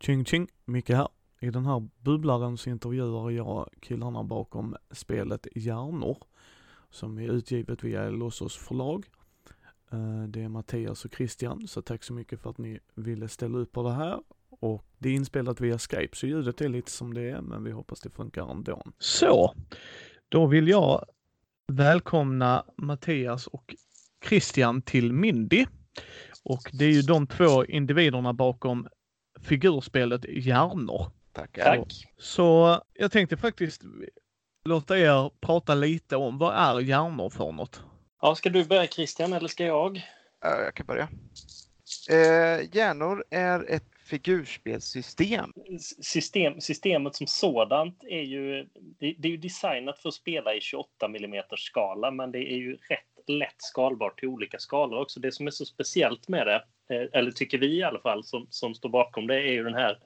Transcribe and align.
Tjing 0.00 0.24
tjing, 0.24 0.48
Micke 0.64 0.90
här. 0.90 1.08
I 1.40 1.50
den 1.50 1.66
här 1.66 1.88
bubblaren 1.98 2.56
så 2.56 2.70
intervjuar 2.70 3.30
jag 3.30 3.70
killarna 3.80 4.24
bakom 4.24 4.76
spelet 4.90 5.46
Hjärnor 5.54 6.18
som 6.90 7.18
är 7.18 7.32
utgivet 7.32 7.84
via 7.84 8.10
Lossos 8.10 8.56
förlag. 8.56 9.06
Eh, 9.92 10.22
det 10.22 10.42
är 10.42 10.48
Mattias 10.48 11.04
och 11.04 11.14
Christian, 11.14 11.68
så 11.68 11.82
tack 11.82 12.04
så 12.04 12.12
mycket 12.12 12.40
för 12.40 12.50
att 12.50 12.58
ni 12.58 12.78
ville 12.94 13.28
ställa 13.28 13.58
upp 13.58 13.72
på 13.72 13.82
det 13.82 13.92
här. 13.92 14.20
Och 14.48 14.84
det 14.98 15.08
är 15.08 15.14
inspelat 15.14 15.60
via 15.60 15.78
Skype, 15.78 16.16
så 16.16 16.26
ljudet 16.26 16.60
är 16.60 16.68
lite 16.68 16.90
som 16.90 17.14
det 17.14 17.30
är, 17.30 17.40
men 17.40 17.64
vi 17.64 17.70
hoppas 17.70 18.00
det 18.00 18.10
funkar 18.10 18.50
ändå. 18.50 18.82
Så, 18.98 19.54
då 20.28 20.46
vill 20.46 20.68
jag 20.68 21.04
välkomna 21.66 22.64
Mattias 22.76 23.46
och 23.46 23.74
Christian 24.28 24.82
till 24.82 25.12
Mindy. 25.12 25.66
Och 26.44 26.70
det 26.72 26.84
är 26.84 26.92
ju 26.92 27.02
de 27.02 27.26
två 27.26 27.64
individerna 27.64 28.32
bakom 28.32 28.88
figurspelet 29.42 30.24
Hjärnor. 30.28 31.10
Tackar. 31.32 31.76
Tack. 31.76 32.06
Så 32.18 32.80
jag 32.94 33.12
tänkte 33.12 33.36
faktiskt 33.36 33.82
låta 34.64 34.98
er 34.98 35.30
prata 35.40 35.74
lite 35.74 36.16
om 36.16 36.38
vad 36.38 36.54
är 36.54 36.80
hjärnor 36.80 37.30
för 37.30 37.52
något? 37.52 37.82
Ja, 38.22 38.34
ska 38.34 38.50
du 38.50 38.64
börja 38.64 38.86
Christian 38.86 39.32
eller 39.32 39.48
ska 39.48 39.64
jag? 39.64 40.02
Ja, 40.40 40.62
Jag 40.62 40.74
kan 40.74 40.86
börja. 40.86 41.08
Eh, 42.10 42.76
hjärnor 42.76 43.24
är 43.30 43.70
ett 43.70 43.90
figurspelssystem. 44.04 45.52
System, 46.02 46.60
systemet 46.60 47.14
som 47.14 47.26
sådant 47.26 48.02
är 48.02 48.22
ju, 48.22 48.68
det, 49.00 49.14
det 49.18 49.28
är 49.28 49.32
ju 49.32 49.36
designat 49.36 49.98
för 49.98 50.08
att 50.08 50.14
spela 50.14 50.54
i 50.54 50.60
28 50.60 51.06
mm 51.06 51.42
skala, 51.56 52.10
men 52.10 52.32
det 52.32 52.52
är 52.52 52.56
ju 52.56 52.72
rätt 52.72 53.19
lätt 53.26 53.54
skalbart 53.58 54.18
till 54.18 54.28
olika 54.28 54.58
skalor 54.58 55.00
också. 55.00 55.20
Det 55.20 55.32
som 55.32 55.46
är 55.46 55.50
så 55.50 55.64
speciellt 55.64 56.28
med 56.28 56.46
det, 56.46 56.64
eh, 56.94 57.08
eller 57.12 57.30
tycker 57.30 57.58
vi 57.58 57.76
i 57.78 57.82
alla 57.82 58.00
fall 58.00 58.24
som, 58.24 58.46
som 58.50 58.74
står 58.74 58.88
bakom 58.88 59.26
det, 59.26 59.34
är 59.34 59.52
ju 59.52 59.64
den 59.64 59.74
här 59.74 59.90
eh, 59.90 59.96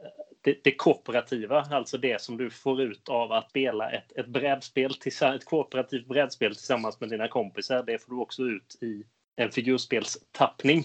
det, 0.40 0.64
det 0.64 0.74
kooperativa, 0.74 1.60
alltså 1.70 1.98
det 1.98 2.20
som 2.20 2.36
du 2.36 2.50
får 2.50 2.82
ut 2.82 3.08
av 3.08 3.32
att 3.32 3.50
spela 3.50 3.90
ett, 3.90 4.12
ett 4.16 4.26
brädspel, 4.26 4.94
tillsa- 4.94 5.34
ett 5.34 5.44
kooperativt 5.44 6.06
brädspel 6.08 6.54
tillsammans 6.54 7.00
med 7.00 7.08
dina 7.08 7.28
kompisar. 7.28 7.82
Det 7.82 7.98
får 7.98 8.14
du 8.14 8.20
också 8.20 8.42
ut 8.42 8.78
i 8.82 9.04
en 9.36 9.50
figurspelstappning 9.50 10.84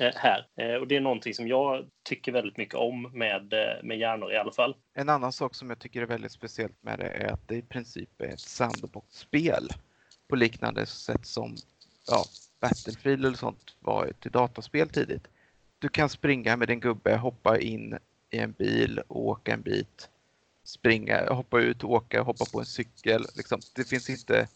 eh, 0.00 0.12
här. 0.14 0.46
Eh, 0.60 0.74
Och 0.74 0.88
det 0.88 0.96
är 0.96 1.00
någonting 1.00 1.34
som 1.34 1.48
jag 1.48 1.84
tycker 2.08 2.32
väldigt 2.32 2.56
mycket 2.56 2.74
om 2.74 3.02
med, 3.02 3.52
eh, 3.52 3.82
med 3.82 3.98
hjärnor 3.98 4.32
i 4.32 4.36
alla 4.36 4.52
fall. 4.52 4.76
En 4.94 5.08
annan 5.08 5.32
sak 5.32 5.54
som 5.54 5.68
jag 5.70 5.78
tycker 5.78 6.02
är 6.02 6.06
väldigt 6.06 6.32
speciellt 6.32 6.82
med 6.82 6.98
det 6.98 7.08
är 7.08 7.32
att 7.32 7.48
det 7.48 7.56
i 7.56 7.62
princip 7.62 8.20
är 8.20 8.28
ett 8.28 8.40
sandboxspel 8.40 9.68
på 10.28 10.36
liknande 10.36 10.86
sätt 10.86 11.26
som 11.26 11.56
ja, 12.06 12.24
Battlefield 12.60 13.24
eller 13.24 13.36
sånt 13.36 13.76
var 13.80 14.12
till 14.20 14.30
dataspel 14.30 14.88
tidigt. 14.88 15.28
Du 15.78 15.88
kan 15.88 16.08
springa 16.08 16.56
med 16.56 16.68
din 16.68 16.80
gubbe, 16.80 17.16
hoppa 17.16 17.58
in 17.58 17.98
i 18.30 18.38
en 18.38 18.52
bil 18.52 19.00
och 19.08 19.26
åka 19.26 19.52
en 19.52 19.62
bit. 19.62 20.08
Springa, 20.64 21.32
hoppa 21.32 21.60
ut, 21.60 21.84
åka, 21.84 22.22
hoppa 22.22 22.44
på 22.52 22.60
en 22.60 22.66
cykel. 22.66 23.26
Liksom, 23.36 23.60
det 23.74 23.84
finns 23.84 24.10
inte, 24.10 24.48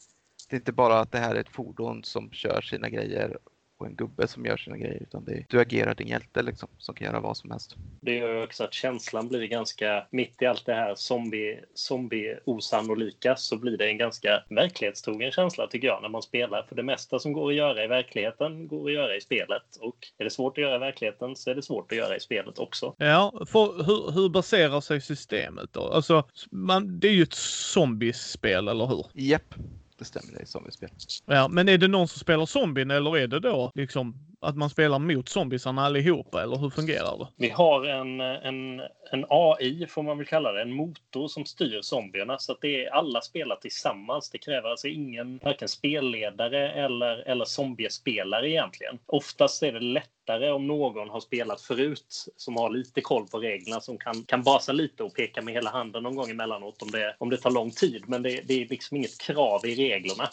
det 0.48 0.56
är 0.56 0.60
inte 0.60 0.72
bara 0.72 1.00
att 1.00 1.12
det 1.12 1.18
här 1.18 1.34
är 1.34 1.40
ett 1.40 1.48
fordon 1.48 2.04
som 2.04 2.30
kör 2.30 2.60
sina 2.60 2.88
grejer 2.88 3.38
och 3.82 3.88
en 3.88 3.96
gubbe 3.96 4.28
som 4.28 4.44
gör 4.44 4.56
sina 4.56 4.76
grejer 4.76 5.02
utan 5.02 5.24
det 5.24 5.32
är, 5.32 5.46
du 5.48 5.60
agerar 5.60 5.94
din 5.94 6.08
hjälte 6.08 6.42
liksom, 6.42 6.68
som 6.78 6.94
kan 6.94 7.06
göra 7.06 7.20
vad 7.20 7.36
som 7.36 7.50
helst. 7.50 7.76
Det 8.00 8.14
gör 8.14 8.34
ju 8.34 8.44
också 8.44 8.64
att 8.64 8.74
känslan 8.74 9.28
blir 9.28 9.46
ganska, 9.46 10.06
mitt 10.10 10.42
i 10.42 10.46
allt 10.46 10.66
det 10.66 10.74
här 10.74 10.94
zombie, 10.94 11.60
zombie 11.74 12.38
osannolika, 12.44 13.36
så 13.36 13.56
blir 13.56 13.78
det 13.78 13.86
en 13.86 13.98
ganska 13.98 14.44
verklighetstrogen 14.48 15.32
känsla 15.32 15.66
tycker 15.66 15.88
jag 15.88 16.02
när 16.02 16.08
man 16.08 16.22
spelar. 16.22 16.62
För 16.62 16.76
det 16.76 16.82
mesta 16.82 17.18
som 17.18 17.32
går 17.32 17.50
att 17.50 17.56
göra 17.56 17.84
i 17.84 17.86
verkligheten 17.86 18.68
går 18.68 18.88
att 18.88 18.94
göra 18.94 19.16
i 19.16 19.20
spelet. 19.20 19.76
Och 19.80 19.96
är 20.18 20.24
det 20.24 20.30
svårt 20.30 20.58
att 20.58 20.62
göra 20.62 20.76
i 20.76 20.78
verkligheten 20.78 21.36
så 21.36 21.50
är 21.50 21.54
det 21.54 21.62
svårt 21.62 21.92
att 21.92 21.98
göra 21.98 22.16
i 22.16 22.20
spelet 22.20 22.58
också. 22.58 22.94
Ja, 22.98 23.32
för 23.46 23.84
hur, 23.84 24.12
hur 24.12 24.28
baserar 24.28 24.80
sig 24.80 25.00
systemet 25.00 25.72
då? 25.72 25.80
Alltså, 25.80 26.24
man, 26.50 27.00
det 27.00 27.08
är 27.08 27.12
ju 27.12 27.22
ett 27.22 27.32
zombiespel, 27.72 28.68
eller 28.68 28.86
hur? 28.86 29.06
Japp, 29.12 29.54
det 30.02 30.06
stämmer, 30.06 30.32
det 30.32 30.42
är 30.42 30.46
zombiespel. 30.46 30.88
Ja, 31.26 31.48
men 31.48 31.68
är 31.68 31.78
det 31.78 31.88
någon 31.88 32.08
som 32.08 32.18
spelar 32.18 32.46
zombien 32.46 32.90
eller 32.90 33.16
är 33.16 33.26
det 33.26 33.40
då 33.40 33.72
liksom 33.74 34.31
att 34.42 34.56
man 34.56 34.70
spelar 34.70 34.98
mot 34.98 35.28
zombisarna 35.28 35.82
allihopa 35.82 36.42
eller 36.42 36.56
hur 36.56 36.70
fungerar 36.70 37.18
det? 37.18 37.26
Vi 37.36 37.48
har 37.48 37.84
en, 37.84 38.20
en, 38.20 38.80
en 39.10 39.24
AI, 39.28 39.86
får 39.86 40.02
man 40.02 40.18
väl 40.18 40.26
kalla 40.26 40.52
det, 40.52 40.62
en 40.62 40.72
motor 40.72 41.28
som 41.28 41.44
styr 41.44 41.82
zombierna. 41.82 42.38
Så 42.38 42.52
att 42.52 42.60
det 42.60 42.84
är 42.84 42.90
alla 42.90 43.20
spelar 43.20 43.56
tillsammans. 43.56 44.30
Det 44.30 44.38
kräver 44.38 44.68
alltså 44.68 44.88
ingen 44.88 45.40
varken 45.42 45.68
spelledare 45.68 46.72
eller, 46.72 47.16
eller 47.28 47.44
zombiespelare 47.44 48.50
egentligen. 48.50 48.98
Oftast 49.06 49.62
är 49.62 49.72
det 49.72 49.80
lättare 49.80 50.50
om 50.50 50.66
någon 50.66 51.10
har 51.10 51.20
spelat 51.20 51.60
förut 51.60 52.26
som 52.36 52.56
har 52.56 52.70
lite 52.70 53.00
koll 53.00 53.26
på 53.26 53.38
reglerna 53.38 53.80
som 53.80 53.98
kan, 53.98 54.22
kan 54.24 54.42
basa 54.42 54.72
lite 54.72 55.02
och 55.02 55.14
peka 55.14 55.42
med 55.42 55.54
hela 55.54 55.70
handen 55.70 56.02
någon 56.02 56.16
gång 56.16 56.30
emellanåt 56.30 56.82
om 56.82 56.90
det, 56.90 57.16
om 57.18 57.30
det 57.30 57.36
tar 57.36 57.50
lång 57.50 57.70
tid. 57.70 58.04
Men 58.06 58.22
det, 58.22 58.40
det 58.48 58.62
är 58.62 58.68
liksom 58.68 58.96
inget 58.96 59.20
krav 59.20 59.66
i 59.66 59.74
reglerna 59.74 60.28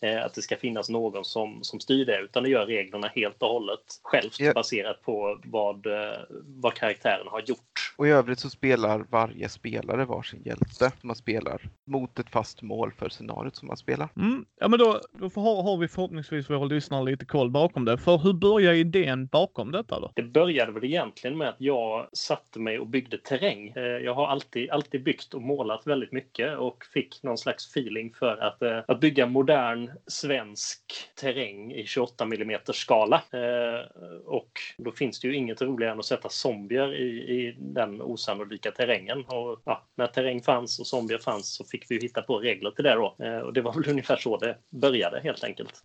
att 0.00 0.34
det 0.34 0.42
ska 0.42 0.56
finnas 0.56 0.88
någon 0.88 1.24
som, 1.24 1.64
som 1.64 1.80
styr 1.80 2.04
det, 2.04 2.18
utan 2.18 2.42
det 2.42 2.48
gör 2.48 2.66
reglerna 2.66 3.08
helt 3.14 3.42
och 3.42 3.48
hållet 3.48 3.80
självt 4.02 4.40
Ja. 4.40 4.52
baserat 4.52 5.02
på 5.02 5.40
vad, 5.44 5.86
eh, 5.86 6.18
vad 6.46 6.74
karaktären 6.74 7.26
har 7.26 7.40
gjort. 7.40 7.87
Och 7.98 8.06
i 8.06 8.10
övrigt 8.10 8.38
så 8.38 8.50
spelar 8.50 9.04
varje 9.10 9.48
spelare 9.48 10.04
varsin 10.04 10.42
hjälte. 10.44 10.92
Man 11.02 11.16
spelar 11.16 11.60
mot 11.86 12.18
ett 12.18 12.30
fast 12.30 12.62
mål 12.62 12.92
för 12.92 13.08
scenariot 13.08 13.56
som 13.56 13.68
man 13.68 13.76
spelar. 13.76 14.08
Mm, 14.16 14.44
ja 14.60 14.68
men 14.68 14.78
då, 14.78 15.00
då 15.12 15.40
har, 15.40 15.62
har 15.62 15.76
vi 15.76 15.88
förhoppningsvis 15.88 16.50
våra 16.50 16.64
lyssnare 16.64 17.04
lite 17.04 17.24
koll 17.24 17.50
bakom 17.50 17.84
det. 17.84 17.98
För 17.98 18.18
hur 18.18 18.32
börjar 18.32 18.72
idén 18.72 19.26
bakom 19.26 19.72
detta 19.72 20.00
då? 20.00 20.12
Det 20.14 20.22
började 20.22 20.72
väl 20.72 20.84
egentligen 20.84 21.36
med 21.38 21.48
att 21.48 21.56
jag 21.58 22.08
satte 22.12 22.60
mig 22.60 22.78
och 22.78 22.86
byggde 22.86 23.18
terräng. 23.18 23.68
Eh, 23.76 23.82
Jag 23.82 24.14
har 24.14 24.26
alltid, 24.26 24.70
alltid 24.70 25.02
byggt 25.02 25.34
och 25.34 25.42
målat 25.42 25.86
väldigt 25.86 26.12
mycket 26.12 26.58
och 26.58 26.84
fick 26.92 27.22
någon 27.22 27.38
slags 27.38 27.76
feeling 27.76 28.14
för 28.14 28.36
att, 28.36 28.62
eh, 28.62 28.78
att 28.88 29.00
bygga 29.00 29.26
modern 29.26 29.90
svensk 30.06 30.80
terräng 31.20 31.72
i 31.72 31.86
28 31.86 32.24
mm 32.24 32.60
skala. 32.64 33.22
Eh, 33.32 33.86
Och 34.26 34.50
då 34.78 34.92
finns 34.92 35.20
det 35.20 35.28
ju 35.28 35.34
inget 35.34 35.62
roligare 35.62 35.92
än 35.92 35.98
att 35.98 36.04
sätta 36.04 36.28
zombier 36.28 36.94
i, 36.94 37.08
i 37.08 37.56
den 37.58 37.87
osannolika 38.00 38.70
terrängen. 38.70 39.24
Och 39.24 39.60
ja, 39.64 39.82
när 39.94 40.06
terräng 40.06 40.42
fanns 40.42 40.78
och 40.78 40.86
zombier 40.86 41.18
fanns 41.18 41.54
så 41.54 41.64
fick 41.64 41.90
vi 41.90 42.00
hitta 42.00 42.22
på 42.22 42.38
regler 42.38 42.70
till 42.70 42.84
det 42.84 42.94
då. 42.94 43.16
Eh, 43.18 43.38
och 43.38 43.52
det 43.52 43.60
var 43.60 43.74
väl 43.74 43.88
ungefär 43.90 44.16
så 44.16 44.36
det 44.36 44.56
började 44.70 45.20
helt 45.20 45.44
enkelt. 45.44 45.82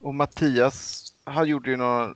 Och 0.00 0.14
Mattias, 0.14 1.04
han 1.24 1.48
gjorde 1.48 1.70
ju 1.70 1.76
några 1.76 2.14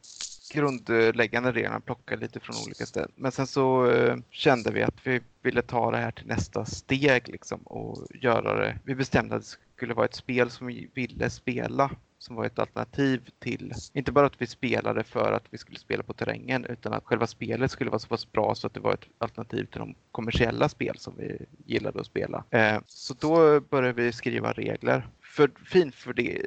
grundläggande 0.52 1.52
regler, 1.52 1.70
han 1.70 1.82
plockade 1.82 2.20
lite 2.20 2.40
från 2.40 2.56
olika 2.66 2.86
ställen. 2.86 3.12
Men 3.14 3.32
sen 3.32 3.46
så 3.46 3.90
eh, 3.90 4.16
kände 4.30 4.70
vi 4.70 4.82
att 4.82 5.06
vi 5.06 5.20
ville 5.42 5.62
ta 5.62 5.90
det 5.90 5.96
här 5.96 6.10
till 6.10 6.26
nästa 6.26 6.64
steg 6.64 7.28
liksom 7.28 7.60
och 7.60 8.06
göra 8.14 8.54
det. 8.54 8.78
Vi 8.84 8.94
bestämde 8.94 9.36
att 9.36 9.42
det 9.42 9.56
skulle 9.76 9.94
vara 9.94 10.06
ett 10.06 10.14
spel 10.14 10.50
som 10.50 10.66
vi 10.66 10.90
ville 10.94 11.30
spela 11.30 11.90
som 12.26 12.36
var 12.36 12.44
ett 12.44 12.58
alternativ 12.58 13.20
till, 13.38 13.72
inte 13.92 14.12
bara 14.12 14.26
att 14.26 14.42
vi 14.42 14.46
spelade 14.46 15.04
för 15.04 15.32
att 15.32 15.44
vi 15.50 15.58
skulle 15.58 15.78
spela 15.78 16.02
på 16.02 16.12
terrängen 16.12 16.64
utan 16.64 16.92
att 16.92 17.04
själva 17.04 17.26
spelet 17.26 17.70
skulle 17.70 17.90
vara 17.90 17.98
så 17.98 18.08
pass 18.08 18.32
bra 18.32 18.54
så 18.54 18.66
att 18.66 18.74
det 18.74 18.80
var 18.80 18.94
ett 18.94 19.08
alternativ 19.18 19.64
till 19.64 19.78
de 19.78 19.94
kommersiella 20.12 20.68
spel 20.68 20.98
som 20.98 21.14
vi 21.18 21.46
gillade 21.66 22.00
att 22.00 22.06
spela. 22.06 22.44
Eh, 22.50 22.78
så 22.86 23.14
då 23.14 23.60
började 23.60 24.02
vi 24.02 24.12
skriva 24.12 24.52
regler. 24.52 25.08
För, 25.36 25.50
fint 25.72 25.94
för 25.94 26.12
det, 26.12 26.42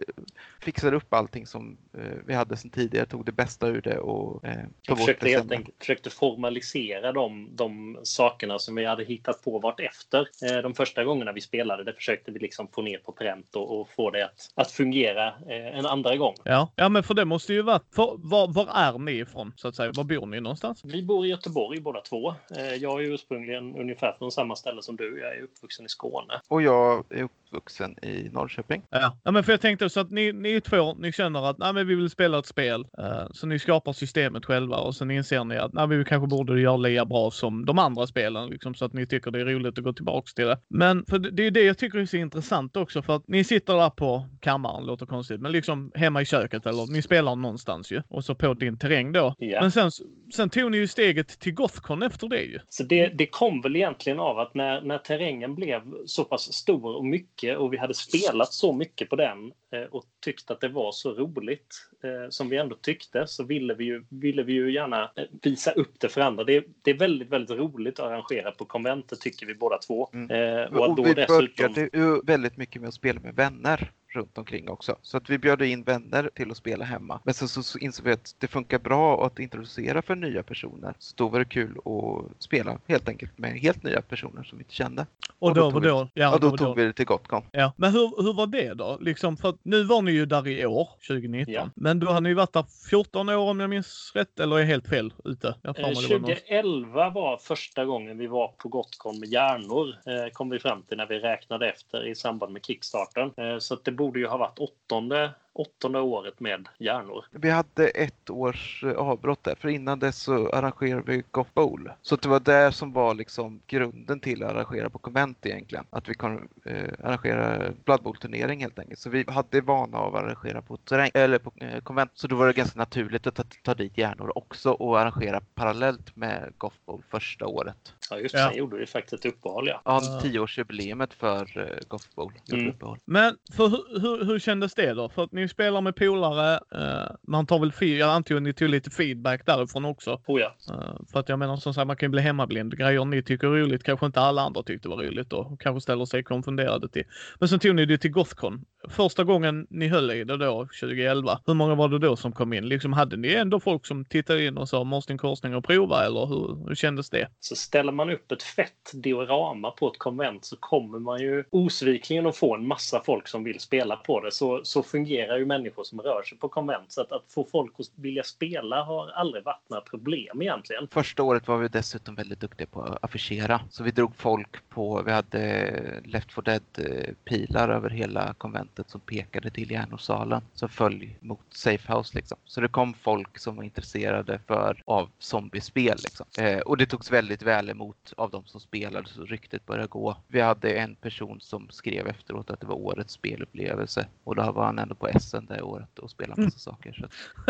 fixade 0.62 0.98
upp 0.98 1.14
allting 1.14 1.46
som 1.48 1.78
eh, 1.98 2.04
vi 2.26 2.34
hade 2.34 2.58
sedan 2.58 2.72
tidigare, 2.72 3.06
tog 3.06 3.26
det 3.26 3.32
bästa 3.32 3.68
ur 3.68 3.82
det 3.82 3.98
och 3.98 4.46
eh, 4.46 4.58
tog 4.88 4.98
försökte 4.98 5.26
det 5.26 5.32
helt 5.32 5.52
enkelt 5.52 5.76
försökte 5.80 6.10
formalisera 6.10 7.12
de, 7.12 7.50
de 7.56 8.00
sakerna 8.04 8.60
som 8.60 8.76
vi 8.76 8.86
hade 8.86 9.04
hittat 9.04 9.44
på 9.44 9.60
vart 9.60 9.80
efter. 9.80 10.28
Eh, 10.44 10.62
De 10.62 10.74
första 10.74 11.04
gångerna 11.04 11.32
vi 11.32 11.42
spelade 11.42 11.84
det 11.84 11.94
försökte 11.94 12.32
vi 12.32 12.40
liksom 12.40 12.68
få 12.68 12.82
ner 12.82 12.98
på 12.98 13.12
pränt 13.12 13.56
och, 13.56 13.80
och 13.82 13.90
få 13.90 14.12
det 14.12 14.26
att, 14.26 14.52
att 14.56 14.72
fungera 14.72 15.28
eh, 15.28 15.78
en 15.78 15.86
andra 15.86 16.18
gång. 16.18 16.36
Ja, 16.44 16.74
ja 16.76 16.90
men 16.90 17.04
för 17.04 17.14
det 17.14 17.26
måste 17.26 17.54
ju 17.54 17.62
vara, 17.62 17.82
för, 17.96 18.16
var, 18.18 18.48
var 18.48 18.68
är 18.74 19.00
ni 19.00 19.12
ifrån 19.12 19.54
så 19.56 19.68
att 19.68 19.76
säga? 19.76 19.92
Var 19.96 20.04
bor 20.04 20.26
ni 20.26 20.42
någonstans? 20.42 20.82
Vi 20.84 21.04
bor 21.04 21.26
i 21.26 21.30
Göteborg 21.30 21.80
båda 21.82 22.02
två. 22.02 22.30
Eh, 22.58 22.76
Jag 22.76 23.04
är 23.04 23.14
ursprungligen 23.14 23.76
ungefär 23.76 24.16
från 24.20 24.32
samma 24.32 24.56
ställe 24.56 24.82
som 24.82 24.96
du. 24.96 25.20
Jag 25.20 25.36
är 25.36 25.42
uppvuxen 25.42 25.86
i 25.86 25.90
Skåne. 25.90 26.42
Och 26.48 26.62
jag 26.62 27.06
är 27.10 27.30
uppvuxen 27.50 28.06
i 28.06 28.30
Norrköping. 28.32 28.84
Ja. 28.90 29.18
ja, 29.24 29.32
men 29.32 29.44
för 29.44 29.54
jag 29.54 29.62
tänkte 29.62 29.90
så 29.90 30.00
att 30.00 30.12
ni, 30.12 30.34
ni 30.34 30.62
två, 30.62 30.94
ni 30.94 31.12
känner 31.12 31.50
att 31.50 31.58
nej, 31.58 31.74
men 31.74 31.88
vi 31.88 31.96
vill 31.96 32.10
spela 32.10 32.40
ett 32.40 32.46
spel. 32.46 32.86
eh, 32.98 33.28
så 33.32 33.48
ni 33.48 33.60
skapar 33.60 33.94
systemet 33.94 34.46
själva 34.46 34.78
och 34.78 34.96
sen 34.96 35.12
inser 35.12 35.44
ni 35.44 35.58
att 35.58 35.74
nej, 35.74 35.88
vi 35.88 36.06
kanske 36.06 36.28
borde 36.28 36.62
göra 36.62 36.78
lika 36.78 37.06
bra 37.06 37.32
som 37.32 37.66
de 37.66 37.80
andra 37.80 38.08
spelen, 38.08 38.50
liksom, 38.50 38.76
så 38.76 38.86
att 38.86 38.94
ni 38.94 39.08
tycker 39.08 39.32
det 39.32 39.40
är 39.40 39.46
roligt 39.46 39.78
att 39.78 39.84
gå 39.84 39.94
tillbaks 39.94 40.34
till 40.34 40.46
det. 40.46 40.60
Men 40.70 41.06
för 41.06 41.20
det 41.20 41.32
det 41.32 41.48
är 41.48 41.52
det 41.52 41.64
jag 41.64 41.78
tycker 41.78 42.00
är 42.00 42.06
så 42.06 42.18
intressant 42.18 42.78
också, 42.78 43.02
för 43.02 43.16
att 43.16 43.28
ni 43.28 43.44
sitter 43.44 43.74
där 43.74 43.90
på 43.90 44.26
kammaren, 44.40 44.86
låter 44.86 45.06
konstigt, 45.06 45.42
men 45.42 45.52
liksom 45.52 45.92
hemma 45.96 46.22
i 46.22 46.26
köket 46.26 46.66
eller 46.66 46.94
ni 46.94 47.02
spelar 47.02 47.36
någonstans 47.36 47.92
ju. 47.92 48.02
Och 48.10 48.26
så 48.26 48.36
på 48.36 48.54
din 48.54 48.78
terräng 48.78 49.12
då. 49.12 49.36
Ja. 49.38 49.62
Men 49.62 49.72
sen, 49.72 49.92
sen 50.36 50.50
tog 50.50 50.72
ni 50.72 50.78
ju 50.78 50.88
steget 50.88 51.40
till 51.40 51.54
Gothcon 51.54 52.04
efter 52.04 52.28
det 52.28 52.42
ju. 52.42 52.60
Så 52.70 52.84
det, 52.84 53.08
det 53.08 53.26
kom 53.26 53.62
väl 53.62 53.76
egentligen 53.76 54.20
av 54.20 54.40
att 54.40 54.54
när, 54.56 54.82
när 54.82 54.98
terrängen 54.98 55.56
blev 55.56 55.82
så 56.06 56.24
pass 56.24 56.54
stor 56.54 56.98
och 56.98 57.06
mycket 57.06 57.39
och 57.44 57.74
vi 57.74 57.78
hade 57.78 57.94
spelat 57.94 58.54
så 58.54 58.74
mycket 58.74 59.10
på 59.10 59.16
den 59.16 59.52
eh, 59.72 59.82
och 59.92 60.04
tyckt 60.24 60.52
att 60.52 60.62
det 60.62 60.68
var 60.68 60.92
så 60.92 61.14
roligt 61.14 61.90
eh, 62.04 62.30
som 62.30 62.50
vi 62.50 62.58
ändå 62.58 62.76
tyckte 62.76 63.28
så 63.28 63.44
ville 63.44 63.74
vi 63.74 63.84
ju, 63.86 64.06
ville 64.10 64.44
vi 64.44 64.54
ju 64.54 64.74
gärna 64.74 65.04
eh, 65.16 65.24
visa 65.42 65.72
upp 65.72 66.00
det 66.00 66.10
för 66.10 66.22
andra. 66.22 66.44
Det, 66.44 66.66
det 66.82 66.92
är 66.92 66.98
väldigt, 66.98 67.30
väldigt 67.30 67.58
roligt 67.58 68.00
att 68.00 68.06
arrangera 68.06 68.52
på 68.52 68.66
konventet 68.66 69.22
tycker 69.22 69.46
vi 69.46 69.56
båda 69.56 69.78
två. 69.78 70.10
Mm. 70.14 70.74
Och, 70.74 70.90
och 70.90 70.96
då 70.96 71.04
vi 71.04 71.14
dessutom... 71.14 71.74
började 71.74 71.98
ju 71.98 72.22
väldigt 72.24 72.58
mycket 72.58 72.82
med 72.82 72.88
att 72.88 72.94
spela 72.94 73.20
med 73.20 73.36
vänner 73.36 73.92
runt 74.12 74.38
omkring 74.38 74.70
också. 74.70 74.96
Så 75.02 75.18
att 75.18 75.30
vi 75.30 75.38
bjöd 75.38 75.62
in 75.62 75.84
vänner 75.84 76.30
till 76.36 76.52
att 76.52 76.58
spela 76.58 76.86
hemma. 76.86 77.20
Men 77.24 77.34
sen 77.34 77.48
så, 77.48 77.64
så 77.64 77.78
insåg 77.80 78.06
vi 78.06 78.12
att 78.12 78.36
det 78.40 78.48
funkar 78.48 78.80
bra 78.80 79.26
att 79.26 79.40
introducera 79.40 80.02
för 80.02 80.16
nya 80.16 80.44
personer. 80.44 80.94
Så 81.00 81.14
då 81.18 81.28
var 81.30 81.40
det 81.40 81.46
kul 81.46 81.78
att 81.78 82.44
spela 82.44 82.78
helt 82.88 83.10
enkelt 83.10 83.38
med 83.38 83.52
helt 83.52 83.84
nya 83.84 84.02
personer 84.02 84.44
som 84.44 84.58
vi 84.58 84.62
inte 84.64 84.74
kände. 84.76 85.06
Och 85.40 85.50
Och 85.50 85.56
då, 85.56 85.62
då 85.62 85.66
då, 85.68 85.72
tog 85.72 85.82
vi- 85.84 85.88
då, 85.90 86.08
Ja, 86.14 86.32
det 86.32 86.38
då 86.40 86.50
var 86.50 86.58
tog 86.58 86.76
vi 86.76 86.86
det 86.86 86.94
till 86.94 87.06
Gotcon. 87.06 87.44
Ja, 87.52 87.74
men 87.78 87.92
hur, 87.92 88.24
hur 88.24 88.34
var 88.34 88.48
det 88.48 88.74
då? 88.74 88.98
Liksom 89.02 89.38
för 89.38 89.50
att 89.50 89.58
nu 89.64 89.84
var 89.84 90.02
ni 90.02 90.12
ju 90.12 90.26
där 90.26 90.48
i 90.48 90.66
år, 90.66 90.90
2019. 91.08 91.54
Ja. 91.54 91.70
Men 91.76 92.00
då 92.00 92.08
hade 92.08 92.20
ni 92.30 92.34
varit 92.34 92.54
där 92.54 92.66
14 92.90 93.30
år 93.30 93.50
om 93.50 93.60
jag 93.60 93.70
minns 93.70 94.12
rätt, 94.16 94.40
eller 94.40 94.56
är 94.56 94.60
jag 94.60 94.66
helt 94.68 94.88
fel 94.88 95.14
ute? 95.26 95.48
Eh, 95.48 95.54
mig 95.64 95.74
det 95.76 95.82
var 95.82 95.90
någon- 95.90 96.04
2011 96.26 97.10
var 97.10 97.38
första 97.38 97.86
gången 97.86 98.18
vi 98.18 98.28
var 98.28 98.48
på 98.48 98.70
Gotcon 98.70 99.20
med 99.20 99.30
hjärnor, 99.30 99.88
eh, 100.06 100.32
kom 100.34 100.50
vi 100.50 100.60
fram 100.60 100.82
till 100.84 100.98
när 100.98 101.06
vi 101.08 101.20
räknade 101.20 101.70
efter 101.70 102.08
i 102.08 102.16
samband 102.16 102.54
med 102.54 102.66
Kickstarten. 102.66 103.32
Eh, 103.38 103.58
så 103.60 103.74
att 103.74 103.84
det 103.86 103.92
borde 104.00 104.20
ju 104.20 104.28
ha 104.28 104.38
varit 104.38 104.60
åttonde, 104.60 105.32
åttonde 105.60 106.00
året 106.00 106.40
med 106.40 106.68
hjärnor. 106.78 107.26
Vi 107.32 107.50
hade 107.50 107.88
ett 107.88 108.30
års 108.30 108.84
eh, 108.84 108.92
avbrott 108.92 109.44
där, 109.44 109.56
för 109.56 109.70
innan 109.70 110.00
dess 110.00 110.18
så 110.18 110.50
arrangerade 110.50 111.12
vi 111.12 111.24
Goth 111.32 111.50
Bowl. 111.54 111.92
Så 112.02 112.16
det 112.16 112.30
var 112.30 112.40
där 112.40 112.72
som 112.72 112.94
var 112.94 113.14
liksom 113.14 113.62
grunden 113.68 114.20
till 114.20 114.44
att 114.44 114.52
arrangera 114.52 114.90
på 114.90 114.98
konvent 114.98 115.46
egentligen. 115.46 115.86
Att 115.90 116.10
vi 116.10 116.14
kan 116.14 116.50
eh, 116.66 116.90
arrangera 117.04 117.72
Blood 117.86 118.02
Bowl-turnering 118.02 118.62
helt 118.62 118.80
enkelt. 118.80 119.00
Så 119.00 119.10
vi 119.10 119.26
hade 119.28 119.62
vana 119.62 119.98
av 119.98 120.16
att 120.16 120.24
arrangera 120.24 120.62
på, 120.62 120.78
terräng, 120.78 121.12
eller 121.14 121.40
på 121.40 121.52
eh, 121.56 121.82
konvent. 121.82 122.12
Så 122.14 122.28
då 122.28 122.36
var 122.36 122.48
det 122.48 122.54
ganska 122.54 122.80
naturligt 122.80 123.28
att 123.28 123.36
ta, 123.36 123.44
ta 123.64 123.74
dit 123.74 123.98
hjärnor 123.98 124.38
också 124.38 124.72
och 124.72 125.00
arrangera 125.00 125.42
parallellt 125.56 126.16
med 126.16 126.54
Goth 126.58 126.78
Bowl 126.86 127.04
första 127.10 127.46
året. 127.46 127.94
Ja, 128.10 128.18
just 128.18 128.36
Ja. 128.40 128.50
Sen 128.50 128.58
gjorde 128.58 128.78
vi 128.78 128.86
faktiskt 128.86 129.26
ett 129.26 129.34
uppehåll, 129.34 129.68
ja. 129.68 129.82
Ja, 129.86 130.20
tioårsjubileumet 130.22 131.14
för 131.14 131.58
eh, 131.58 131.88
Goth 131.88 132.08
Bowl. 132.16 132.34
Mm. 132.52 132.76
Men 133.06 133.38
för 133.58 133.68
hur, 133.68 134.00
hur, 134.00 134.26
hur 134.26 134.40
kändes 134.40 134.74
det 134.74 134.94
då? 134.94 135.10
För 135.10 135.24
att 135.24 135.32
ni 135.32 135.49
spelar 135.50 135.82
med 135.82 135.96
polare, 135.96 136.60
eh, 136.76 137.16
man 137.28 137.46
tar 137.46 137.60
väl, 137.60 137.98
jag 137.98 138.10
antar 138.10 138.36
att 138.36 138.42
ni 138.42 138.54
tog 138.54 138.70
lite 138.70 138.90
feedback 138.90 139.46
därifrån 139.46 139.86
också. 139.86 140.22
Oh, 140.28 140.42
ja. 140.42 140.56
Eh, 140.70 141.06
för 141.12 141.20
att 141.20 141.30
jag 141.30 141.40
menar 141.40 141.58
som 141.58 141.74
sagt, 141.74 141.88
man 141.88 141.96
kan 141.96 142.08
ju 142.08 142.12
bli 142.12 142.22
hemmablind. 142.22 142.78
Grejer 142.78 143.06
ni 143.06 143.24
tycker 143.24 143.48
är 143.48 143.52
roligt 143.52 143.84
kanske 143.84 144.06
inte 144.06 144.20
alla 144.22 144.42
andra 144.42 144.64
tyckte 144.64 144.90
var 144.90 144.98
roligt 144.98 145.34
och 145.34 145.62
kanske 145.62 145.82
ställer 145.82 146.06
sig 146.06 146.24
konfunderade 146.24 146.90
till. 146.90 147.04
Men 147.40 147.50
sen 147.50 147.60
tog 147.60 147.76
ni 147.76 147.86
det 147.86 147.98
till 147.98 148.12
Gothcon. 148.12 148.66
Första 148.90 149.24
gången 149.24 149.68
ni 149.70 149.88
höll 149.88 150.12
i 150.12 150.24
det 150.24 150.38
då, 150.38 150.68
2011, 150.82 151.40
hur 151.46 151.54
många 151.54 151.76
var 151.76 151.90
det 151.90 152.00
då 152.00 152.16
som 152.16 152.32
kom 152.32 152.54
in? 152.54 152.68
Liksom 152.68 152.94
hade 152.94 153.18
ni 153.18 153.34
ändå 153.34 153.60
folk 153.60 153.86
som 153.86 154.06
tittade 154.06 154.46
in 154.46 154.58
och 154.58 154.70
sa 154.70 154.84
måste 154.84 155.14
en 155.14 155.18
korsning 155.18 155.56
och 155.56 155.64
prova 155.66 156.06
eller 156.06 156.26
hur, 156.26 156.68
hur 156.68 156.76
kändes 156.76 157.10
det? 157.10 157.28
Så 157.40 157.56
ställer 157.56 157.92
man 157.92 158.10
upp 158.10 158.32
ett 158.32 158.44
fett 158.44 158.92
diorama 158.94 159.72
på 159.72 159.88
ett 159.88 159.98
konvent 159.98 160.46
så 160.46 160.56
kommer 160.58 161.00
man 161.00 161.20
ju 161.20 161.44
osvikligen 161.50 162.26
att 162.26 162.38
få 162.38 162.56
en 162.56 162.68
massa 162.68 163.02
folk 163.06 163.28
som 163.28 163.44
vill 163.44 163.60
spela 163.60 163.96
på 163.96 164.20
det. 164.20 164.32
Så, 164.32 164.62
så 164.64 164.84
fungerar 164.84 165.39
ju 165.40 165.46
människor 165.46 165.84
som 165.84 166.02
rör 166.02 166.24
sig 166.24 166.38
på 166.38 166.50
konvent. 166.50 166.92
Så 166.92 167.02
att, 167.02 167.12
att 167.12 167.24
få 167.28 167.44
folk 167.44 167.74
att 167.80 167.92
vilja 167.96 168.24
spela 168.24 168.84
har 168.84 169.10
aldrig 169.10 169.44
varit 169.44 169.70
några 169.70 169.82
problem 169.82 170.42
egentligen. 170.42 170.88
Första 170.92 171.24
året 171.24 171.48
var 171.48 171.58
vi 171.58 171.68
dessutom 171.68 172.16
väldigt 172.16 172.40
duktiga 172.40 172.68
på 172.68 172.82
att 172.82 173.04
affischera. 173.04 173.62
Så 173.70 173.84
vi 173.84 173.92
drog 173.92 174.16
folk 174.16 174.70
på, 174.70 175.02
vi 175.06 175.12
hade 175.12 175.40
eh, 175.42 176.10
Left 176.12 176.34
4 176.34 176.42
Dead-pilar 176.46 177.70
eh, 177.70 177.76
över 177.76 177.90
hela 177.90 178.34
konventet 178.34 178.90
som 178.90 179.02
pekade 179.02 179.50
till 179.50 179.72
järnosalen. 179.72 180.42
Som 180.54 180.70
föll 180.70 181.10
mot 181.20 181.46
Safehouse 181.50 182.16
liksom. 182.16 182.38
Så 182.46 182.62
det 182.62 182.68
kom 182.68 182.94
folk 182.94 183.40
som 183.40 183.56
var 183.56 183.64
intresserade 183.64 184.40
för, 184.48 184.84
av 184.86 185.10
zombiespel 185.20 185.98
liksom. 186.04 186.26
Eh, 186.38 186.60
och 186.60 186.78
det 186.78 186.86
togs 186.86 187.12
väldigt 187.12 187.42
väl 187.42 187.70
emot 187.70 188.14
av 188.18 188.30
de 188.30 188.46
som 188.46 188.60
spelade 188.60 189.10
så 189.10 189.26
ryktet 189.26 189.66
började 189.66 189.88
gå. 189.88 190.18
Vi 190.28 190.42
hade 190.42 190.72
en 190.72 190.96
person 190.96 191.40
som 191.42 191.70
skrev 191.70 192.08
efteråt 192.08 192.50
att 192.50 192.60
det 192.60 192.68
var 192.68 192.76
årets 192.76 193.14
spelupplevelse. 193.14 194.08
Och 194.24 194.36
då 194.36 194.52
var 194.52 194.66
han 194.66 194.80
ändå 194.80 194.96
på 194.96 195.08
SN 195.20 195.46
det 195.48 195.62
året 195.62 196.00
och 196.00 196.12
spelade 196.12 196.42
massa 196.42 196.60
saker. 196.60 196.94
Så 196.94 197.08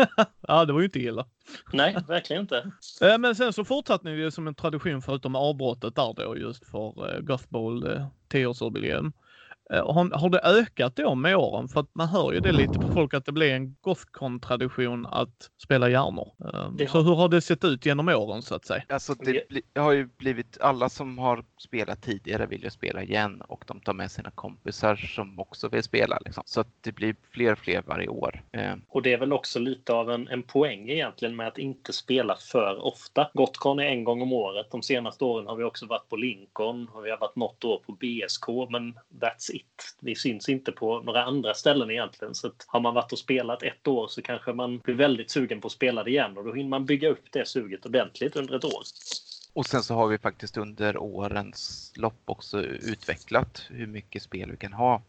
ja, 0.48 0.64
det 0.64 0.72
var 0.72 0.80
ju 0.80 0.86
inte 0.86 0.98
illa. 1.00 1.26
Nej, 1.72 1.96
verkligen 2.08 2.42
inte. 2.42 2.72
Eh, 3.02 3.18
Men 3.18 3.34
sen 3.34 3.52
så 3.52 3.64
fortsatte 3.64 4.08
ni 4.08 4.16
det 4.16 4.30
som 4.30 4.46
en 4.48 4.54
tradition 4.54 5.02
förutom 5.02 5.36
avbrottet 5.36 5.94
där 5.94 6.14
då 6.16 6.36
just 6.36 6.66
för 6.66 7.14
eh, 7.14 7.20
Gothball 7.20 7.86
eh, 7.86 8.06
10-årsjubileum. 8.32 9.12
Eh, 9.72 9.92
Har, 9.94 10.18
har 10.18 10.28
det 10.30 10.38
ökat 10.44 10.96
då 10.96 11.14
med 11.14 11.36
åren? 11.36 11.68
För 11.68 11.80
att 11.80 11.94
man 11.94 12.08
hör 12.08 12.32
ju 12.32 12.40
det 12.40 12.52
lite 12.52 12.78
på 12.78 12.88
folk 12.88 13.14
att 13.14 13.24
det 13.24 13.32
blir 13.32 13.52
en 13.54 13.76
Gothcon-tradition 13.80 15.06
att 15.06 15.50
spela 15.62 15.88
hjärnor. 15.88 16.28
Eh, 16.54 16.70
Det 16.72 16.86
Så 16.90 16.98
har- 16.98 17.04
hur 17.04 17.14
har 17.14 17.28
det 17.28 17.40
sett 17.40 17.64
ut 17.64 17.86
genom 17.86 18.08
åren 18.08 18.42
så 18.42 18.54
att 18.54 18.64
säga? 18.66 18.82
Alltså 18.88 19.14
Det- 19.14 19.80
har 19.80 19.92
ju 19.92 20.08
blivit, 20.16 20.58
alla 20.60 20.88
som 20.88 21.18
har 21.18 21.44
spelat 21.58 22.02
tidigare 22.02 22.46
vill 22.46 22.62
ju 22.64 22.70
spela 22.70 23.02
igen 23.02 23.40
och 23.48 23.64
de 23.66 23.80
tar 23.80 23.92
med 23.92 24.10
sina 24.10 24.30
kompisar 24.30 24.96
som 24.96 25.38
också 25.40 25.68
vill 25.68 25.82
spela. 25.82 26.18
Liksom. 26.24 26.42
Så 26.46 26.60
att 26.60 26.68
det 26.80 26.92
blir 26.92 27.16
fler 27.30 27.52
och 27.52 27.58
fler 27.58 27.82
varje 27.86 28.08
år. 28.08 28.42
Eh, 28.52 28.72
Och 28.88 29.02
det 29.02 29.12
är 29.12 29.18
väl 29.18 29.32
också 29.32 29.58
lite 29.58 29.92
av 29.92 30.10
en, 30.10 30.28
en 30.28 30.42
poäng 30.42 30.88
egentligen 30.90 31.36
med 31.36 31.48
att 31.48 31.58
inte 31.58 31.92
spela 31.92 32.36
för 32.52 32.86
ofta. 32.86 33.30
Gotcon 33.34 33.78
är 33.78 33.84
en 33.86 34.04
gång 34.04 34.22
om 34.22 34.32
året. 34.32 34.66
De 34.70 34.82
senaste 34.82 35.24
åren 35.24 35.46
har 35.46 35.56
vi 35.56 35.64
också 35.64 35.86
varit 35.86 36.08
på 36.08 36.16
Lincoln 36.16 36.88
och 36.92 37.04
vi 37.06 37.10
har 37.10 37.18
varit 37.18 37.36
något 37.36 37.64
år 37.64 37.82
på 37.86 37.92
BSK, 37.92 38.46
men 38.70 38.94
that's 39.20 39.50
it. 39.52 39.59
Vi 40.00 40.14
syns 40.14 40.48
inte 40.48 40.72
på 40.72 41.00
några 41.00 41.24
andra 41.24 41.54
ställen 41.54 41.90
egentligen. 41.90 42.34
Så 42.34 42.46
att 42.46 42.64
har 42.66 42.80
man 42.80 42.94
varit 42.94 43.12
och 43.12 43.18
spelat 43.18 43.62
ett 43.62 43.88
år 43.88 44.08
så 44.08 44.22
kanske 44.22 44.52
man 44.52 44.78
blir 44.78 44.94
väldigt 44.94 45.30
sugen 45.30 45.60
på 45.60 45.66
att 45.66 45.72
spela 45.72 46.04
det 46.04 46.10
igen 46.10 46.36
och 46.36 46.44
då 46.44 46.54
hinner 46.54 46.70
man 46.70 46.86
bygga 46.86 47.08
upp 47.08 47.24
det 47.32 47.48
suget 47.48 47.86
ordentligt 47.86 48.36
under 48.36 48.56
ett 48.56 48.64
år. 48.64 48.82
och 49.52 49.66
sen 49.66 49.82
så 49.82 49.94
har 49.94 50.06
vi 50.06 50.18
faktiskt 50.18 50.56
under 50.56 50.96
årens 50.96 51.92
lopp 51.96 52.22
också 52.24 52.62
utvecklat 52.62 53.66
hur 53.68 53.86
mycket 53.86 54.22
spel 54.22 54.50
vi 54.50 54.56
kan 54.56 54.72
ha. 54.72 55.02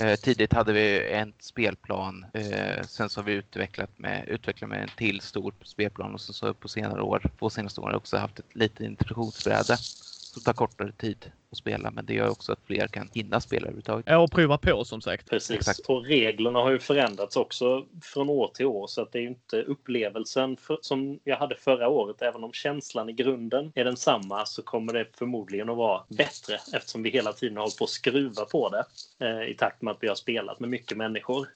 Eh, 0.00 0.16
tidigt 0.16 0.52
hade 0.52 0.72
vi 0.72 1.12
en 1.12 1.32
spelplan, 1.38 2.26
eh, 2.34 2.82
sen 2.86 3.08
så 3.08 3.20
har 3.20 3.24
vi 3.24 3.32
utvecklat 3.32 3.90
med, 3.98 4.28
utvecklat 4.28 4.70
med 4.70 4.82
en 4.82 4.88
till 4.96 5.20
stor 5.20 5.54
spelplan 5.62 6.14
och 6.14 6.20
sen 6.20 6.34
så 6.34 6.54
på 6.54 6.68
senare 6.68 7.02
år, 7.02 7.30
på 7.38 7.50
senaste 7.50 7.80
åren 7.80 7.94
också 7.94 8.16
haft 8.16 8.38
ett 8.38 8.54
litet 8.54 8.80
introduktionsbräde 8.80 9.76
som 9.76 10.42
tar 10.42 10.52
kortare 10.52 10.92
tid 10.92 11.32
att 11.50 11.58
spela 11.58 11.90
men 11.90 12.06
det 12.06 12.14
gör 12.14 12.28
också 12.28 12.52
att 12.52 12.66
fler 12.66 12.86
kan 12.86 13.08
hinna 13.14 13.40
spela 13.40 13.62
överhuvudtaget. 13.62 14.04
Ja, 14.08 14.18
och 14.18 14.30
prova 14.30 14.58
på 14.58 14.84
som 14.84 15.00
sagt. 15.00 15.30
Precis. 15.30 15.56
Exakt. 15.56 15.80
Och 15.80 16.04
reglerna 16.04 16.58
har 16.58 16.70
ju 16.70 16.78
förändrats 16.78 17.36
också 17.36 17.86
från 18.02 18.28
år 18.28 18.50
till 18.54 18.66
år 18.66 18.86
så 18.86 19.02
att 19.02 19.12
det 19.12 19.18
är 19.18 19.22
ju 19.22 19.28
inte 19.28 19.62
upplevelsen 19.62 20.56
för, 20.56 20.78
som 20.82 21.20
jag 21.24 21.36
hade 21.36 21.56
förra 21.56 21.88
året. 21.88 22.22
Även 22.22 22.44
om 22.44 22.52
känslan 22.52 23.08
i 23.08 23.12
grunden 23.12 23.72
är 23.74 23.84
densamma 23.84 24.46
så 24.46 24.62
kommer 24.62 24.92
det 24.92 25.06
förmodligen 25.18 25.70
att 25.70 25.76
vara 25.76 26.04
bättre 26.08 26.54
eftersom 26.72 27.02
vi 27.02 27.10
hela 27.10 27.32
tiden 27.32 27.56
har 27.56 27.62
hållit 27.62 27.78
på 27.78 27.84
att 27.84 27.90
skruva 27.90 28.44
på 28.44 28.68
det 28.68 28.84
eh, 29.26 29.50
i 29.50 29.54
takt 29.54 29.82
med 29.82 29.92
att 29.92 30.02
vi 30.02 30.08
har 30.08 30.14
spelat 30.14 30.60
med 30.60 30.70
mycket 30.70 30.96
människor. 30.96 31.48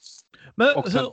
Men 0.55 0.75
Och 0.75 0.87
sen 0.91 1.01
hur, 1.03 1.11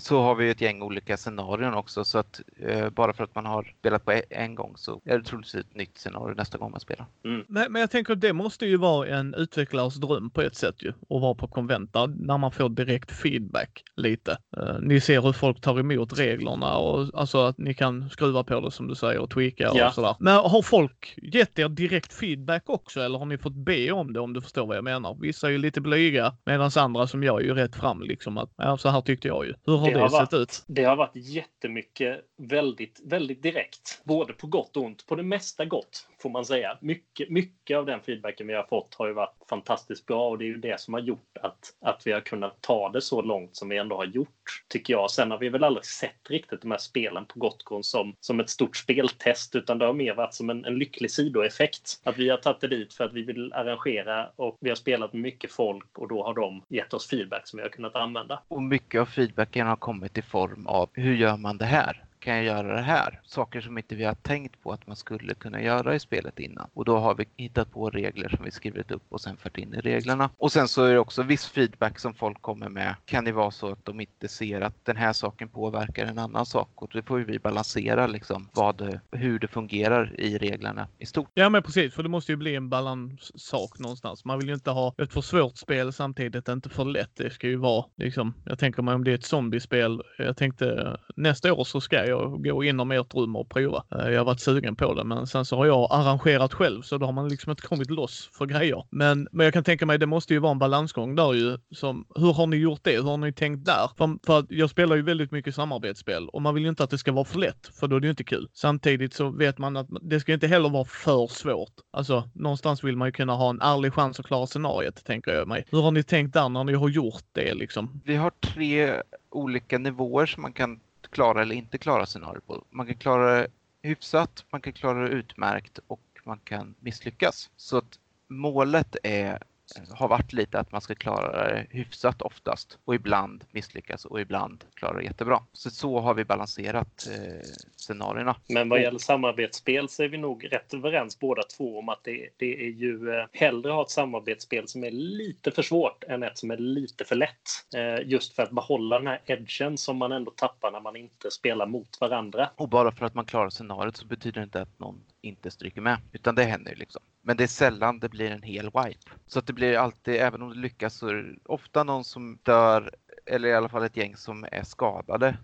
så 0.00 0.20
har 0.22 0.34
vi 0.34 0.50
ett 0.50 0.60
gäng 0.60 0.82
olika 0.82 1.16
scenarion 1.16 1.74
också 1.74 2.04
så 2.04 2.18
att 2.18 2.40
eh, 2.60 2.90
bara 2.90 3.12
för 3.12 3.24
att 3.24 3.34
man 3.34 3.46
har 3.46 3.72
spelat 3.78 4.04
på 4.04 4.12
e- 4.12 4.22
en 4.30 4.54
gång 4.54 4.72
så 4.76 5.00
är 5.04 5.18
det 5.18 5.24
troligtvis 5.24 5.54
ett 5.54 5.74
nytt 5.74 5.98
scenario 5.98 6.34
nästa 6.34 6.58
gång 6.58 6.70
man 6.70 6.80
spelar. 6.80 7.06
men, 7.22 7.72
men 7.72 7.80
jag 7.80 7.90
tänker 7.90 8.12
att 8.12 8.20
det 8.20 8.32
måste 8.32 8.66
ju 8.66 8.76
vara 8.76 9.08
en 9.08 9.34
utvecklares 9.34 9.94
dröm 9.94 10.30
på 10.30 10.42
ett 10.42 10.56
sätt 10.56 10.74
ju. 10.82 10.88
Att 10.88 11.20
vara 11.20 11.34
på 11.34 11.48
konvent 11.48 11.92
där, 11.92 12.06
när 12.06 12.38
man 12.38 12.52
får 12.52 12.68
direkt 12.68 13.10
feedback 13.12 13.82
lite. 13.96 14.38
Eh, 14.56 14.78
ni 14.80 15.00
ser 15.00 15.20
hur 15.22 15.32
folk 15.32 15.60
tar 15.60 15.80
emot 15.80 16.18
reglerna 16.18 16.76
och 16.76 17.10
alltså 17.14 17.38
att 17.38 17.58
ni 17.58 17.74
kan 17.74 18.10
skruva 18.10 18.44
på 18.44 18.60
det 18.60 18.70
som 18.70 18.88
du 18.88 18.94
säger 18.94 19.18
och 19.18 19.30
tweaka 19.30 19.70
och 19.70 19.76
Ja. 19.76 19.92
sådär. 19.92 20.16
Men 20.18 20.34
har 20.36 20.62
folk 20.62 21.14
gett 21.22 21.58
er 21.58 21.68
direkt 21.68 22.12
feedback 22.12 22.62
också 22.66 23.00
eller 23.00 23.18
har 23.18 23.26
ni 23.26 23.38
fått 23.38 23.54
be 23.54 23.92
om 23.92 24.12
det 24.12 24.20
om 24.20 24.32
du 24.32 24.40
förstår 24.40 24.66
vad 24.66 24.76
jag 24.76 24.84
menar? 24.84 25.16
Vissa 25.20 25.46
är 25.46 25.50
ju 25.50 25.58
lite 25.58 25.80
blyga 25.80 26.34
medan 26.44 26.70
andra 26.76 27.06
som 27.06 27.22
jag 27.22 27.40
är 27.40 27.44
ju 27.44 27.54
rätt 27.54 27.76
fram 27.76 28.02
liksom 28.02 28.38
att 28.38 28.51
ja, 28.56 28.76
så 28.76 28.88
här 28.88 29.00
tyckte 29.00 29.28
jag 29.28 29.46
ju. 29.46 29.54
Hur 29.66 29.76
har 29.76 29.90
det, 29.90 30.00
har 30.00 30.08
sett 30.08 30.32
varit, 30.32 30.32
ut? 30.32 30.64
Det 30.66 30.84
har 30.84 30.96
varit 30.96 31.16
jättemycket 31.16 32.20
väldigt, 32.38 33.00
väldigt 33.04 33.42
direkt. 33.42 34.02
Både 34.04 34.32
på 34.32 34.46
gott 34.46 34.76
och 34.76 34.82
ont. 34.82 35.06
På 35.06 35.14
det 35.14 35.22
mesta 35.22 35.64
gott 35.64 36.08
får 36.22 36.30
man 36.30 36.44
säga. 36.44 36.78
Mycket, 36.80 37.30
mycket 37.30 37.76
av 37.76 37.86
den 37.86 38.00
feedbacken 38.00 38.46
vi 38.46 38.54
har 38.54 38.62
fått 38.62 38.94
har 38.94 39.06
ju 39.06 39.12
varit 39.12 39.36
fantastiskt 39.48 40.06
bra 40.06 40.28
och 40.28 40.38
det 40.38 40.44
är 40.44 40.46
ju 40.46 40.56
det 40.56 40.80
som 40.80 40.94
har 40.94 41.00
gjort 41.00 41.38
att, 41.40 41.74
att 41.80 42.02
vi 42.06 42.12
har 42.12 42.20
kunnat 42.20 42.60
ta 42.60 42.88
det 42.88 43.00
så 43.00 43.22
långt 43.22 43.56
som 43.56 43.68
vi 43.68 43.76
ändå 43.76 43.96
har 43.96 44.04
gjort, 44.04 44.64
tycker 44.68 44.94
jag. 44.94 45.10
Sen 45.10 45.30
har 45.30 45.38
vi 45.38 45.48
väl 45.48 45.64
aldrig 45.64 45.84
sett 45.84 46.30
riktigt 46.30 46.62
de 46.62 46.70
här 46.70 46.78
spelen 46.78 47.24
på 47.26 47.38
Gotgon 47.38 47.84
som, 47.84 48.14
som 48.20 48.40
ett 48.40 48.50
stort 48.50 48.76
speltest 48.76 49.54
utan 49.54 49.78
det 49.78 49.86
har 49.86 49.92
mer 49.92 50.14
varit 50.14 50.34
som 50.34 50.50
en, 50.50 50.64
en 50.64 50.78
lycklig 50.78 51.10
sidoeffekt. 51.10 52.00
Att 52.04 52.18
vi 52.18 52.28
har 52.28 52.36
tagit 52.36 52.60
det 52.60 52.68
dit 52.68 52.94
för 52.94 53.04
att 53.04 53.12
vi 53.12 53.22
vill 53.22 53.52
arrangera 53.52 54.30
och 54.36 54.58
vi 54.60 54.68
har 54.68 54.76
spelat 54.76 55.12
med 55.12 55.22
mycket 55.22 55.52
folk 55.52 55.98
och 55.98 56.08
då 56.08 56.24
har 56.24 56.34
de 56.34 56.62
gett 56.68 56.94
oss 56.94 57.08
feedback 57.08 57.48
som 57.48 57.56
vi 57.56 57.62
har 57.62 57.70
kunnat 57.70 57.96
använda. 57.96 58.42
Och 58.48 58.62
mycket 58.62 59.00
av 59.00 59.06
feedbacken 59.06 59.66
har 59.66 59.76
kommit 59.76 60.18
i 60.18 60.22
form 60.22 60.66
av 60.66 60.90
hur 60.92 61.14
gör 61.14 61.36
man 61.36 61.58
det 61.58 61.64
här? 61.64 62.04
Kan 62.22 62.36
jag 62.36 62.44
göra 62.44 62.76
det 62.76 62.82
här? 62.82 63.20
Saker 63.24 63.60
som 63.60 63.78
inte 63.78 63.94
vi 63.94 64.04
har 64.04 64.14
tänkt 64.14 64.62
på 64.62 64.72
att 64.72 64.86
man 64.86 64.96
skulle 64.96 65.34
kunna 65.34 65.62
göra 65.62 65.94
i 65.94 66.00
spelet 66.00 66.38
innan. 66.38 66.68
Och 66.74 66.84
då 66.84 66.98
har 66.98 67.14
vi 67.14 67.24
hittat 67.36 67.72
på 67.72 67.90
regler 67.90 68.28
som 68.28 68.44
vi 68.44 68.50
skrivit 68.50 68.90
upp 68.90 69.02
och 69.08 69.20
sen 69.20 69.36
fört 69.36 69.58
in 69.58 69.74
i 69.74 69.80
reglerna. 69.80 70.30
Och 70.38 70.52
sen 70.52 70.68
så 70.68 70.84
är 70.84 70.92
det 70.92 70.98
också 70.98 71.22
viss 71.22 71.46
feedback 71.46 71.98
som 71.98 72.14
folk 72.14 72.42
kommer 72.42 72.68
med. 72.68 72.94
Kan 73.04 73.24
det 73.24 73.32
vara 73.32 73.50
så 73.50 73.72
att 73.72 73.84
de 73.84 74.00
inte 74.00 74.28
ser 74.28 74.60
att 74.60 74.84
den 74.84 74.96
här 74.96 75.12
saken 75.12 75.48
påverkar 75.48 76.06
en 76.06 76.18
annan 76.18 76.46
sak? 76.46 76.68
Och 76.74 76.90
då 76.92 77.02
får 77.02 77.18
vi 77.18 77.38
balansera 77.38 78.06
liksom 78.06 78.48
vad, 78.52 78.98
hur 79.12 79.38
det 79.38 79.48
fungerar 79.48 80.20
i 80.20 80.38
reglerna 80.38 80.88
i 80.98 81.06
stort. 81.06 81.30
Ja 81.34 81.48
men 81.48 81.62
precis, 81.62 81.94
för 81.94 82.02
det 82.02 82.08
måste 82.08 82.32
ju 82.32 82.36
bli 82.36 82.56
en 82.56 82.68
balanssak 82.68 83.78
någonstans. 83.78 84.24
Man 84.24 84.38
vill 84.38 84.48
ju 84.48 84.54
inte 84.54 84.70
ha 84.70 84.94
ett 84.98 85.12
för 85.12 85.20
svårt 85.20 85.58
spel 85.58 85.92
samtidigt 85.92 86.48
inte 86.48 86.68
för 86.68 86.84
lätt. 86.84 87.10
Det 87.14 87.30
ska 87.30 87.46
ju 87.46 87.56
vara 87.56 87.84
liksom, 87.96 88.34
jag 88.44 88.58
tänker 88.58 88.82
mig 88.82 88.94
om 88.94 89.04
det 89.04 89.10
är 89.10 89.14
ett 89.14 89.24
zombiespel. 89.24 90.02
Jag 90.18 90.36
tänkte 90.36 90.96
nästa 91.16 91.52
år 91.52 91.64
så 91.64 91.80
ska 91.80 91.96
jag 91.96 92.11
gå 92.38 92.64
inom 92.64 92.90
ert 92.90 93.14
rum 93.14 93.36
och 93.36 93.48
prova. 93.48 93.84
Eh, 93.90 94.10
jag 94.10 94.20
har 94.20 94.24
varit 94.24 94.40
sugen 94.40 94.76
på 94.76 94.94
det, 94.94 95.04
men 95.04 95.26
sen 95.26 95.44
så 95.44 95.56
har 95.56 95.66
jag 95.66 95.88
arrangerat 95.90 96.54
själv 96.54 96.82
så 96.82 96.98
då 96.98 97.06
har 97.06 97.12
man 97.12 97.28
liksom 97.28 97.50
inte 97.50 97.62
kommit 97.62 97.90
loss 97.90 98.30
för 98.32 98.46
grejer. 98.46 98.84
Men, 98.90 99.28
men 99.32 99.44
jag 99.44 99.52
kan 99.54 99.64
tänka 99.64 99.86
mig 99.86 99.98
det 99.98 100.06
måste 100.06 100.34
ju 100.34 100.40
vara 100.40 100.52
en 100.52 100.58
balansgång 100.58 101.14
där 101.14 101.32
ju. 101.32 101.58
Som, 101.70 102.06
hur 102.14 102.32
har 102.32 102.46
ni 102.46 102.56
gjort 102.56 102.80
det? 102.82 102.96
Hur 102.96 103.02
har 103.02 103.16
ni 103.16 103.32
tänkt 103.32 103.64
där? 103.64 103.90
För, 103.98 104.26
för 104.26 104.38
att 104.38 104.46
jag 104.48 104.70
spelar 104.70 104.96
ju 104.96 105.02
väldigt 105.02 105.30
mycket 105.30 105.54
samarbetsspel 105.54 106.28
och 106.28 106.42
man 106.42 106.54
vill 106.54 106.62
ju 106.62 106.68
inte 106.68 106.84
att 106.84 106.90
det 106.90 106.98
ska 106.98 107.12
vara 107.12 107.24
för 107.24 107.38
lätt 107.38 107.70
för 107.80 107.88
då 107.88 107.96
är 107.96 108.00
det 108.00 108.06
ju 108.06 108.10
inte 108.10 108.24
kul. 108.24 108.48
Samtidigt 108.52 109.14
så 109.14 109.30
vet 109.30 109.58
man 109.58 109.76
att 109.76 109.86
det 110.02 110.20
ska 110.20 110.32
inte 110.32 110.46
heller 110.46 110.68
vara 110.68 110.84
för 110.84 111.26
svårt. 111.26 111.72
Alltså 111.90 112.28
någonstans 112.34 112.84
vill 112.84 112.96
man 112.96 113.08
ju 113.08 113.12
kunna 113.12 113.34
ha 113.34 113.50
en 113.50 113.60
ärlig 113.60 113.92
chans 113.92 114.20
att 114.20 114.26
klara 114.26 114.46
scenariet, 114.46 115.04
tänker 115.04 115.34
jag 115.34 115.48
mig. 115.48 115.64
Hur 115.70 115.82
har 115.82 115.90
ni 115.90 116.02
tänkt 116.02 116.34
där 116.34 116.48
när 116.48 116.64
ni 116.64 116.72
har 116.72 116.88
gjort 116.88 117.24
det 117.32 117.54
liksom? 117.54 118.00
Vi 118.04 118.16
har 118.16 118.30
tre 118.30 119.02
olika 119.30 119.78
nivåer 119.78 120.26
som 120.26 120.42
man 120.42 120.52
kan 120.52 120.80
klara 121.12 121.42
eller 121.42 121.54
inte 121.54 121.78
klara 121.78 122.06
scenariot 122.06 122.46
på. 122.46 122.64
Man 122.70 122.86
kan 122.86 122.96
klara 122.96 123.40
det 123.40 123.46
hyfsat, 123.82 124.44
man 124.50 124.60
kan 124.60 124.72
klara 124.72 125.02
det 125.02 125.08
utmärkt 125.08 125.78
och 125.86 126.00
man 126.24 126.38
kan 126.44 126.74
misslyckas. 126.80 127.50
Så 127.56 127.78
att 127.78 127.98
målet 128.28 128.96
är 129.02 129.42
har 129.90 130.08
varit 130.08 130.32
lite 130.32 130.58
att 130.58 130.72
man 130.72 130.80
ska 130.80 130.94
klara 130.94 131.52
det 131.52 131.66
hyfsat 131.70 132.22
oftast 132.22 132.78
och 132.84 132.94
ibland 132.94 133.44
misslyckas 133.50 134.04
och 134.04 134.20
ibland 134.20 134.64
klara 134.74 134.96
det 134.96 135.04
jättebra. 135.04 135.42
Så 135.52 135.70
så 135.70 136.00
har 136.00 136.14
vi 136.14 136.24
balanserat 136.24 137.08
eh, 137.10 137.48
scenarierna. 137.76 138.36
Men 138.48 138.68
vad 138.68 138.80
gäller 138.80 138.98
samarbetsspel 138.98 139.88
så 139.88 140.02
är 140.02 140.08
vi 140.08 140.18
nog 140.18 140.52
rätt 140.52 140.74
överens 140.74 141.18
båda 141.18 141.42
två 141.42 141.78
om 141.78 141.88
att 141.88 142.04
det, 142.04 142.28
det 142.36 142.66
är 142.66 142.70
ju 142.70 143.14
eh, 143.14 143.26
hellre 143.32 143.72
ha 143.72 143.82
ett 143.82 143.90
samarbetsspel 143.90 144.68
som 144.68 144.84
är 144.84 144.90
lite 144.90 145.50
för 145.50 145.62
svårt 145.62 146.04
än 146.04 146.22
ett 146.22 146.38
som 146.38 146.50
är 146.50 146.56
lite 146.56 147.04
för 147.04 147.16
lätt. 147.16 147.74
Eh, 147.76 148.08
just 148.08 148.36
för 148.36 148.42
att 148.42 148.50
behålla 148.50 148.98
den 148.98 149.06
här 149.06 149.20
edgen 149.26 149.78
som 149.78 149.96
man 149.96 150.12
ändå 150.12 150.30
tappar 150.30 150.70
när 150.70 150.80
man 150.80 150.96
inte 150.96 151.30
spelar 151.30 151.66
mot 151.66 152.00
varandra. 152.00 152.50
Och 152.56 152.68
bara 152.68 152.92
för 152.92 153.06
att 153.06 153.14
man 153.14 153.24
klarar 153.24 153.50
scenariot 153.50 153.96
så 153.96 154.06
betyder 154.06 154.40
det 154.40 154.44
inte 154.44 154.62
att 154.62 154.78
någon 154.78 155.00
inte 155.20 155.50
stryker 155.50 155.80
med, 155.80 155.98
utan 156.12 156.34
det 156.34 156.44
händer 156.44 156.70
ju 156.70 156.76
liksom. 156.76 157.02
Men 157.22 157.36
det 157.36 157.42
är 157.42 157.48
sällan 157.48 157.98
det 158.00 158.08
blir 158.08 158.30
en 158.30 158.42
hel 158.42 158.64
wipe. 158.64 159.10
Så 159.26 159.38
att 159.38 159.46
det 159.46 159.52
blir 159.52 159.76
alltid, 159.76 160.14
även 160.14 160.42
om 160.42 160.48
det 160.48 160.58
lyckas, 160.58 160.94
så 160.94 161.08
är 161.08 161.14
det 161.14 161.36
ofta 161.44 161.84
någon 161.84 162.04
som 162.04 162.38
dör, 162.42 162.94
eller 163.26 163.48
i 163.48 163.54
alla 163.54 163.68
fall 163.68 163.82
ett 163.82 163.96
gäng 163.96 164.16
som 164.16 164.46
är 164.52 164.64
skadade 164.64 165.36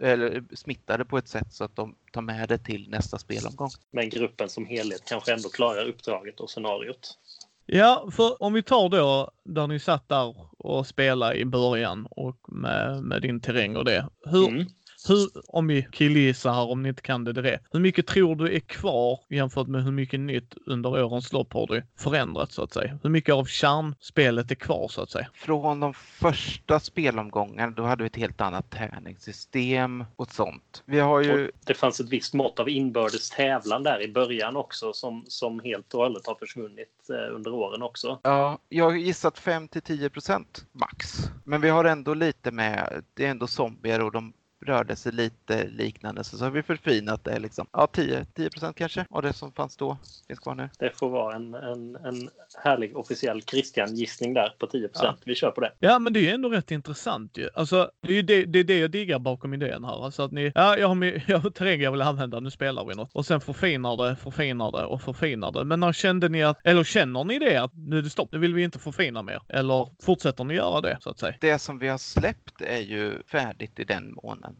eller 0.00 0.44
smittade 0.54 1.04
på 1.04 1.18
ett 1.18 1.28
sätt 1.28 1.52
så 1.52 1.64
att 1.64 1.76
de 1.76 1.94
tar 2.12 2.22
med 2.22 2.48
det 2.48 2.58
till 2.58 2.90
nästa 2.90 3.18
spelomgång. 3.18 3.70
Men 3.90 4.08
gruppen 4.08 4.48
som 4.48 4.66
helhet 4.66 5.02
kanske 5.08 5.32
ändå 5.32 5.48
klarar 5.48 5.88
uppdraget 5.88 6.40
och 6.40 6.50
scenariot. 6.50 7.18
Ja, 7.66 8.08
för 8.12 8.42
om 8.42 8.52
vi 8.52 8.62
tar 8.62 8.88
då 8.88 9.30
där 9.44 9.66
ni 9.66 9.78
satt 9.80 10.08
där 10.08 10.36
och 10.58 10.86
spelade 10.86 11.36
i 11.36 11.44
början 11.44 12.06
och 12.10 12.36
med, 12.48 13.02
med 13.02 13.22
din 13.22 13.40
terräng 13.40 13.76
och 13.76 13.84
det. 13.84 14.08
Hur, 14.24 14.48
mm. 14.48 14.66
Hur, 15.08 15.28
om 15.46 15.66
vi 15.66 15.86
killgissar 15.92 16.52
här 16.52 16.70
om 16.70 16.82
ni 16.82 16.88
inte 16.88 17.02
kan 17.02 17.24
det 17.24 17.32
direkt. 17.32 17.64
Hur 17.70 17.80
mycket 17.80 18.06
tror 18.06 18.36
du 18.36 18.54
är 18.54 18.60
kvar 18.60 19.20
jämfört 19.28 19.66
med 19.66 19.84
hur 19.84 19.92
mycket 19.92 20.20
nytt 20.20 20.54
under 20.66 21.04
årens 21.04 21.32
lopp 21.32 21.52
har 21.52 21.66
det 21.66 21.82
förändrats 21.96 22.54
så 22.54 22.62
att 22.62 22.72
säga? 22.72 22.98
Hur 23.02 23.10
mycket 23.10 23.34
av 23.34 23.44
kärnspelet 23.44 24.50
är 24.50 24.54
kvar 24.54 24.88
så 24.88 25.02
att 25.02 25.10
säga? 25.10 25.26
Från 25.34 25.80
de 25.80 25.94
första 25.94 26.80
spelomgångarna 26.80 27.72
då 27.72 27.82
hade 27.82 28.02
vi 28.02 28.06
ett 28.06 28.16
helt 28.16 28.40
annat 28.40 28.70
tärningssystem 28.70 30.04
och 30.16 30.30
sånt. 30.30 30.82
Vi 30.86 31.00
har 31.00 31.20
ju... 31.20 31.44
Och 31.44 31.50
det 31.66 31.74
fanns 31.74 32.00
ett 32.00 32.08
visst 32.08 32.34
mått 32.34 32.60
av 32.60 32.68
inbördes 32.68 33.30
tävlan 33.30 33.82
där 33.82 34.02
i 34.02 34.12
början 34.12 34.56
också 34.56 34.92
som, 34.92 35.24
som 35.28 35.60
helt 35.60 35.94
och 35.94 36.00
hållet 36.00 36.26
har 36.26 36.34
försvunnit 36.34 37.10
eh, 37.10 37.34
under 37.34 37.54
åren 37.54 37.82
också. 37.82 38.20
Ja, 38.22 38.58
jag 38.68 38.84
har 38.84 38.94
gissat 38.94 39.38
5 39.38 39.68
till 39.68 39.82
10 39.82 40.10
procent 40.10 40.66
max. 40.72 41.12
Men 41.44 41.60
vi 41.60 41.68
har 41.68 41.84
ändå 41.84 42.14
lite 42.14 42.50
med, 42.50 43.04
det 43.14 43.26
är 43.26 43.30
ändå 43.30 43.46
zombier 43.46 44.02
och 44.02 44.12
de 44.12 44.32
rörde 44.64 44.96
sig 44.96 45.12
lite 45.12 45.68
liknande 45.68 46.24
så, 46.24 46.36
så 46.36 46.44
har 46.44 46.50
vi 46.50 46.62
förfinat 46.62 47.24
det 47.24 47.38
liksom. 47.38 47.66
Ja, 47.72 47.86
10, 47.86 48.24
10 48.24 48.50
kanske 48.76 49.06
av 49.10 49.22
det 49.22 49.32
som 49.32 49.52
fanns 49.52 49.76
då 49.76 49.98
finns 50.26 50.40
kvar 50.40 50.54
nu. 50.54 50.68
Det 50.78 50.98
får 50.98 51.10
vara 51.10 51.36
en, 51.36 51.54
en, 51.54 51.96
en 51.96 52.30
härlig 52.64 52.96
officiell 52.96 53.42
Christian-gissning 53.42 54.34
där 54.34 54.54
på 54.58 54.66
10 54.66 54.88
ja. 54.94 55.16
Vi 55.24 55.34
kör 55.34 55.50
på 55.50 55.60
det. 55.60 55.72
Ja, 55.78 55.98
men 55.98 56.12
det 56.12 56.20
är 56.20 56.22
ju 56.22 56.30
ändå 56.30 56.48
rätt 56.48 56.70
intressant 56.70 57.38
ju. 57.38 57.48
Alltså, 57.54 57.90
det 58.00 58.08
är 58.08 58.16
ju 58.16 58.22
det, 58.22 58.44
det, 58.44 58.58
är 58.58 58.64
det 58.64 58.78
jag 58.78 58.90
diggar 58.90 59.18
bakom 59.18 59.54
idén 59.54 59.84
här. 59.84 60.04
Alltså 60.04 60.22
att 60.22 60.32
ni, 60.32 60.52
ja, 60.54 60.78
jag 60.78 60.88
har, 60.88 60.94
min, 60.94 61.20
jag 61.26 61.38
har 61.38 61.50
terräng 61.50 61.80
jag 61.80 61.92
vill 61.92 62.02
använda, 62.02 62.40
nu 62.40 62.50
spelar 62.50 62.84
vi 62.84 62.94
något. 62.94 63.10
Och 63.12 63.26
sen 63.26 63.40
förfinar 63.40 63.96
det, 63.96 64.16
förfinar 64.16 64.72
det 64.72 64.84
och 64.84 65.02
förfinar 65.02 65.52
det. 65.52 65.64
Men 65.64 65.80
när 65.80 65.92
kände 65.92 66.28
ni 66.28 66.42
att, 66.42 66.58
eller 66.64 66.84
känner 66.84 67.24
ni 67.24 67.38
det 67.38 67.56
att 67.56 67.72
nu 67.74 67.98
är 67.98 68.02
det 68.02 68.10
stopp, 68.10 68.32
nu 68.32 68.38
vill 68.38 68.54
vi 68.54 68.62
inte 68.62 68.78
förfina 68.78 69.22
mer? 69.22 69.42
Eller 69.48 69.88
fortsätter 70.02 70.44
ni 70.44 70.54
göra 70.54 70.80
det 70.80 70.98
så 71.00 71.10
att 71.10 71.18
säga? 71.18 71.34
Det 71.40 71.58
som 71.58 71.78
vi 71.78 71.88
har 71.88 71.98
släppt 71.98 72.60
är 72.60 72.80
ju 72.80 73.22
färdigt 73.26 73.78
i 73.78 73.84
den 73.84 74.18
månaden 74.22 74.53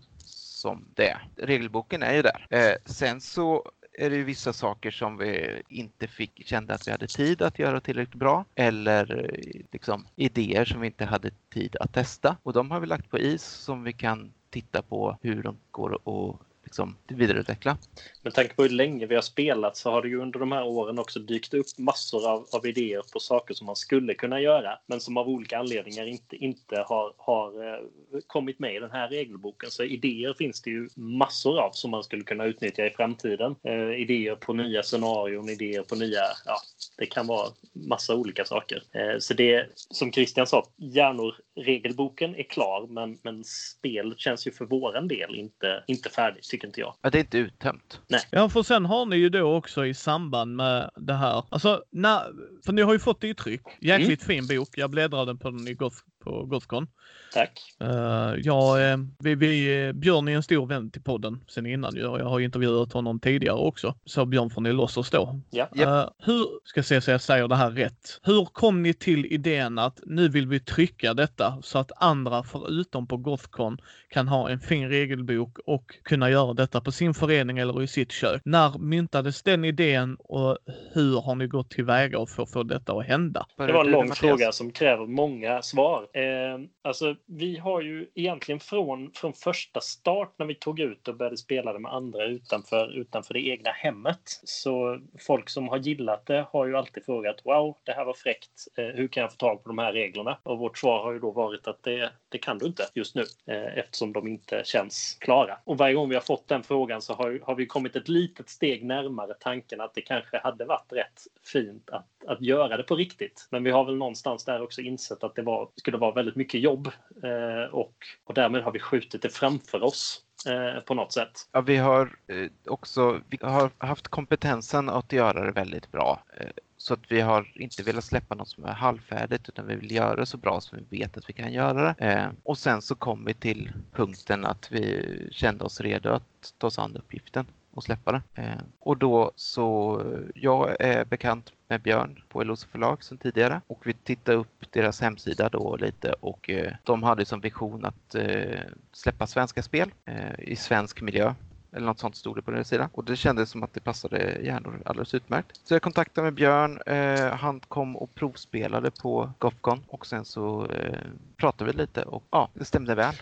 som 0.65 0.85
det. 0.95 1.17
Regelboken 1.37 2.03
är 2.03 2.15
ju 2.15 2.23
där. 2.23 2.47
Eh, 2.51 2.75
sen 2.85 3.21
så 3.21 3.71
är 3.93 4.11
det 4.11 4.17
ju 4.17 4.25
vissa 4.25 4.53
saker 4.53 4.91
som 4.91 5.17
vi 5.17 5.63
inte 5.69 6.09
fick, 6.09 6.47
kände 6.47 6.75
att 6.75 6.87
vi 6.87 6.93
hade 6.93 7.07
tid 7.07 7.43
att 7.43 7.59
göra 7.59 7.81
tillräckligt 7.81 8.15
bra 8.15 8.45
eller 8.55 9.25
eh, 9.25 9.61
liksom 9.73 10.07
idéer 10.17 10.65
som 10.65 10.81
vi 10.81 10.87
inte 10.87 11.05
hade 11.05 11.31
tid 11.53 11.77
att 11.81 11.93
testa 11.93 12.37
och 12.43 12.53
de 12.53 12.71
har 12.71 12.81
vi 12.81 12.87
lagt 12.87 13.11
på 13.11 13.19
is 13.19 13.43
som 13.43 13.85
vi 13.85 13.93
kan 13.93 14.33
titta 14.51 14.83
på 14.83 15.19
hur 15.23 15.43
de 15.43 15.57
går 15.71 15.95
att 15.95 16.37
liksom 16.75 16.97
vidareutveckla. 17.09 17.77
Med 18.23 18.35
tanke 18.35 18.55
på 18.55 18.63
hur 18.63 18.71
länge 18.71 19.07
vi 19.07 19.15
har 19.15 19.23
spelat 19.23 19.77
så 19.77 19.91
har 19.91 20.03
det 20.03 20.09
ju 20.09 20.21
under 20.21 20.41
de 20.41 20.53
här 20.53 20.65
åren 20.65 20.99
också 20.99 21.21
dykt 21.21 21.55
upp 21.55 21.67
massor 21.79 22.31
av, 22.31 22.47
av 22.53 22.67
idéer 22.67 23.03
på 23.13 23.21
saker 23.21 23.55
som 23.55 23.67
man 23.67 23.77
skulle 23.77 24.15
kunna 24.15 24.41
göra 24.41 24.79
men 24.87 25.01
som 25.01 25.17
av 25.17 25.29
olika 25.29 25.59
anledningar 25.59 26.07
inte, 26.07 26.37
inte 26.37 26.85
har, 26.89 27.13
har 27.17 27.75
eh, 27.75 27.81
kommit 28.27 28.59
med 28.59 28.75
i 28.75 28.79
den 28.79 28.91
här 28.91 29.09
regelboken. 29.09 29.71
Så 29.71 29.83
idéer 29.83 30.35
finns 30.39 30.63
det 30.63 30.71
ju 30.71 30.89
massor 30.95 31.59
av 31.59 31.71
som 31.73 31.91
man 31.91 32.05
skulle 32.05 32.25
kunna 32.25 32.45
utnyttja 32.45 32.87
i 32.87 32.91
framtiden. 32.91 33.57
Eh, 33.63 34.01
idéer 34.01 34.35
på 34.35 34.53
nya 34.53 34.83
scenarion, 34.83 35.49
idéer 35.49 35.83
på 35.83 35.95
nya, 35.95 36.23
ja, 36.47 36.57
det 36.99 37.07
kan 37.07 37.27
vara 37.27 37.49
massa 37.73 38.15
olika 38.15 38.45
saker. 38.45 38.83
Eh, 38.93 39.19
så 39.19 39.35
det 39.35 39.67
som 39.75 40.13
Christian 40.13 40.47
sa, 40.47 40.67
hjärnor, 40.77 41.35
regelboken 41.57 42.35
är 42.35 42.43
klar 42.43 42.87
men, 42.91 43.19
men 43.23 43.45
spelet 43.45 44.21
känns 44.21 44.47
ju 44.47 44.51
för 44.51 44.65
våran 44.65 45.09
del 45.09 45.35
inte, 45.35 45.85
inte 45.87 46.11
färdigt 46.11 46.49
tycker 46.64 46.64
inte 46.65 46.81
jag. 46.81 46.95
Ja, 47.03 47.11
det 47.11 47.19
är 47.19 47.21
inte 47.21 47.39
uttömt. 47.39 48.01
Nej. 48.09 48.21
Ja, 48.31 48.49
för 48.49 48.63
sen 48.63 48.85
har 48.85 49.07
ni 49.07 49.17
ju 49.17 49.29
då 49.29 49.57
också 49.57 49.87
i 49.87 49.95
samband 49.95 50.57
med 50.57 50.91
det 50.97 51.15
här, 51.15 51.45
alltså, 51.49 51.83
när, 51.91 52.21
för 52.65 52.73
ni 52.73 52.83
har 52.83 52.93
ju 52.93 52.99
fått 52.99 53.21
det 53.21 53.29
i 53.29 53.35
tryck. 53.35 53.63
Jäkligt 53.81 54.29
mm. 54.29 54.47
fin 54.47 54.59
bok. 54.59 54.69
Jag 54.77 54.91
bläddrade 54.91 55.35
på 55.35 55.51
den 55.51 55.69
i 55.69 55.75
Goth, 55.75 55.97
på 56.25 56.45
Gothcon. 56.45 56.87
Tack. 57.33 57.61
Uh, 57.83 58.35
ja, 58.43 58.77
uh, 58.79 59.05
vi, 59.19 59.35
vi, 59.35 59.93
Björn 59.95 60.29
är 60.29 60.37
en 60.37 60.43
stor 60.43 60.67
vän 60.67 60.91
till 60.91 61.03
podden 61.03 61.45
sen 61.49 61.67
innan. 61.67 61.97
Jag, 61.97 62.21
jag 62.21 62.27
har 62.27 62.41
intervjuat 62.41 62.93
honom 62.93 63.21
tidigare 63.21 63.57
också. 63.57 63.95
Så 64.05 64.27
Björn 64.27 64.51
från 64.51 64.67
Elossos 64.67 65.11
då. 65.11 65.41
Ja. 65.51 65.69
Uh, 65.79 66.09
hur, 66.19 66.47
ska 66.65 66.83
se 66.83 67.01
så 67.01 67.11
jag 67.11 67.21
säger 67.21 67.49
det 67.49 67.57
här 67.57 67.71
rätt. 67.71 68.21
Hur 68.23 68.45
kom 68.45 68.83
ni 68.83 68.95
till 68.95 69.27
idén 69.27 69.79
att 69.79 70.01
nu 70.07 70.29
vill 70.29 70.47
vi 70.47 70.61
trycka 70.61 71.15
detta 71.15 71.59
så 71.63 71.79
att 71.79 71.93
andra 71.97 72.43
förutom 72.43 73.07
på 73.07 73.17
Gothcon 73.17 73.79
kan 74.09 74.29
ha 74.29 74.51
en 74.51 74.61
fin 74.61 74.89
regelbok 74.89 75.59
och 75.67 75.95
kunna 76.03 76.31
göra 76.31 76.55
detta 76.55 76.81
på 76.81 76.93
sin 76.93 77.15
förening 77.15 77.59
eller 77.59 77.83
i 77.83 77.87
sitt 77.87 78.13
kök. 78.13 78.43
När 78.45 78.79
myntades 78.79 79.43
den 79.43 79.65
idén 79.65 80.17
och 80.19 80.59
hur 80.93 81.21
har 81.21 81.35
ni 81.35 81.47
gått 81.47 81.71
tillväga 81.71 82.27
för 82.27 82.43
att 82.43 82.51
få 82.51 82.63
detta 82.63 82.93
att 82.93 83.07
hända? 83.07 83.47
Det 83.57 83.73
var 83.73 83.85
en 83.85 83.91
lång 83.91 84.11
fråga 84.13 84.53
som 84.53 84.71
kräver 84.71 85.07
många 85.07 85.63
svar. 85.63 86.07
Eh, 86.15 86.59
alltså, 86.83 87.17
vi 87.27 87.59
har 87.59 87.81
ju 87.81 88.11
egentligen 88.15 88.61
från, 88.61 89.13
från 89.15 89.33
första 89.33 89.81
start 89.81 90.35
när 90.39 90.47
vi 90.47 90.55
tog 90.55 90.81
ut 90.81 91.09
och 91.09 91.17
började 91.17 91.37
spela 91.37 91.73
det 91.73 91.79
med 91.79 91.93
andra 91.93 92.25
utanför, 92.25 92.99
utanför 92.99 93.35
det 93.35 93.49
egna 93.49 93.71
hemmet. 93.71 94.41
Så 94.45 95.01
folk 95.27 95.51
som 95.51 95.69
har 95.69 95.79
gillat 95.79 96.27
det 96.27 96.47
har 96.51 96.67
ju 96.67 96.77
alltid 96.77 97.05
frågat 97.05 97.41
wow, 97.45 97.77
det 97.85 97.93
här 97.93 98.05
var 98.05 98.15
fräckt. 98.15 98.51
Eh, 98.77 98.85
hur 98.85 99.09
kan 99.09 99.21
jag 99.21 99.33
få 99.33 99.37
tag 99.37 99.63
på 99.63 99.69
de 99.69 99.79
här 99.79 99.93
reglerna? 99.93 100.39
Och 100.43 100.59
vårt 100.59 100.79
svar 100.79 101.03
har 101.03 101.13
ju 101.13 101.19
då 101.19 101.31
varit 101.31 101.67
att 101.67 101.83
det, 101.83 102.11
det 102.29 102.39
kan 102.39 102.59
du 102.59 102.67
inte 102.67 102.89
just 102.95 103.15
nu 103.15 103.25
eh, 103.47 103.79
eftersom 103.79 104.13
de 104.13 104.29
inte 104.29 104.63
känns 104.65 105.17
klara. 105.21 105.59
Och 105.65 105.79
varje 105.79 105.95
gång 105.95 106.09
vi 106.09 106.15
har 106.15 106.23
fått 106.23 106.49
den 106.49 106.63
frågan 106.63 107.03
så 107.03 107.15
har, 107.15 107.41
har 107.43 107.55
vi 107.55 107.67
kommit 107.67 107.97
ett 107.97 108.09
litet 108.09 108.49
steg 108.49 108.85
närmare 108.85 109.35
tanken 109.41 109.81
att 109.81 109.95
det 109.95 110.03
kanske 110.03 110.39
hade 110.39 110.65
varit 110.65 110.93
rätt 110.93 111.23
fint 111.53 111.91
att, 111.91 112.09
att 112.27 112.41
göra 112.41 112.77
det 112.77 112.83
på 112.83 112.97
riktigt. 112.97 113.49
Men 113.51 113.65
vi 113.65 113.71
har 113.71 113.85
väl 113.85 113.97
någonstans 113.97 114.45
där 114.45 114.63
också 114.63 114.81
insett 114.81 115.25
att 115.25 115.35
det 115.35 115.43
var, 115.43 115.69
skulle 115.77 115.97
vara 115.97 116.04
vara 116.05 116.15
väldigt 116.15 116.37
mycket 116.37 116.61
jobb 116.61 116.91
eh, 117.23 117.75
och, 117.75 117.95
och 118.25 118.35
därmed 118.35 118.63
har 118.63 118.73
vi 118.73 118.79
skjutit 118.79 119.23
det 119.23 119.29
framför 119.29 119.83
oss 119.83 120.23
eh, 120.47 120.81
på 120.81 120.95
något 120.95 121.13
sätt. 121.13 121.49
Ja, 121.53 121.61
vi 121.61 121.77
har 121.77 122.17
eh, 122.27 122.51
också 122.67 123.21
vi 123.29 123.39
har 123.43 123.71
haft 123.79 124.09
kompetensen 124.09 124.89
att 124.89 125.13
göra 125.13 125.45
det 125.45 125.53
väldigt 125.53 125.93
bra. 125.93 126.23
Eh, 126.37 126.47
så 126.77 126.95
att 126.95 127.01
vi 127.09 127.21
har 127.21 127.53
inte 127.55 127.83
velat 127.83 128.05
släppa 128.05 128.35
något 128.35 128.49
som 128.49 128.65
är 128.65 128.73
halvfärdigt 128.73 129.49
utan 129.49 129.67
vi 129.67 129.75
vill 129.75 129.93
göra 129.93 130.17
det 130.17 130.27
så 130.27 130.37
bra 130.37 130.61
som 130.61 130.79
vi 130.79 130.99
vet 130.99 131.17
att 131.17 131.29
vi 131.29 131.33
kan 131.33 131.53
göra 131.53 131.95
det. 131.99 132.07
Eh, 132.07 132.29
och 132.43 132.59
sen 132.59 132.83
så 132.83 132.95
kom 132.95 133.25
vi 133.25 133.35
till 133.35 133.73
punkten 133.93 134.45
att 134.45 134.73
vi 134.73 135.29
kände 135.33 135.65
oss 135.65 135.81
redo 135.81 136.11
att 136.11 136.55
ta 136.59 136.67
oss 136.67 136.79
an 136.79 136.97
uppgiften 136.97 137.47
och 137.75 137.85
släppa 137.85 138.13
det. 138.13 138.23
Eh, 138.35 138.61
och 138.81 138.97
då 138.97 139.33
så, 139.37 140.03
jag 140.35 140.77
är 140.81 141.05
bekant 141.05 141.53
med 141.69 141.81
Björn 141.81 142.23
på 142.29 142.41
Eloso 142.41 142.69
förlag 142.69 143.05
sedan 143.05 143.19
tidigare 143.19 143.61
och 143.67 143.87
vi 143.87 143.93
tittade 143.93 144.39
upp 144.39 144.67
deras 144.71 145.01
hemsida 145.01 145.49
då 145.49 145.77
lite 145.77 146.13
och 146.13 146.51
eh, 146.51 146.73
de 146.85 147.03
hade 147.03 147.25
som 147.25 147.41
vision 147.41 147.85
att 147.85 148.15
eh, 148.15 148.61
släppa 148.93 149.27
svenska 149.27 149.63
spel 149.63 149.91
eh, 150.05 150.39
i 150.39 150.57
svensk 150.57 151.03
miljö 151.03 151.35
eller 151.77 151.87
något 151.87 151.99
sånt 151.99 152.17
stod 152.17 152.37
det 152.37 152.43
på 152.43 152.51
deras 152.51 152.69
sida. 152.69 152.91
Och 152.93 153.05
det 153.05 153.17
kändes 153.17 153.51
som 153.51 153.63
att 153.63 153.75
det 153.75 153.81
passade 153.81 154.41
hjärnor 154.43 154.83
alldeles 154.85 155.15
utmärkt. 155.15 155.61
Så 155.65 155.75
jag 155.75 155.83
kontaktade 155.83 156.25
med 156.25 156.35
Björn. 156.35 156.81
Eh, 156.87 157.37
han 157.37 157.61
kom 157.61 157.97
och 157.97 158.15
provspelade 158.15 158.91
på 158.91 159.31
Gofcon 159.39 159.85
och 159.89 160.07
sen 160.07 160.25
så 160.25 160.67
eh, 160.67 160.99
pratade 161.37 161.73
vi 161.73 161.79
lite 161.79 162.03
och 162.03 162.23
ja, 162.31 162.49
det 162.55 162.65
stämde 162.65 162.95
väl. 162.95 163.15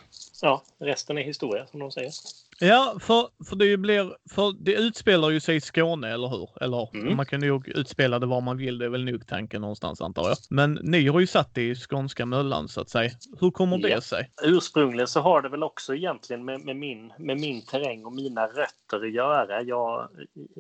Ja, 0.42 0.62
resten 0.78 1.18
är 1.18 1.22
historia 1.22 1.66
som 1.66 1.80
de 1.80 1.90
säger. 1.90 2.12
Ja, 2.64 2.96
för, 3.00 3.28
för 3.48 3.56
det 3.56 3.76
blir, 3.76 4.16
för 4.34 4.54
det 4.64 4.72
utspelar 4.74 5.30
ju 5.30 5.40
sig 5.40 5.56
i 5.56 5.60
Skåne, 5.60 6.08
eller 6.12 6.28
hur? 6.28 6.48
Eller 6.60 6.88
Mm. 6.94 7.16
man 7.16 7.26
kan 7.26 7.40
nog 7.40 7.68
utspela 7.68 8.18
det 8.18 8.26
var 8.26 8.40
man 8.40 8.56
vill, 8.56 8.78
det 8.78 8.84
är 8.84 8.88
väl 8.88 9.04
nog 9.04 9.26
tanken 9.26 9.60
någonstans 9.60 10.00
antar 10.00 10.28
jag. 10.28 10.36
Men 10.50 10.78
ni 10.82 11.06
har 11.08 11.20
ju 11.20 11.26
satt 11.26 11.54
det 11.54 11.62
i 11.62 11.74
skånska 11.74 12.26
möllan 12.26 12.68
så 12.68 12.80
att 12.80 12.88
säga. 12.88 13.10
Hur 13.40 13.50
kommer 13.50 13.78
det 13.78 13.88
Ja. 13.88 14.00
sig? 14.00 14.30
Ursprungligen 14.42 15.06
så 15.06 15.20
har 15.20 15.42
det 15.42 15.48
väl 15.48 15.62
också 15.62 15.94
egentligen 15.94 16.44
med, 16.44 16.60
med, 16.60 16.76
min, 16.76 17.12
med 17.18 17.40
min 17.40 17.62
terräng 17.66 18.04
och 18.04 18.12
mina 18.12 18.46
rötter 18.46 19.06
att 19.06 19.12
göra. 19.12 19.62
Jag, 19.62 20.08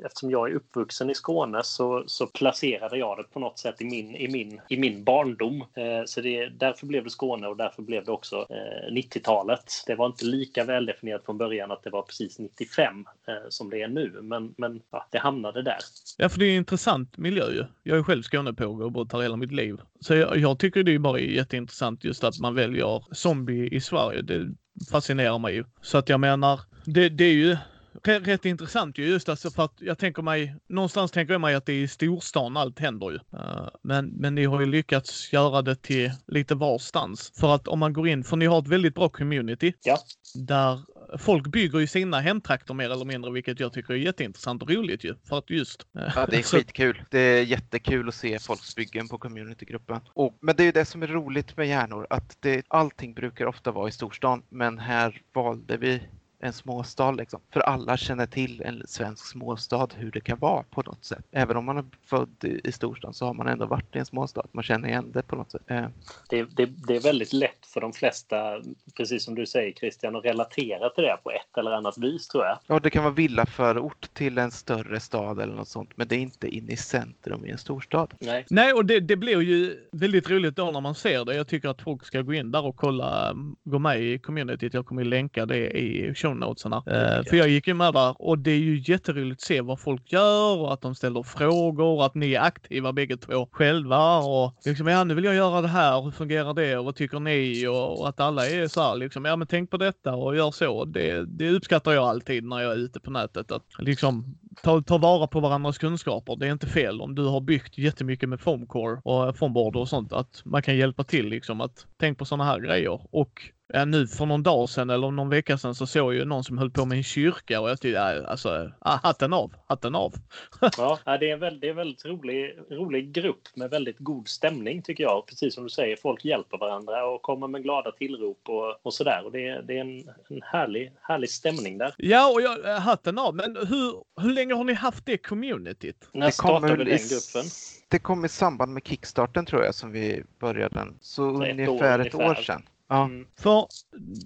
eftersom 0.04 0.30
jag 0.30 0.50
är 0.50 0.54
uppvuxen 0.54 1.10
i 1.10 1.14
Skåne 1.14 1.60
så, 1.64 2.04
så 2.06 2.26
placerade 2.26 2.96
jag 2.98 3.16
det 3.18 3.22
på 3.22 3.40
något 3.40 3.58
sätt 3.58 3.80
i 3.80 3.84
min, 3.84 4.16
i 4.16 4.28
min, 4.28 4.60
i 4.68 4.76
min 4.76 5.04
barndom. 5.04 5.60
Eh, 5.60 6.04
så 6.06 6.20
det, 6.20 6.48
därför 6.48 6.86
blev 6.86 7.04
det 7.04 7.10
Skåne 7.10 7.46
och 7.48 7.56
därför 7.56 7.82
blev 7.82 8.04
det 8.04 8.12
också 8.12 8.36
eh, 8.50 8.92
90-talet. 8.92 9.64
Det 9.86 9.94
var 9.94 10.06
inte 10.06 10.24
lika 10.24 10.64
väldefinierat 10.64 11.24
från 11.24 11.38
början 11.38 11.70
att 11.70 11.82
det 11.82 11.91
var 11.92 12.02
precis 12.02 12.38
95 12.38 13.06
eh, 13.28 13.34
som 13.48 13.70
det 13.70 13.82
är 13.82 13.88
nu, 13.88 14.18
men, 14.22 14.54
men 14.58 14.82
ja, 14.90 15.08
det 15.12 15.18
hamnade 15.18 15.62
där. 15.62 15.78
Ja, 16.18 16.28
för 16.28 16.38
det 16.38 16.46
är 16.46 16.50
en 16.50 16.56
intressant 16.56 17.18
miljö 17.18 17.50
ju. 17.50 17.64
Jag 17.82 17.98
är 17.98 18.02
själv 18.02 18.22
Skånepåg 18.22 18.80
och 18.80 18.92
bott 18.92 19.12
här 19.12 19.20
hela 19.20 19.36
mitt 19.36 19.52
liv. 19.52 19.76
Så 20.00 20.14
jag, 20.14 20.36
jag 20.36 20.58
tycker 20.58 20.82
det 20.82 20.94
är 20.94 20.98
bara 20.98 21.18
jätteintressant 21.18 22.04
just 22.04 22.24
att 22.24 22.38
man 22.40 22.54
väljer 22.54 23.14
zombie 23.14 23.68
i 23.76 23.80
Sverige. 23.80 24.22
Det 24.22 24.54
fascinerar 24.90 25.38
mig 25.38 25.54
ju. 25.54 25.64
Så 25.82 25.98
att 25.98 26.08
jag 26.08 26.20
menar, 26.20 26.60
det, 26.84 27.08
det 27.08 27.24
är 27.24 27.32
ju 27.32 27.56
rätt, 28.04 28.26
rätt 28.26 28.44
intressant 28.44 28.98
ju 28.98 29.06
just 29.06 29.28
alltså 29.28 29.50
för 29.50 29.64
att 29.64 29.74
jag 29.80 29.98
tänker 29.98 30.22
mig, 30.22 30.56
någonstans 30.68 31.10
tänker 31.10 31.34
jag 31.34 31.40
mig 31.40 31.54
att 31.54 31.66
det 31.66 31.72
är 31.72 31.82
i 31.82 31.88
storstan 31.88 32.56
allt 32.56 32.78
händer 32.78 33.10
ju. 33.10 33.18
Eh, 33.38 33.68
men, 33.82 34.06
men 34.06 34.34
ni 34.34 34.44
har 34.44 34.60
ju 34.60 34.66
lyckats 34.66 35.32
göra 35.32 35.62
det 35.62 35.74
till 35.74 36.10
lite 36.26 36.54
varstans. 36.54 37.32
För 37.40 37.54
att 37.54 37.68
om 37.68 37.78
man 37.78 37.92
går 37.92 38.08
in, 38.08 38.24
för 38.24 38.36
ni 38.36 38.46
har 38.46 38.58
ett 38.58 38.68
väldigt 38.68 38.94
bra 38.94 39.08
community. 39.08 39.72
Ja. 39.82 39.98
Där 40.34 40.80
folk 41.18 41.46
bygger 41.46 41.78
ju 41.78 41.86
sina 41.86 42.20
hemtrakter 42.20 42.74
mer 42.74 42.90
eller 42.90 43.04
mindre, 43.04 43.30
vilket 43.30 43.60
jag 43.60 43.72
tycker 43.72 43.94
är 43.94 43.98
jätteintressant 43.98 44.62
och 44.62 44.70
roligt 44.70 45.04
ju. 45.04 45.14
För 45.28 45.38
att 45.38 45.50
just... 45.50 45.86
Ja, 45.92 46.26
det 46.26 46.36
är 46.36 46.42
skitkul. 46.42 47.02
Det 47.10 47.18
är 47.18 47.42
jättekul 47.42 48.08
att 48.08 48.14
se 48.14 48.38
folks 48.38 48.76
byggen 48.76 49.08
på 49.08 49.18
communitygruppen. 49.18 50.00
Och, 50.14 50.38
men 50.40 50.56
det 50.56 50.62
är 50.62 50.64
ju 50.64 50.72
det 50.72 50.84
som 50.84 51.02
är 51.02 51.06
roligt 51.06 51.56
med 51.56 51.68
hjärnor, 51.68 52.06
att 52.10 52.36
det, 52.40 52.64
allting 52.68 53.14
brukar 53.14 53.46
ofta 53.46 53.70
vara 53.70 53.88
i 53.88 53.92
storstan, 53.92 54.42
men 54.48 54.78
här 54.78 55.20
valde 55.34 55.76
vi 55.76 56.02
en 56.42 56.52
småstad 56.52 57.10
liksom. 57.10 57.40
För 57.50 57.60
alla 57.60 57.96
känner 57.96 58.26
till 58.26 58.62
en 58.62 58.82
svensk 58.86 59.26
småstad, 59.26 59.88
hur 59.96 60.10
det 60.10 60.20
kan 60.20 60.38
vara 60.38 60.62
på 60.62 60.82
något 60.82 61.04
sätt. 61.04 61.24
Även 61.30 61.56
om 61.56 61.64
man 61.64 61.78
är 61.78 61.84
född 62.04 62.44
i, 62.64 62.72
storstan 62.72 63.14
så 63.14 63.26
har 63.26 63.34
man 63.34 63.48
ändå 63.48 63.66
varit 63.66 63.96
i 63.96 63.98
en 63.98 64.06
småstad. 64.06 64.46
Man 64.52 64.64
känner 64.64 64.88
igen 64.88 65.10
det 65.12 65.22
på 65.22 65.36
något 65.36 65.50
sätt. 65.50 65.62
Eh, 65.66 65.86
det, 66.28 66.42
det, 66.42 66.66
det 66.66 66.96
är 66.96 67.00
väldigt 67.00 67.32
lätt 67.32 67.66
för 67.66 67.80
de 67.80 67.92
flesta, 67.92 68.62
precis 68.96 69.24
som 69.24 69.34
du 69.34 69.46
säger 69.46 69.72
Christian, 69.72 70.16
att 70.16 70.24
relatera 70.24 70.90
till 70.90 71.04
det 71.04 71.18
på 71.22 71.30
ett 71.30 71.58
eller 71.58 71.70
annat 71.70 71.98
vis 71.98 72.28
tror 72.28 72.44
jag. 72.44 72.58
ja, 72.66 72.80
det 72.80 72.90
kan 72.90 73.04
vara 73.04 73.14
villaförort 73.14 74.14
till 74.14 74.38
en 74.38 74.50
större 74.50 75.00
stad 75.00 75.40
eller 75.40 75.54
något 75.54 75.68
sånt, 75.68 75.90
men 75.96 76.08
det 76.08 76.16
är 76.16 76.20
inte 76.20 76.48
inne 76.48 76.72
i 76.72 76.76
centrum 76.76 77.46
i 77.46 77.50
en 77.50 77.58
storstad. 77.58 78.14
Nej. 78.18 78.46
Nej, 78.50 78.72
och 78.72 78.86
det, 78.86 79.00
det 79.00 79.16
blir 79.16 79.40
ju 79.40 79.76
väldigt 79.92 80.30
roligt 80.30 80.56
då 80.56 80.70
när 80.70 80.80
man 80.80 80.94
ser 80.94 81.24
det. 81.24 81.34
Jag 81.34 81.48
tycker 81.48 81.68
att 81.68 81.82
folk 81.82 82.04
ska 82.04 82.22
gå 82.22 82.34
in 82.34 82.50
där 82.50 82.64
och 82.64 82.76
kolla, 82.76 83.36
gå 83.64 83.78
med 83.78 84.02
i 84.02 84.18
communityt. 84.18 84.74
Jag 84.74 84.86
kommer 84.86 85.02
ju 85.02 85.08
länka 85.08 85.46
det 85.46 85.70
i 85.70 86.14
show 86.14 86.31
notesarna. 86.34 86.76
Eh, 86.76 87.24
för 87.24 87.36
jag 87.36 87.48
gick 87.48 87.66
ju 87.66 87.74
med 87.74 87.94
där 87.94 88.14
och 88.18 88.38
det 88.38 88.50
är 88.50 88.58
ju 88.58 88.82
jätteroligt 88.86 89.42
att 89.42 89.46
se 89.46 89.60
vad 89.60 89.80
folk 89.80 90.12
gör 90.12 90.56
och 90.56 90.72
att 90.72 90.80
de 90.80 90.94
ställer 90.94 91.22
frågor 91.22 91.84
och 91.84 92.06
att 92.06 92.14
ni 92.14 92.34
är 92.34 92.40
aktiva 92.40 92.92
bägge 92.92 93.16
två 93.16 93.48
själva 93.52 94.18
och 94.18 94.54
liksom, 94.64 94.86
ja 94.86 95.04
nu 95.04 95.14
vill 95.14 95.24
jag 95.24 95.34
göra 95.34 95.60
det 95.60 95.68
här, 95.68 96.02
hur 96.02 96.10
fungerar 96.10 96.54
det 96.54 96.76
och 96.76 96.84
vad 96.84 96.94
tycker 96.94 97.20
ni 97.20 97.66
och, 97.66 98.00
och 98.00 98.08
att 98.08 98.20
alla 98.20 98.46
är 98.46 98.68
så 98.68 98.82
här 98.82 98.96
liksom, 98.96 99.24
ja 99.24 99.36
men 99.36 99.46
tänk 99.46 99.70
på 99.70 99.76
detta 99.76 100.14
och 100.14 100.36
gör 100.36 100.50
så. 100.50 100.84
Det, 100.84 101.24
det 101.26 101.50
uppskattar 101.50 101.92
jag 101.92 102.04
alltid 102.04 102.44
när 102.44 102.60
jag 102.60 102.72
är 102.72 102.76
ute 102.76 103.00
på 103.00 103.10
nätet. 103.10 103.52
Att 103.52 103.66
liksom 103.78 104.38
ta, 104.62 104.82
ta 104.82 104.98
vara 104.98 105.26
på 105.26 105.40
varandras 105.40 105.78
kunskaper. 105.78 106.36
Det 106.36 106.46
är 106.46 106.52
inte 106.52 106.66
fel 106.66 107.00
om 107.00 107.14
du 107.14 107.24
har 107.24 107.40
byggt 107.40 107.78
jättemycket 107.78 108.28
med 108.28 108.40
foamcore 108.40 109.00
och 109.04 109.36
foamboard 109.36 109.76
och 109.76 109.88
sånt 109.88 110.12
att 110.12 110.42
man 110.44 110.62
kan 110.62 110.76
hjälpa 110.76 111.04
till 111.04 111.28
liksom 111.28 111.60
att 111.60 111.86
tänk 111.96 112.18
på 112.18 112.24
sådana 112.24 112.44
här 112.44 112.60
grejer. 112.60 113.00
Och 113.10 113.42
nu 113.86 114.06
för 114.06 114.26
någon 114.26 114.42
dag 114.42 114.68
sedan 114.68 114.90
eller 114.90 115.10
någon 115.10 115.28
vecka 115.28 115.58
sedan 115.58 115.74
så 115.74 115.86
såg 115.86 116.12
jag 116.14 116.18
ju 116.18 116.24
någon 116.24 116.44
som 116.44 116.58
höll 116.58 116.70
på 116.70 116.84
med 116.84 116.96
en 116.98 117.04
kyrka 117.04 117.60
och 117.60 117.70
jag 117.70 117.80
tyckte, 117.80 117.98
ja, 117.98 118.26
alltså, 118.26 118.70
ah, 118.78 118.98
hatten 119.02 119.32
av, 119.32 119.52
hatten 119.66 119.94
av. 119.94 120.14
Ja, 120.78 120.98
nej, 121.06 121.18
det 121.18 121.28
är 121.30 121.32
en 121.34 121.40
väldigt, 121.40 121.60
det 121.60 121.66
är 121.66 121.70
en 121.70 121.76
väldigt 121.76 122.04
rolig, 122.04 122.58
rolig 122.70 123.12
grupp 123.12 123.42
med 123.54 123.70
väldigt 123.70 123.98
god 123.98 124.28
stämning 124.28 124.82
tycker 124.82 125.04
jag. 125.04 125.26
Precis 125.26 125.54
som 125.54 125.64
du 125.64 125.70
säger, 125.70 125.96
folk 125.96 126.24
hjälper 126.24 126.58
varandra 126.58 127.06
och 127.06 127.22
kommer 127.22 127.48
med 127.48 127.62
glada 127.62 127.92
tillrop 127.92 128.40
och, 128.48 128.86
och 128.86 128.94
sådär. 128.94 129.22
Och 129.24 129.32
det, 129.32 129.48
är- 129.48 129.62
det 129.62 129.76
är 129.76 129.80
en, 129.80 129.98
en 130.28 130.42
härlig, 130.42 130.92
härlig 131.02 131.30
stämning 131.30 131.78
där. 131.78 131.94
Ja, 131.96 132.32
och 132.32 132.42
jag, 132.42 132.80
hatten 132.80 133.18
av. 133.18 133.34
Men 133.34 133.56
hur, 133.56 133.94
hur 134.22 134.32
länge 134.34 134.54
har 134.54 134.64
ni 134.64 134.72
haft 134.74 135.06
det 135.06 135.16
communityt? 135.18 136.08
När 136.12 136.30
startade 136.30 136.76
den 136.76 136.84
gruppen? 136.86 137.50
Det 137.88 137.98
kom 137.98 138.24
i 138.24 138.28
samband 138.28 138.72
med 138.72 138.82
Kickstarten 138.86 139.46
tror 139.46 139.64
jag 139.64 139.74
som 139.74 139.92
vi 139.92 140.22
började 140.40 140.74
den. 140.74 140.98
Så, 141.00 141.36
Så 141.36 141.42
ett 141.42 141.50
ungefär 141.52 142.00
år 142.00 142.06
ett 142.06 142.14
ungefär. 142.14 142.30
år 142.30 142.42
sedan. 142.42 142.62
Ja. 142.92 143.04
Mm. 143.04 143.26
För 143.36 143.66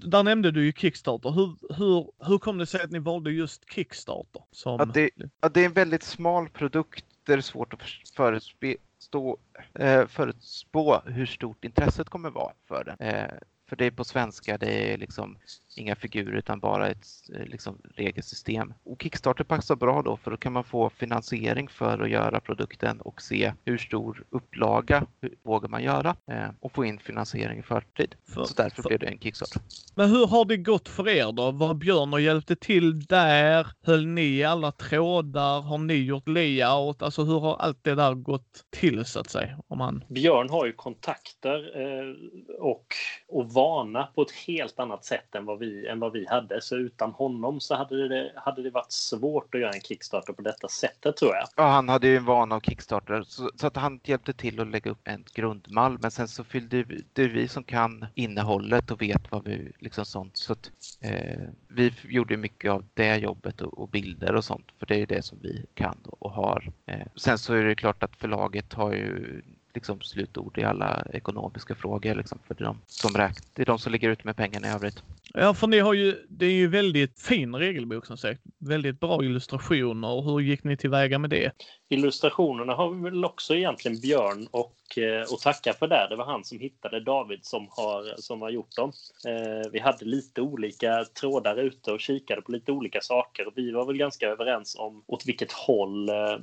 där 0.08 0.22
nämnde 0.22 0.50
du 0.50 0.64
ju 0.64 0.72
Kickstarter. 0.72 1.30
Hur, 1.30 1.56
hur, 1.74 2.10
hur 2.26 2.38
kom 2.38 2.58
det 2.58 2.66
sig 2.66 2.82
att 2.82 2.90
ni 2.90 2.98
valde 2.98 3.30
just 3.30 3.72
Kickstarter? 3.72 4.42
Som... 4.50 4.76
Ja, 4.78 4.84
det, 4.84 5.10
ja, 5.40 5.48
det 5.48 5.60
är 5.60 5.66
en 5.66 5.72
väldigt 5.72 6.02
smal 6.02 6.48
produkt. 6.48 7.04
Det 7.24 7.32
är 7.32 7.40
svårt 7.40 7.72
att 7.72 7.80
förutspå, 8.16 8.74
stå, 8.98 9.38
eh, 9.74 10.06
förutspå 10.06 11.02
hur 11.06 11.26
stort 11.26 11.64
intresset 11.64 12.08
kommer 12.08 12.30
vara 12.30 12.52
för 12.68 12.84
den. 12.84 13.08
Eh, 13.08 13.30
för 13.68 13.76
det 13.76 13.84
är 13.84 13.90
på 13.90 14.04
svenska, 14.04 14.58
det 14.58 14.92
är 14.92 14.98
liksom 14.98 15.38
inga 15.76 15.96
figurer 15.96 16.36
utan 16.38 16.60
bara 16.60 16.88
ett 16.88 17.06
eh, 17.34 17.46
liksom, 17.46 17.78
regelsystem. 17.94 18.74
Och 18.84 19.02
Kickstarter 19.02 19.44
passar 19.44 19.76
bra 19.76 20.02
då 20.02 20.16
för 20.16 20.30
då 20.30 20.36
kan 20.36 20.52
man 20.52 20.64
få 20.64 20.90
finansiering 20.90 21.68
för 21.68 21.98
att 21.98 22.10
göra 22.10 22.40
produkten 22.40 23.00
och 23.00 23.22
se 23.22 23.52
hur 23.64 23.78
stor 23.78 24.24
upplaga 24.30 25.06
hur, 25.20 25.34
vågar 25.42 25.68
man 25.68 25.82
göra 25.82 26.16
eh, 26.30 26.48
och 26.60 26.72
få 26.72 26.84
in 26.84 26.98
finansiering 26.98 27.58
i 27.58 27.62
förtid. 27.62 28.14
För- 28.34 28.44
Så 28.44 28.54
därför 28.62 28.82
för- 28.82 28.88
blev 28.88 29.00
det 29.00 29.06
en 29.06 29.18
Kickstarter. 29.18 29.62
Men 29.94 30.10
hur 30.10 30.26
har 30.26 30.44
det 30.44 30.56
gått 30.56 30.88
för 30.88 31.08
er 31.08 31.32
då? 31.32 31.50
Var 31.50 31.74
Björn 31.74 32.12
och 32.12 32.20
hjälpte 32.20 32.56
till 32.56 33.00
där? 33.06 33.66
Höll 33.82 34.06
ni 34.06 34.44
alla 34.44 34.72
trådar? 34.72 35.60
Har 35.60 35.78
ni 35.78 35.94
gjort 35.94 36.28
layout? 36.28 37.02
Alltså 37.02 37.24
hur 37.24 37.40
har 37.40 37.56
allt 37.56 37.78
det 37.84 37.94
där 37.94 38.14
gått 38.14 38.64
till 38.70 39.04
så 39.04 39.20
att 39.20 39.30
säga? 39.30 39.58
Om 39.68 39.78
man... 39.78 40.04
Björn 40.08 40.50
har 40.50 40.66
ju 40.66 40.72
kontakter 40.72 41.80
eh, 41.80 42.14
och, 42.60 42.86
och 43.28 43.52
vana 43.52 44.08
på 44.14 44.22
ett 44.22 44.30
helt 44.46 44.78
annat 44.78 45.04
sätt 45.04 45.34
än 45.34 45.44
vad, 45.44 45.58
vi, 45.58 45.65
än 45.88 46.00
vad 46.00 46.12
vi 46.12 46.26
hade. 46.26 46.60
Så 46.60 46.76
utan 46.76 47.12
honom 47.12 47.60
så 47.60 47.74
hade 47.74 48.08
det, 48.08 48.32
hade 48.36 48.62
det 48.62 48.70
varit 48.70 48.92
svårt 48.92 49.54
att 49.54 49.60
göra 49.60 49.72
en 49.72 49.80
Kickstarter 49.80 50.32
på 50.32 50.42
detta 50.42 50.68
sättet 50.68 51.16
tror 51.16 51.34
jag. 51.34 51.46
Ja, 51.56 51.66
han 51.66 51.88
hade 51.88 52.08
ju 52.08 52.16
en 52.16 52.24
vana 52.24 52.54
av 52.54 52.60
Kickstarter 52.60 53.22
så, 53.22 53.50
så 53.56 53.66
att 53.66 53.76
han 53.76 54.00
hjälpte 54.04 54.32
till 54.32 54.60
att 54.60 54.68
lägga 54.68 54.90
upp 54.90 55.08
en 55.08 55.24
grundmall. 55.34 55.98
Men 56.00 56.10
sen 56.10 56.28
så 56.28 56.44
fyllde 56.44 56.82
vi, 56.82 57.04
det 57.12 57.22
är 57.22 57.28
vi 57.28 57.48
som 57.48 57.64
kan 57.64 58.06
innehållet 58.14 58.90
och 58.90 59.02
vet 59.02 59.30
vad 59.30 59.44
vi 59.44 59.72
liksom 59.78 60.04
sånt. 60.04 60.36
Så 60.36 60.52
att, 60.52 60.70
eh, 61.00 61.40
vi 61.68 61.92
gjorde 62.04 62.36
mycket 62.36 62.70
av 62.70 62.84
det 62.94 63.16
jobbet 63.16 63.60
och, 63.60 63.78
och 63.78 63.88
bilder 63.88 64.34
och 64.34 64.44
sånt. 64.44 64.66
För 64.78 64.86
det 64.86 64.94
är 64.94 64.98
ju 64.98 65.06
det 65.06 65.22
som 65.22 65.38
vi 65.42 65.64
kan 65.74 65.98
och, 66.04 66.22
och 66.22 66.30
har. 66.30 66.72
Eh, 66.86 67.06
sen 67.16 67.38
så 67.38 67.54
är 67.54 67.64
det 67.64 67.74
klart 67.74 68.02
att 68.02 68.16
förlaget 68.16 68.72
har 68.72 68.92
ju 68.92 69.42
liksom 69.76 70.00
slutord 70.00 70.58
i 70.58 70.64
alla 70.64 71.06
ekonomiska 71.12 71.74
frågor. 71.74 72.14
Liksom, 72.14 72.38
för 72.46 72.54
det 72.54 72.64
är 72.64 72.66
de 72.66 72.78
som 72.86 73.14
räknar. 73.14 73.46
Det 73.54 73.62
är 73.62 73.66
de 73.66 73.78
som 73.78 73.92
ligger 73.92 74.10
ute 74.10 74.22
med 74.24 74.36
pengarna 74.36 74.66
i 74.68 74.70
övrigt. 74.70 75.02
Ja, 75.34 75.54
för 75.54 75.66
ni 75.66 75.78
har 75.78 75.94
ju, 75.94 76.26
det 76.28 76.46
är 76.46 76.52
ju 76.52 76.68
väldigt 76.68 77.20
fin 77.20 77.54
regelbok 77.54 78.06
som 78.06 78.16
sagt. 78.16 78.40
Väldigt 78.68 79.00
bra 79.00 79.24
illustrationer. 79.24 80.22
Hur 80.22 80.40
gick 80.40 80.64
ni 80.64 80.76
tillväga 80.76 81.18
med 81.18 81.30
det? 81.30 81.52
Illustrationerna 81.88 82.74
har 82.74 82.90
vi 82.90 83.02
väl 83.02 83.24
också 83.24 83.54
egentligen 83.54 84.00
Björn 84.00 84.48
och, 84.50 84.98
eh, 84.98 85.32
och 85.32 85.40
tacka 85.40 85.72
för 85.72 85.86
det. 85.86 86.06
Det 86.10 86.16
var 86.16 86.24
han 86.24 86.44
som 86.44 86.58
hittade 86.58 87.00
David 87.00 87.44
som 87.44 87.68
har, 87.70 88.14
som 88.20 88.42
har 88.42 88.50
gjort 88.50 88.76
dem. 88.76 88.92
Eh, 89.26 89.70
vi 89.72 89.78
hade 89.78 90.04
lite 90.04 90.40
olika 90.40 91.04
trådar 91.20 91.56
ute 91.56 91.92
och 91.92 92.00
kikade 92.00 92.42
på 92.42 92.52
lite 92.52 92.72
olika 92.72 93.00
saker. 93.00 93.46
Vi 93.54 93.70
var 93.70 93.86
väl 93.86 93.96
ganska 93.96 94.28
överens 94.28 94.76
om 94.78 95.02
åt 95.06 95.26
vilket 95.26 95.52
håll, 95.52 96.08
eh, 96.08 96.36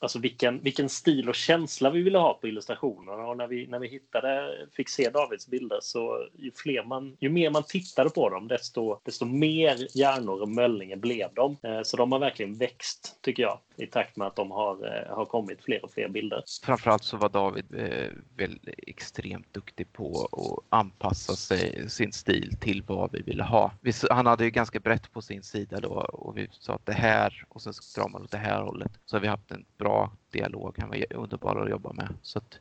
alltså 0.00 0.18
vilken, 0.18 0.60
vilken 0.62 0.88
stil 0.88 1.28
och 1.28 1.34
känsla 1.34 1.90
vi 1.90 2.02
ville 2.02 2.18
ha 2.18 2.34
på 2.34 2.48
illustrationerna. 2.48 3.26
Och 3.26 3.36
när 3.36 3.46
vi, 3.46 3.66
när 3.66 3.78
vi 3.78 3.88
hittade, 3.88 4.56
fick 4.72 4.88
se 4.88 5.10
Davids 5.10 5.46
bilder 5.46 5.78
så 5.82 6.26
ju, 6.38 6.50
fler 6.54 6.84
man, 6.84 7.16
ju 7.20 7.28
mer 7.28 7.50
man 7.50 7.62
tittade 7.62 8.10
på 8.10 8.28
dem 8.28 8.48
desto, 8.48 8.98
desto 9.04 9.24
mer 9.24 9.98
hjärnor 9.98 10.42
och 10.42 10.48
möllingar 10.48 10.96
blev 10.96 11.34
de. 11.34 11.56
Eh, 11.62 11.82
så 11.82 11.96
de 11.96 12.12
har 12.12 12.18
verkligen 12.18 12.54
växt 12.54 13.18
tycker 13.20 13.42
jag 13.42 13.58
i 13.76 13.86
takt 13.86 14.16
med 14.16 14.26
att 14.26 14.36
de 14.36 14.50
har 14.50 14.81
har 15.08 15.24
kommit 15.24 15.64
fler 15.64 15.84
och 15.84 15.90
fler 15.90 16.08
bilder. 16.08 16.42
Framförallt 16.62 17.04
så 17.04 17.16
var 17.16 17.28
David 17.28 17.64
eh, 17.74 18.08
väl 18.36 18.60
extremt 18.78 19.54
duktig 19.54 19.92
på 19.92 20.28
att 20.32 20.78
anpassa 20.78 21.32
sig, 21.32 21.90
sin 21.90 22.12
stil 22.12 22.56
till 22.60 22.82
vad 22.86 23.12
vi 23.12 23.22
ville 23.22 23.42
ha. 23.42 23.72
Han 24.10 24.26
hade 24.26 24.44
ju 24.44 24.50
ganska 24.50 24.80
brett 24.80 25.12
på 25.12 25.22
sin 25.22 25.42
sida 25.42 25.80
då 25.80 25.88
och 26.12 26.38
vi 26.38 26.48
sa 26.52 26.74
att 26.74 26.86
det 26.86 26.92
här 26.92 27.44
och 27.48 27.62
sen 27.62 27.72
drar 27.96 28.08
man 28.08 28.22
åt 28.22 28.30
det 28.30 28.38
här 28.38 28.62
hållet. 28.62 28.92
Så 29.04 29.16
har 29.16 29.20
vi 29.20 29.28
haft 29.28 29.50
en 29.50 29.64
bra 29.78 30.12
dialog. 30.30 30.76
Han 30.78 30.88
var 30.88 31.16
underbar 31.16 31.56
att 31.64 31.70
jobba 31.70 31.92
med. 31.92 32.08
Så 32.22 32.38
att, 32.38 32.58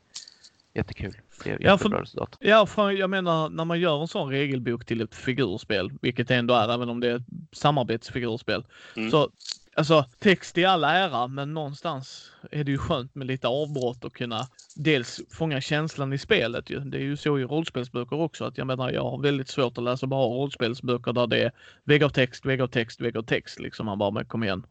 jättekul. 0.74 1.18
Ja 1.60 1.78
för, 1.78 2.06
ja, 2.40 2.66
för 2.66 2.92
jag 2.92 3.10
menar 3.10 3.50
när 3.50 3.66
man 3.66 3.80
gör 3.80 4.02
en 4.02 4.08
sån 4.08 4.30
regelbok 4.30 4.86
till 4.86 5.02
ett 5.02 5.16
figurspel, 5.16 5.92
vilket 6.02 6.28
det 6.28 6.36
ändå 6.36 6.54
är, 6.54 6.74
även 6.74 6.90
om 6.90 7.00
det 7.00 7.12
är 7.12 7.16
ett 7.16 7.24
samarbetsfigurspel, 7.52 8.66
mm. 8.96 9.12
så 9.12 9.30
Alltså 9.76 10.06
text 10.20 10.58
i 10.58 10.66
all 10.66 10.84
ära, 10.84 11.28
men 11.28 11.54
någonstans 11.54 12.32
är 12.52 12.64
det 12.64 12.72
ju 12.72 12.78
skönt 12.78 13.16
med 13.16 13.28
lite 13.28 13.48
avbrott 13.48 14.06
och 14.06 14.16
kunna 14.16 14.48
dels 14.76 15.22
fånga 15.30 15.62
känslan 15.62 16.14
i 16.14 16.18
spelet 16.18 16.70
ju. 16.70 16.80
Det 16.80 16.98
är 16.98 17.02
ju 17.02 17.18
så 17.18 17.40
i 17.40 17.44
rollspelsböcker 17.44 18.20
också 18.20 18.46
att 18.46 18.58
jag 18.58 18.68
menar 18.68 18.92
jag 18.92 19.04
har 19.04 19.22
väldigt 19.22 19.48
svårt 19.48 19.78
att 19.78 19.84
läsa 19.84 20.08
bara 20.08 20.26
rollspelsböcker 20.26 21.14
där 21.14 21.28
det 21.28 21.44
är 21.44 21.52
vägg 21.84 22.04
av 22.04 22.10
text, 22.10 22.46
vägg 22.46 22.62
av 22.62 22.68
text, 22.68 23.02
vägg 23.02 23.18
av 23.18 23.24
text 23.24 23.60
liksom. 23.60 23.86
Man 23.86 23.98
bara, 23.98 24.12
men 24.12 24.26
kom 24.26 24.44
igen. 24.44 24.66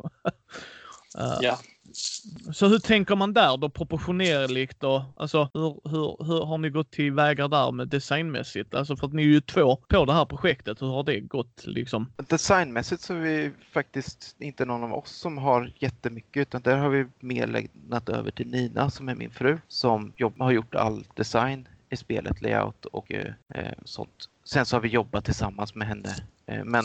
uh, 1.18 1.38
ja. 1.40 1.58
Så 2.52 2.66
hur 2.66 2.78
tänker 2.78 3.16
man 3.16 3.32
där 3.32 3.56
då 3.56 3.68
proportionerligt 3.68 4.84
och 4.84 5.02
alltså 5.16 5.50
hur, 5.54 5.88
hur, 5.90 6.24
hur 6.24 6.44
har 6.44 6.58
ni 6.58 6.70
gått 6.70 6.90
till 6.90 7.12
vägar 7.12 7.48
där 7.48 7.72
med 7.72 7.88
designmässigt? 7.88 8.74
Alltså 8.74 8.96
för 8.96 9.06
att 9.06 9.12
ni 9.12 9.22
är 9.22 9.26
ju 9.26 9.40
två 9.40 9.76
på 9.76 10.04
det 10.04 10.12
här 10.12 10.24
projektet. 10.24 10.82
Hur 10.82 10.86
har 10.86 11.02
det 11.02 11.20
gått 11.20 11.66
liksom? 11.66 12.12
Designmässigt 12.16 13.02
så 13.02 13.14
är 13.14 13.18
vi 13.18 13.50
faktiskt 13.72 14.36
inte 14.38 14.64
någon 14.64 14.84
av 14.84 14.94
oss 14.94 15.10
som 15.10 15.38
har 15.38 15.72
jättemycket 15.78 16.40
utan 16.40 16.62
där 16.62 16.76
har 16.76 16.88
vi 16.88 17.06
mer 17.20 17.46
lämnat 17.46 18.08
över 18.08 18.30
till 18.30 18.46
Nina 18.46 18.90
som 18.90 19.08
är 19.08 19.14
min 19.14 19.30
fru 19.30 19.58
som 19.68 20.12
jobb, 20.16 20.34
har 20.38 20.52
gjort 20.52 20.74
all 20.74 21.04
design 21.14 21.68
i 21.90 21.96
spelet, 21.96 22.42
layout 22.42 22.84
och 22.84 23.12
eh, 23.12 23.32
eh 23.54 23.72
sånt. 23.84 24.28
Sen 24.44 24.66
så 24.66 24.76
har 24.76 24.80
vi 24.80 24.88
jobbat 24.88 25.24
tillsammans 25.24 25.74
med 25.74 25.88
henne. 25.88 26.16
Eh, 26.46 26.64
men 26.64 26.84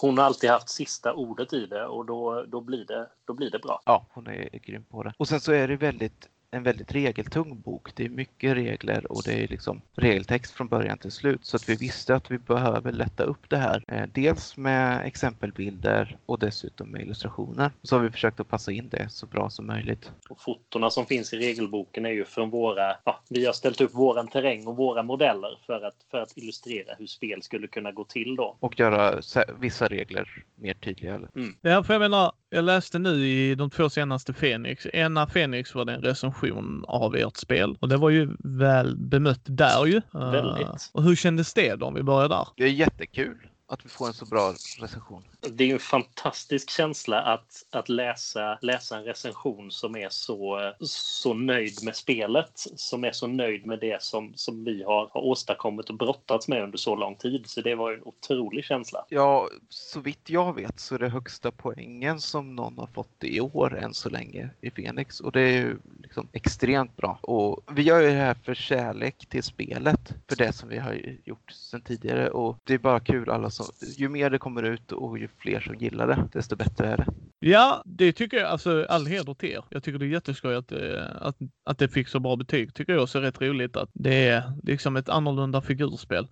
hon 0.00 0.18
har 0.18 0.24
alltid 0.24 0.50
haft 0.50 0.68
sista 0.68 1.12
ordet 1.14 1.52
i 1.52 1.66
det 1.66 1.86
och 1.86 2.06
då, 2.06 2.44
då, 2.48 2.60
blir, 2.60 2.84
det, 2.84 3.08
då 3.24 3.34
blir 3.34 3.50
det 3.50 3.58
bra. 3.58 3.82
Ja, 3.84 4.06
hon 4.10 4.26
är 4.26 4.58
grym 4.58 4.84
på 4.84 5.02
det. 5.02 5.14
Och 5.18 5.28
sen 5.28 5.40
så 5.40 5.52
är 5.52 5.68
det 5.68 5.76
väldigt 5.76 6.28
en 6.50 6.62
väldigt 6.62 6.92
regeltung 6.92 7.60
bok. 7.60 7.96
Det 7.96 8.04
är 8.04 8.08
mycket 8.08 8.54
regler 8.54 9.12
och 9.12 9.22
det 9.24 9.44
är 9.44 9.48
liksom 9.48 9.82
regeltext 9.94 10.52
från 10.52 10.68
början 10.68 10.98
till 10.98 11.10
slut. 11.10 11.40
Så 11.42 11.56
att 11.56 11.68
vi 11.68 11.74
visste 11.74 12.14
att 12.14 12.30
vi 12.30 12.38
behöver 12.38 12.92
lätta 12.92 13.24
upp 13.24 13.50
det 13.50 13.56
här. 13.56 13.84
Eh, 13.88 14.06
dels 14.14 14.56
med 14.56 15.06
exempelbilder 15.06 16.16
och 16.26 16.38
dessutom 16.38 16.90
med 16.90 17.02
illustrationer. 17.02 17.70
Så 17.82 17.96
har 17.96 18.02
vi 18.02 18.10
försökt 18.10 18.40
att 18.40 18.48
passa 18.48 18.72
in 18.72 18.88
det 18.88 19.08
så 19.10 19.26
bra 19.26 19.50
som 19.50 19.66
möjligt. 19.66 20.12
Och 20.28 20.40
fotona 20.40 20.90
som 20.90 21.06
finns 21.06 21.32
i 21.32 21.36
regelboken 21.36 22.06
är 22.06 22.10
ju 22.10 22.24
från 22.24 22.50
våra, 22.50 22.96
ja, 23.04 23.20
vi 23.28 23.46
har 23.46 23.52
ställt 23.52 23.80
upp 23.80 23.94
våran 23.94 24.28
terräng 24.28 24.66
och 24.66 24.76
våra 24.76 25.02
modeller 25.02 25.58
för 25.66 25.86
att, 25.86 25.96
för 26.10 26.18
att 26.18 26.36
illustrera 26.36 26.94
hur 26.98 27.06
spel 27.06 27.42
skulle 27.42 27.66
kunna 27.66 27.92
gå 27.92 28.04
till 28.04 28.36
då. 28.36 28.56
Och 28.60 28.80
göra 28.80 29.20
vissa 29.58 29.88
regler 29.88 30.44
mer 30.54 30.74
tydliga. 30.74 31.14
Mm. 31.14 31.54
Ja, 31.60 31.84
för 31.84 31.94
jag 31.94 32.00
menar, 32.00 32.32
jag 32.50 32.64
läste 32.64 32.98
nu 32.98 33.28
i 33.28 33.54
de 33.54 33.70
två 33.70 33.90
senaste 33.90 34.32
Fenix. 34.32 34.86
Ena 34.92 35.26
Fenix 35.26 35.74
var 35.74 35.84
det 35.84 35.92
en 35.92 36.02
recension 36.02 36.84
av 36.88 37.16
ert 37.16 37.36
spel 37.36 37.76
och 37.80 37.88
det 37.88 37.96
var 37.96 38.10
ju 38.10 38.28
väl 38.38 38.96
bemött 38.96 39.40
där 39.44 39.86
ju. 39.86 40.00
Väldigt. 40.12 40.66
Uh, 40.66 40.76
och 40.92 41.02
hur 41.02 41.16
kändes 41.16 41.54
det 41.54 41.74
då 41.74 41.86
om 41.86 41.94
vi 41.94 42.02
börjar 42.02 42.28
där? 42.28 42.48
Det 42.56 42.64
är 42.64 42.68
jättekul 42.68 43.49
att 43.70 43.84
vi 43.84 43.88
får 43.88 44.06
en 44.06 44.14
så 44.14 44.26
bra 44.26 44.54
recension. 44.78 45.22
Det 45.40 45.64
är 45.64 45.72
en 45.72 45.78
fantastisk 45.78 46.70
känsla 46.70 47.22
att, 47.22 47.66
att 47.70 47.88
läsa, 47.88 48.58
läsa 48.62 48.96
en 48.96 49.04
recension 49.04 49.70
som 49.70 49.96
är 49.96 50.08
så, 50.10 50.72
så 50.80 51.34
nöjd 51.34 51.84
med 51.84 51.96
spelet, 51.96 52.52
som 52.76 53.04
är 53.04 53.12
så 53.12 53.26
nöjd 53.26 53.66
med 53.66 53.80
det 53.80 54.02
som, 54.02 54.32
som 54.36 54.64
vi 54.64 54.82
har, 54.82 55.10
har 55.12 55.20
åstadkommit 55.20 55.90
och 55.90 55.96
brottats 55.96 56.48
med 56.48 56.62
under 56.62 56.78
så 56.78 56.96
lång 56.96 57.16
tid. 57.16 57.44
Så 57.46 57.60
det 57.60 57.74
var 57.74 57.92
en 57.92 58.02
otrolig 58.02 58.64
känsla. 58.64 59.04
Ja, 59.08 59.48
så 59.68 60.00
vitt 60.00 60.30
jag 60.30 60.54
vet 60.54 60.80
så 60.80 60.94
är 60.94 60.98
det 60.98 61.08
högsta 61.08 61.50
poängen 61.50 62.20
som 62.20 62.56
någon 62.56 62.78
har 62.78 62.86
fått 62.86 63.24
i 63.24 63.40
år 63.40 63.78
än 63.78 63.94
så 63.94 64.08
länge 64.08 64.50
i 64.60 64.70
Fenix 64.70 65.20
och 65.20 65.32
det 65.32 65.40
är 65.40 65.52
ju 65.52 65.78
liksom 66.02 66.28
extremt 66.32 66.96
bra. 66.96 67.18
Och 67.22 67.60
vi 67.72 67.82
gör 67.82 68.00
ju 68.00 68.06
det 68.06 68.14
här 68.14 68.34
för 68.34 68.54
kärlek 68.54 69.26
till 69.28 69.42
spelet, 69.42 70.14
för 70.28 70.36
det 70.36 70.52
som 70.52 70.68
vi 70.68 70.78
har 70.78 71.16
gjort 71.24 71.50
sedan 71.50 71.80
tidigare 71.80 72.30
och 72.30 72.58
det 72.64 72.74
är 72.74 72.78
bara 72.78 73.00
kul 73.00 73.30
alla 73.30 73.50
som, 73.50 73.59
ju 73.96 74.08
mer 74.08 74.30
det 74.30 74.38
kommer 74.38 74.62
ut 74.62 74.92
och 74.92 75.18
ju 75.18 75.28
fler 75.38 75.60
som 75.60 75.74
gillar 75.74 76.06
det, 76.06 76.28
desto 76.32 76.56
bättre 76.56 76.86
är 76.86 76.96
det. 76.96 77.06
Ja, 77.42 77.82
det 77.86 78.12
tycker 78.12 78.36
jag. 78.36 78.48
Alltså 78.48 78.86
all 78.88 79.06
heder 79.06 79.34
till 79.34 79.48
er. 79.48 79.64
Jag 79.68 79.82
tycker 79.82 79.98
det 79.98 80.04
är 80.04 80.08
jätteskoj 80.08 80.54
att, 80.54 80.72
eh, 80.72 80.78
att, 81.20 81.36
att 81.64 81.78
det 81.78 81.88
fick 81.88 82.08
så 82.08 82.20
bra 82.20 82.36
betyg. 82.36 82.74
Tycker 82.74 82.92
jag 82.92 83.02
också 83.02 83.18
är 83.18 83.22
rätt 83.22 83.40
roligt 83.40 83.76
att 83.76 83.90
det 83.92 84.28
är 84.28 84.52
liksom 84.62 84.96
ett 84.96 85.08
annorlunda 85.08 85.62
figurspel. 85.62 86.26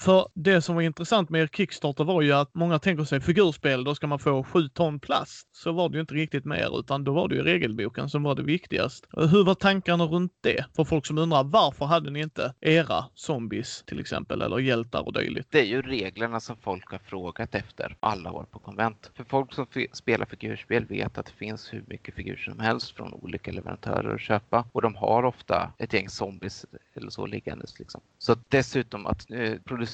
För 0.00 0.28
det 0.34 0.62
som 0.62 0.74
var 0.74 0.82
intressant 0.82 1.30
med 1.30 1.42
er 1.42 1.46
Kickstarter 1.46 2.04
var 2.04 2.22
ju 2.22 2.32
att 2.32 2.54
många 2.54 2.78
tänker 2.78 3.04
sig 3.04 3.20
figurspel, 3.20 3.84
då 3.84 3.94
ska 3.94 4.06
man 4.06 4.18
få 4.18 4.44
7 4.44 4.68
ton 4.68 5.00
plast. 5.00 5.48
Så 5.52 5.72
var 5.72 5.88
det 5.88 5.94
ju 5.94 6.00
inte 6.00 6.14
riktigt 6.14 6.44
med 6.44 6.60
er, 6.60 6.78
utan 6.78 7.04
då 7.04 7.12
var 7.12 7.28
det 7.28 7.34
ju 7.34 7.42
regelboken 7.42 8.08
som 8.08 8.22
var 8.22 8.34
det 8.34 8.42
viktigast. 8.42 9.06
Hur 9.12 9.44
var 9.44 9.54
tankarna 9.54 10.04
runt 10.04 10.32
det? 10.40 10.64
För 10.76 10.84
folk 10.84 11.06
som 11.06 11.18
undrar, 11.18 11.44
varför 11.44 11.84
hade 11.84 12.10
ni 12.10 12.20
inte 12.20 12.54
era 12.60 13.04
zombies 13.14 13.84
till 13.86 14.00
exempel, 14.00 14.42
eller 14.42 14.58
hjältar 14.58 15.06
och 15.06 15.12
dylikt? 15.12 15.48
Det 15.50 15.60
är 15.60 15.66
ju 15.66 15.82
reglerna 15.82 16.40
som 16.40 16.56
folk 16.56 16.90
har 16.90 16.98
frågat 16.98 17.54
efter 17.54 17.96
alla 18.00 18.32
år 18.32 18.46
på 18.50 18.58
konvent. 18.58 19.10
För 19.14 19.24
folk 19.24 19.54
som 19.54 19.66
spelar 19.92 20.26
figurspel 20.26 20.86
vet 20.86 21.18
att 21.18 21.26
det 21.26 21.32
finns 21.32 21.72
hur 21.72 21.84
mycket 21.86 22.14
figurer 22.14 22.36
som 22.36 22.60
helst 22.60 22.96
från 22.96 23.12
olika 23.14 23.52
leverantörer 23.52 24.14
att 24.14 24.20
köpa 24.20 24.64
och 24.72 24.82
de 24.82 24.94
har 24.94 25.24
ofta 25.24 25.72
ett 25.78 25.92
gäng 25.92 26.08
zombies 26.08 26.66
eller 26.94 27.10
så 27.10 27.26
liggandes. 27.26 27.78
Liksom. 27.78 28.00
Så 28.18 28.36
dessutom 28.48 29.06
att 29.06 29.28
nu 29.28 29.60
producera 29.64 29.89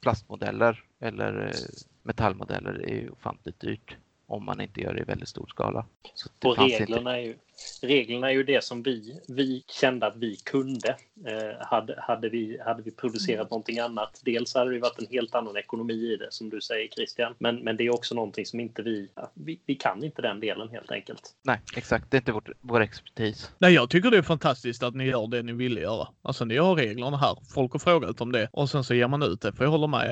plastmodeller 0.00 0.84
eller 1.00 1.46
eh, 1.46 1.52
metallmodeller 2.02 2.90
är 2.90 3.12
ofantligt 3.12 3.60
dyrt 3.60 3.96
om 4.26 4.44
man 4.44 4.60
inte 4.60 4.80
gör 4.80 4.94
det 4.94 5.00
i 5.00 5.04
väldigt 5.04 5.28
stor 5.28 5.46
skala. 5.46 5.86
och 6.44 6.58
reglerna, 6.58 6.98
inte... 6.98 7.10
är 7.10 7.18
ju, 7.18 7.36
reglerna 7.82 8.30
är 8.30 8.34
ju 8.34 8.42
det 8.42 8.64
som 8.64 8.82
vi, 8.82 9.20
vi 9.28 9.64
kände 9.68 10.06
att 10.06 10.16
vi 10.16 10.36
kunde. 10.36 10.96
Eh, 11.26 11.66
hade, 11.66 11.94
hade, 11.98 12.28
vi, 12.28 12.58
hade 12.64 12.82
vi 12.82 12.90
producerat 12.90 13.40
mm. 13.40 13.46
någonting 13.50 13.78
annat, 13.78 14.20
dels 14.24 14.54
hade 14.54 14.70
det 14.70 14.78
varit 14.78 14.98
en 14.98 15.06
helt 15.10 15.34
annan 15.34 15.56
ekonomi 15.56 16.12
i 16.12 16.16
det 16.16 16.28
som 16.30 16.50
du 16.50 16.60
säger 16.60 16.88
Christian. 16.88 17.34
Men, 17.38 17.56
men 17.56 17.76
det 17.76 17.86
är 17.86 17.94
också 17.94 18.14
någonting 18.14 18.46
som 18.46 18.60
inte 18.60 18.82
vi, 18.82 19.08
vi, 19.34 19.60
vi 19.66 19.74
kan 19.74 20.04
inte 20.04 20.22
den 20.22 20.40
delen 20.40 20.68
helt 20.68 20.90
enkelt. 20.90 21.34
Nej, 21.42 21.60
exakt. 21.76 22.10
Det 22.10 22.16
är 22.16 22.20
inte 22.20 22.32
vår, 22.32 22.54
vår 22.60 22.80
expertis. 22.80 23.50
Nej, 23.58 23.72
jag 23.72 23.90
tycker 23.90 24.10
det 24.10 24.18
är 24.18 24.22
fantastiskt 24.22 24.82
att 24.82 24.94
ni 24.94 25.04
gör 25.04 25.26
det 25.26 25.42
ni 25.42 25.52
ville 25.52 25.80
göra. 25.80 26.08
Alltså 26.22 26.44
ni 26.44 26.56
har 26.56 26.74
reglerna 26.74 27.16
här. 27.16 27.36
Folk 27.54 27.72
har 27.72 27.78
frågat 27.78 28.20
om 28.20 28.32
det 28.32 28.48
och 28.52 28.70
sen 28.70 28.84
så 28.84 28.94
ger 28.94 29.08
man 29.08 29.22
ut 29.22 29.40
det. 29.40 29.52
För 29.52 29.64
jag 29.64 29.70
håller 29.70 29.86
med 29.86 30.06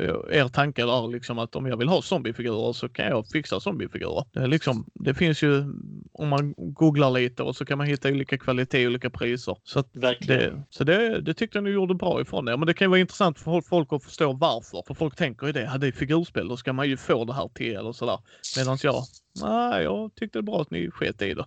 eh, 0.00 0.38
er 0.38 0.48
tanke 0.48 0.82
där 0.82 1.08
liksom 1.08 1.38
att 1.38 1.56
om 1.56 1.66
jag 1.66 1.76
vill 1.76 1.88
ha 1.88 2.02
zombiefigurer 2.02 2.72
så 2.72 2.88
kan 2.88 3.06
jag 3.06 3.26
fixa 3.26 3.60
zombiefigurer. 3.60 4.24
Det, 4.32 4.40
är 4.40 4.46
liksom, 4.46 4.86
det 4.94 5.14
finns 5.14 5.42
ju 5.42 5.64
om 6.12 6.28
man 6.28 6.54
googlar 6.86 7.10
lite 7.10 7.42
och 7.42 7.56
så 7.56 7.64
kan 7.64 7.78
man 7.78 7.86
hitta 7.86 8.08
olika 8.08 8.38
kvalitet, 8.38 8.86
olika 8.86 9.10
priser. 9.10 9.56
Så, 9.64 9.84
det, 9.92 10.62
så 10.70 10.84
det, 10.84 11.20
det 11.20 11.34
tyckte 11.34 11.58
jag 11.58 11.64
ni 11.64 11.70
gjorde 11.70 11.94
bra 11.94 12.20
ifrån 12.20 12.48
er. 12.48 12.56
Men 12.56 12.66
det 12.66 12.74
kan 12.74 12.84
ju 12.84 12.88
vara 12.88 13.00
intressant 13.00 13.38
för 13.38 13.60
folk 13.60 13.92
att 13.92 14.04
förstå 14.04 14.32
varför. 14.32 14.82
För 14.86 14.94
folk 14.94 15.16
tänker 15.16 15.46
ju 15.46 15.52
det, 15.52 15.66
hade 15.66 15.86
i 15.86 15.92
figurspel 15.92 16.48
då 16.48 16.56
ska 16.56 16.72
man 16.72 16.88
ju 16.88 16.96
få 16.96 17.24
det 17.24 17.34
här 17.34 17.48
till 17.54 17.76
eller 17.76 17.92
sådär. 17.92 18.18
Medan 18.56 18.78
jag, 18.82 19.02
nej, 19.42 19.82
jag 19.82 20.14
tyckte 20.14 20.38
det 20.38 20.42
var 20.42 20.52
bra 20.52 20.62
att 20.62 20.70
ni 20.70 20.90
sket 20.90 21.22
i 21.22 21.34
det. 21.34 21.46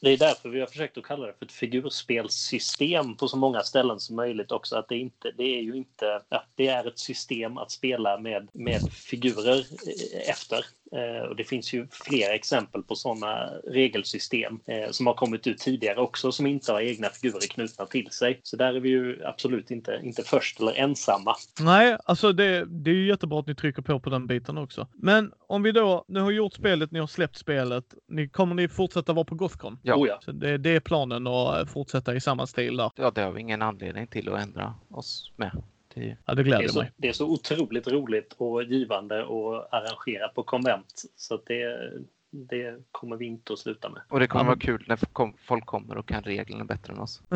det 0.00 0.10
är 0.10 0.18
därför 0.18 0.48
vi 0.48 0.60
har 0.60 0.66
försökt 0.66 0.98
att 0.98 1.04
kalla 1.04 1.26
det 1.26 1.32
för 1.38 1.44
ett 1.44 1.52
figurspelssystem 1.52 3.16
på 3.16 3.28
så 3.28 3.36
många 3.36 3.60
ställen 3.60 4.00
som 4.00 4.16
möjligt 4.16 4.52
också. 4.52 4.76
Att 4.76 4.88
det, 4.88 4.96
inte, 4.96 5.32
det 5.36 5.58
är 5.58 5.62
ju 5.62 5.76
inte, 5.76 6.20
ja, 6.28 6.44
det 6.54 6.68
är 6.68 6.88
ett 6.88 6.98
system 6.98 7.58
att 7.58 7.70
spela 7.70 8.18
med, 8.18 8.48
med 8.52 8.92
figurer 8.92 9.58
eh, 9.58 10.30
efter. 10.30 10.64
Eh, 10.92 11.28
och 11.28 11.36
det 11.36 11.44
finns 11.44 11.72
ju 11.72 11.86
flera 11.90 12.34
exempel 12.34 12.82
på 12.82 12.94
sådana 12.94 13.50
regelsystem 13.66 14.60
eh, 14.66 14.90
som 14.90 15.06
har 15.06 15.14
kommit 15.14 15.46
ut 15.46 15.58
tidigare 15.58 16.00
också 16.00 16.32
som 16.32 16.46
inte 16.46 16.72
har 16.72 16.80
egna 16.80 17.08
figurer 17.08 17.48
knutna 17.48 17.86
till 17.86 18.10
sig. 18.10 18.40
Så 18.42 18.56
där 18.56 18.74
är 18.74 18.80
vi 18.80 18.88
ju 18.88 19.24
absolut 19.24 19.70
inte, 19.70 20.00
inte 20.02 20.22
först 20.22 20.60
eller 20.60 20.72
ensamma. 20.72 21.36
Nej, 21.60 21.96
alltså 22.04 22.32
det, 22.32 22.64
det 22.64 22.90
är 22.90 22.94
ju 22.94 23.08
jättebra 23.08 23.40
att 23.40 23.46
ni 23.46 23.54
trycker 23.54 23.82
på 23.82 24.00
på 24.00 24.10
den 24.10 24.26
biten 24.26 24.58
också. 24.58 24.86
Men 24.94 25.32
om 25.46 25.62
vi 25.62 25.72
då, 25.72 26.04
ni 26.08 26.20
har 26.20 26.30
gjort 26.30 26.54
spelet, 26.54 26.87
ni 26.90 26.98
har 26.98 27.06
släppt 27.06 27.36
spelet. 27.36 27.94
Ni, 28.06 28.28
kommer 28.28 28.54
ni 28.54 28.68
fortsätta 28.68 29.12
vara 29.12 29.24
på 29.24 29.34
Gothcon? 29.34 29.78
Ja. 29.82 29.94
Oh 29.96 30.08
ja. 30.08 30.18
Så 30.24 30.32
det, 30.32 30.58
det 30.58 30.70
är 30.70 30.80
planen 30.80 31.26
att 31.26 31.70
fortsätta 31.70 32.14
i 32.14 32.20
samma 32.20 32.46
stil 32.46 32.76
där. 32.76 32.90
Ja, 32.96 33.10
det 33.10 33.20
har 33.22 33.32
vi 33.32 33.40
ingen 33.40 33.62
anledning 33.62 34.06
till 34.06 34.28
att 34.28 34.40
ändra 34.42 34.74
oss 34.90 35.32
med. 35.36 35.62
Det, 35.94 36.16
Ja, 36.26 36.34
det 36.34 36.34
Det 36.34 36.40
är, 36.40 36.44
gläder 36.44 36.68
så, 36.68 36.78
mig. 36.78 36.92
det 36.96 37.08
är 37.08 37.12
så 37.12 37.26
otroligt 37.30 37.88
roligt 37.88 38.32
och 38.38 38.62
givande 38.62 39.20
att 39.22 39.72
arrangera 39.74 40.28
på 40.28 40.42
konvent. 40.42 41.02
Så 41.16 41.34
att 41.34 41.46
det, 41.46 41.90
det 42.30 42.78
kommer 42.92 43.16
vi 43.16 43.26
inte 43.26 43.52
att 43.52 43.58
sluta 43.58 43.88
med. 43.88 44.02
och 44.08 44.20
det 44.20 44.26
kommer 44.26 44.44
Ja, 44.44 44.48
vara 44.48 44.58
kul 44.58 44.84
när 44.88 44.98
folk 45.46 45.66
kommer 45.66 45.96
och 45.98 46.08
kan 46.08 46.22
reglerna 46.22 46.64
bättre 46.64 46.92
än 46.92 46.98
oss. 46.98 47.22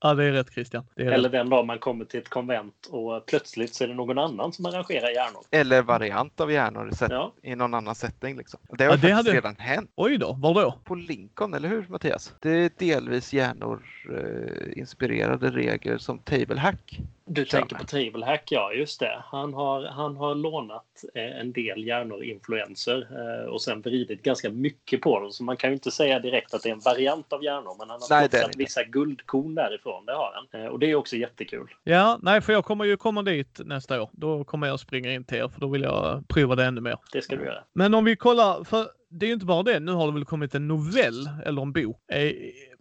ja, 0.00 0.14
det 0.14 0.24
är 0.24 0.32
rätt 0.32 0.52
Christian. 0.52 0.84
Det 0.94 1.02
är 1.02 1.06
Eller 1.06 1.22
rätt. 1.28 1.32
den 1.32 1.48
dag 1.50 1.66
man 1.66 1.78
kommer 1.78 2.04
till 2.04 2.20
ett 2.20 2.28
konvent 2.28 2.86
och 2.90 3.26
plötsligt 3.26 3.74
så 3.74 3.84
är 3.84 3.88
det 3.88 3.94
någon 3.94 4.18
annan 4.18 4.52
som 4.52 4.66
arrangerar 4.66 5.10
hjärnor. 5.10 5.40
Eller 5.50 5.82
variant 5.82 6.40
av 6.40 6.52
hjärnor 6.52 6.90
Ja. 7.10 7.32
i 7.42 7.54
någon 7.56 7.74
annan 7.74 7.94
setting. 7.94 8.36
Liksom. 8.36 8.60
Det 8.78 8.84
har 8.84 8.90
Ja, 8.90 8.96
ju 8.96 9.00
det 9.00 9.08
faktiskt 9.08 9.16
hade- 9.16 9.36
redan 9.36 9.56
hänt 9.56 9.90
Oj 9.96 10.18
då, 10.18 10.32
var 10.32 10.54
då? 10.62 10.74
på 10.84 10.94
Lincoln, 10.94 11.54
eller 11.54 11.68
hur 11.68 11.86
Mattias? 11.88 12.34
Det 12.40 12.50
är 12.50 12.70
delvis 12.78 13.32
hjärnor 13.32 13.82
eh, 14.10 14.78
inspirerade 14.78 15.50
regler 15.50 15.98
som 15.98 16.18
Table 16.18 16.60
Hack. 16.60 17.00
Du 17.26 17.44
Kör 17.44 17.58
tänker 17.58 17.74
med. 17.76 17.80
på 17.80 17.86
Table 17.86 18.26
Hack, 18.26 18.52
ja 18.52 18.72
just 18.72 19.00
det. 19.00 19.22
Han 19.24 19.54
har, 19.54 19.84
han 19.84 20.16
har 20.16 20.34
lånat 20.34 21.04
eh, 21.14 21.40
en 21.40 21.52
del 21.52 21.84
hjärnor-influenser 21.84 23.06
eh, 23.10 23.48
och 23.48 23.62
sen 23.62 23.80
vridit 23.80 24.22
ganska 24.22 24.50
mycket 24.50 25.00
på 25.00 25.20
dem. 25.20 25.30
Så 25.32 25.44
man 25.44 25.56
kan 25.56 25.70
ju 25.70 25.74
inte 25.74 25.90
säga 25.90 26.18
direkt 26.18 26.54
att 26.54 26.62
det 26.62 26.68
är 26.68 26.72
en 26.72 26.80
variant 26.80 27.32
av 27.32 27.44
hjärnor, 27.44 27.76
men 27.78 27.90
han 27.90 28.00
har 28.00 28.20
Nej, 28.20 28.28
plockat 28.28 28.56
vissa 28.56 28.84
guldkorn 28.84 29.54
därifrån. 29.54 30.06
Det 30.06 30.12
har 30.12 30.32
han. 30.50 30.62
Eh, 30.62 30.68
och 30.68 30.78
det 30.78 30.90
är 30.90 30.94
också 30.94 31.16
jättekul. 31.16 31.68
Ja, 31.84 32.18
nej, 32.22 32.40
för 32.40 32.52
jag 32.52 32.64
kommer 32.64 32.84
ju 32.84 32.96
komma 32.96 33.22
dit 33.22 33.60
nästa 33.64 34.02
år. 34.02 34.10
Då 34.12 34.44
kommer 34.44 34.66
jag 34.66 34.80
springa 34.80 35.12
in 35.12 35.24
till 35.24 35.38
er, 35.38 35.48
för 35.48 35.60
då 35.60 35.68
vill 35.68 35.82
jag 35.82 36.28
prova 36.28 36.54
det 36.54 36.64
ännu 36.64 36.80
mer. 36.80 36.96
Det 37.12 37.22
ska 37.22 37.36
du 37.36 37.44
göra. 37.44 37.64
Men 37.72 37.94
om 37.94 38.04
vi 38.04 38.16
kollar, 38.16 38.64
för 38.64 38.86
det 39.14 39.26
är 39.26 39.28
ju 39.28 39.34
inte 39.34 39.46
bara 39.46 39.62
det. 39.62 39.80
Nu 39.80 39.92
har 39.92 40.06
det 40.06 40.12
väl 40.12 40.24
kommit 40.24 40.54
en 40.54 40.68
novell, 40.68 41.30
eller 41.44 41.62
en 41.62 41.72
bok, 41.72 42.00
eh, 42.12 42.32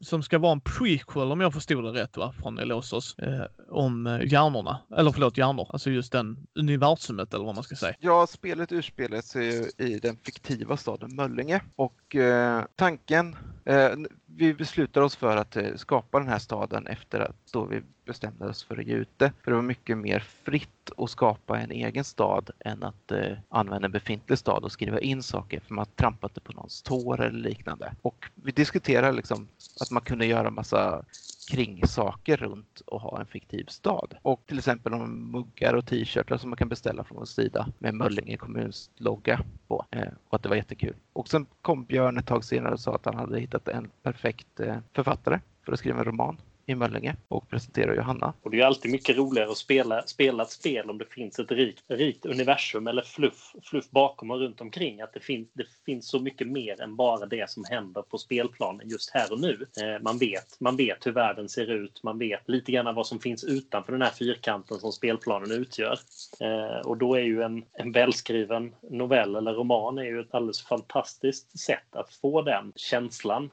som 0.01 0.23
ska 0.23 0.39
vara 0.39 0.51
en 0.51 0.61
prequel 0.61 1.31
om 1.31 1.41
jag 1.41 1.53
förstod 1.53 1.83
det 1.83 2.01
rätt 2.01 2.17
va, 2.17 2.33
från 2.41 2.59
Elosos, 2.59 3.15
eh, 3.17 3.45
om 3.69 4.07
eh, 4.07 4.31
hjärnorna. 4.31 4.79
Eller 4.97 5.11
förlåt, 5.11 5.37
hjärnor. 5.37 5.67
Alltså 5.73 5.89
just 5.89 6.11
den 6.11 6.47
universumet 6.59 7.33
eller 7.33 7.45
vad 7.45 7.55
man 7.55 7.63
ska 7.63 7.75
säga. 7.75 7.95
Ja, 7.99 8.27
spelet 8.27 8.71
utspelar 8.71 9.21
sig 9.21 9.45
ju 9.45 9.85
i 9.87 9.99
den 9.99 10.17
fiktiva 10.25 10.77
staden 10.77 11.15
Möllinge 11.15 11.61
och 11.75 12.15
eh, 12.15 12.63
tanken, 12.75 13.35
eh, 13.65 13.89
vi 14.25 14.53
beslutar 14.53 15.01
oss 15.01 15.15
för 15.15 15.37
att 15.37 15.55
eh, 15.55 15.75
skapa 15.75 16.19
den 16.19 16.27
här 16.27 16.39
staden 16.39 16.87
efter 16.87 17.19
att 17.19 17.35
då 17.53 17.65
vi 17.65 17.81
bestämde 18.05 18.45
oss 18.45 18.63
för 18.63 18.77
att 18.77 18.87
ge 18.87 18.93
ut 18.93 19.09
det. 19.17 19.31
För 19.43 19.51
det 19.51 19.55
var 19.55 19.63
mycket 19.63 19.97
mer 19.97 20.19
fritt 20.19 20.69
att 20.97 21.09
skapa 21.09 21.59
en 21.59 21.71
egen 21.71 22.03
stad 22.03 22.49
än 22.59 22.83
att 22.83 23.11
eh, 23.11 23.37
använda 23.49 23.85
en 23.85 23.91
befintlig 23.91 24.37
stad 24.37 24.63
och 24.63 24.71
skriva 24.71 24.99
in 24.99 25.23
saker 25.23 25.59
för 25.59 25.73
man 25.73 25.85
trampade 25.95 26.39
på 26.39 26.51
någons 26.51 26.81
tår 26.81 27.21
eller 27.21 27.39
liknande. 27.39 27.95
Och 28.01 28.25
vi 28.35 28.51
diskuterade 28.51 29.17
liksom 29.17 29.47
att 29.81 29.91
man 29.91 30.01
kunde 30.01 30.25
göra 30.25 30.49
massa 30.49 31.05
kringsaker 31.51 32.37
runt 32.37 32.81
och 32.85 33.01
ha 33.01 33.19
en 33.19 33.25
fiktiv 33.25 33.65
stad. 33.65 34.13
Och 34.21 34.41
till 34.45 34.57
exempel 34.57 34.93
om 34.93 35.31
muggar 35.31 35.73
och 35.73 35.85
t-shirtar 35.85 36.37
som 36.37 36.49
man 36.49 36.57
kan 36.57 36.69
beställa 36.69 37.03
från 37.03 37.17
vår 37.17 37.25
sida 37.25 37.67
med 37.79 37.93
Möllinge 37.93 38.37
kommuns 38.37 38.89
logga 38.97 39.39
på. 39.67 39.85
Eh, 39.91 40.07
och 40.27 40.35
att 40.35 40.43
det 40.43 40.49
var 40.49 40.55
jättekul. 40.55 40.95
Och 41.13 41.27
sen 41.27 41.45
kom 41.61 41.83
Björn 41.83 42.17
ett 42.17 42.27
tag 42.27 42.43
senare 42.43 42.73
och 42.73 42.79
sa 42.79 42.95
att 42.95 43.05
han 43.05 43.15
hade 43.15 43.39
hittat 43.39 43.67
en 43.67 43.89
perfekt 44.03 44.59
eh, 44.59 44.77
författare 44.93 45.39
för 45.65 45.73
att 45.73 45.79
skriva 45.79 45.99
en 45.99 46.05
roman 46.05 46.37
i 46.65 46.75
Möllinge 46.75 47.15
och 47.27 47.49
presentera 47.49 47.95
Johanna. 47.95 48.33
Och 48.41 48.51
det 48.51 48.61
är 48.61 48.65
alltid 48.65 48.91
mycket 48.91 49.17
roligare 49.17 49.51
att 49.51 49.57
spela, 49.57 50.03
spela 50.03 50.43
ett 50.43 50.49
spel 50.49 50.89
om 50.89 50.97
det 50.97 51.05
finns 51.05 51.39
ett 51.39 51.51
rikt, 51.51 51.83
rikt 51.87 52.25
universum 52.25 52.87
eller 52.87 53.01
fluff, 53.01 53.55
fluff 53.63 53.89
bakom 53.89 54.31
och 54.31 54.39
runt 54.39 54.61
omkring. 54.61 55.01
Att 55.01 55.13
det 55.13 55.19
finns, 55.19 55.47
det 55.53 55.65
finns 55.85 56.09
så 56.09 56.19
mycket 56.19 56.47
mer 56.47 56.81
än 56.81 56.95
bara 56.95 57.25
det 57.25 57.49
som 57.49 57.63
händer 57.69 58.01
på 58.01 58.17
spelplanen 58.17 58.89
just 58.89 59.09
här 59.13 59.31
och 59.31 59.39
nu. 59.39 59.65
Eh, 59.81 60.01
man, 60.01 60.17
vet, 60.17 60.59
man 60.59 60.75
vet 60.75 61.05
hur 61.05 61.11
världen 61.11 61.49
ser 61.49 61.71
ut, 61.71 62.03
man 62.03 62.17
vet 62.19 62.49
lite 62.49 62.71
grann 62.71 62.95
vad 62.95 63.07
som 63.07 63.19
finns 63.19 63.43
utanför 63.43 63.91
den 63.91 64.01
här 64.01 64.11
fyrkanten 64.11 64.79
som 64.79 64.91
spelplanen 64.91 65.51
utgör. 65.51 65.99
Eh, 66.39 66.87
och 66.87 66.97
då 66.97 67.15
är 67.15 67.23
ju 67.23 67.41
en, 67.41 67.65
en 67.73 67.91
välskriven 67.91 68.75
novell 68.91 69.35
eller 69.35 69.53
roman 69.53 69.97
är 69.97 70.03
ju 70.03 70.19
ett 70.19 70.33
alldeles 70.33 70.61
fantastiskt 70.61 71.59
sätt 71.59 71.95
att 71.95 72.13
få 72.13 72.41
den 72.41 72.73
känslan. 72.75 73.49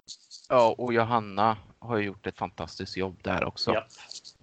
Ja, 0.48 0.74
och 0.78 0.94
Johanna 0.94 1.56
har 1.80 1.96
ju 1.96 2.04
gjort 2.04 2.26
ett 2.26 2.38
fantastiskt 2.38 2.96
jobb 2.96 3.18
där 3.22 3.44
också. 3.44 3.74
Ja. 3.74 3.86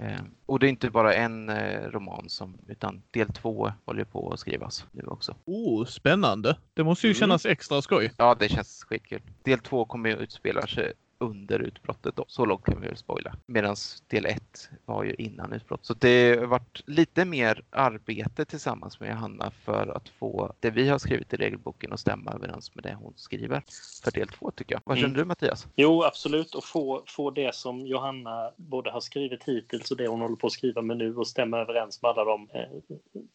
Eh, 0.06 0.19
och 0.45 0.60
det 0.60 0.67
är 0.67 0.69
inte 0.69 0.89
bara 0.89 1.13
en 1.13 1.50
eh, 1.50 1.82
roman 1.82 2.30
som, 2.30 2.58
utan 2.67 3.02
del 3.12 3.34
två 3.34 3.71
håller 3.86 4.04
på 4.04 4.32
att 4.34 4.39
skrivas 4.39 4.86
nu 4.91 5.04
också. 5.08 5.36
Oh, 5.45 5.86
spännande. 5.86 6.58
Det 6.73 6.84
måste 6.84 7.08
ju 7.08 7.12
Mm. 7.12 7.19
kännas 7.19 7.45
extra 7.45 7.82
skoj. 7.82 8.12
Ja, 8.17 8.36
det 8.39 8.50
känns 8.50 8.84
skitkul. 8.84 9.21
Del 9.43 9.60
två 9.60 9.86
kommer 9.86 10.10
ju 10.10 10.15
utspela 10.15 10.67
sig 10.67 10.93
under 11.19 11.60
utbrottet 11.60 12.15
då. 12.15 12.25
Så 12.27 12.45
långt 12.45 12.65
kan 12.65 12.82
vi 12.82 12.88
väl 12.88 12.97
spoila. 12.97 13.36
Medan 13.45 13.75
del 14.08 14.25
ett 14.25 14.69
var 14.86 15.03
ju 15.03 15.13
innan 15.13 15.53
utbrott. 15.53 15.86
Så 15.86 15.93
det 15.93 16.39
har 16.39 16.45
varit 16.45 16.82
lite 16.86 17.25
mer 17.25 17.62
arbete 17.69 18.45
tillsammans 18.45 18.99
med 18.99 19.10
Johanna 19.10 19.51
för 19.51 19.88
att 19.97 20.10
få 20.10 20.53
det 20.60 20.69
vi 20.69 20.89
har 20.89 20.99
skrivit 20.99 21.34
i 21.34 21.38
regelboken 21.38 21.93
att 21.93 21.99
stämma 21.99 22.32
överens 22.32 22.75
med 22.75 22.84
det 22.84 22.97
hon 23.01 23.13
skriver 23.15 23.63
för 24.03 24.12
del 24.12 24.27
två 24.27 24.51
tycker 24.51 24.75
jag. 24.75 24.82
Vad 24.86 24.97
känner 24.97 25.08
Mm. 25.08 25.17
du 25.19 25.25
Mattias? 25.25 25.67
Jo, 25.75 26.03
absolut. 26.03 26.56
Och 26.56 26.63
få, 26.63 27.03
få 27.08 27.32
det 27.32 27.56
som 27.56 27.88
Johanna 27.88 28.51
både 28.56 28.91
har 28.91 28.99
skrivit 28.99 29.43
hittills 29.43 29.91
och 29.91 29.97
det 29.97 30.08
hon 30.08 30.21
håller 30.21 30.36
på 30.36 30.47
att 30.47 30.53
skriva 30.53 30.82
med 30.82 30.97
nu 30.97 31.15
och 31.15 31.27
stämma 31.27 31.58
överens 31.58 32.01
med 32.01 32.12
alla 32.12 32.23
de 32.25 32.49
eh, 32.53 32.62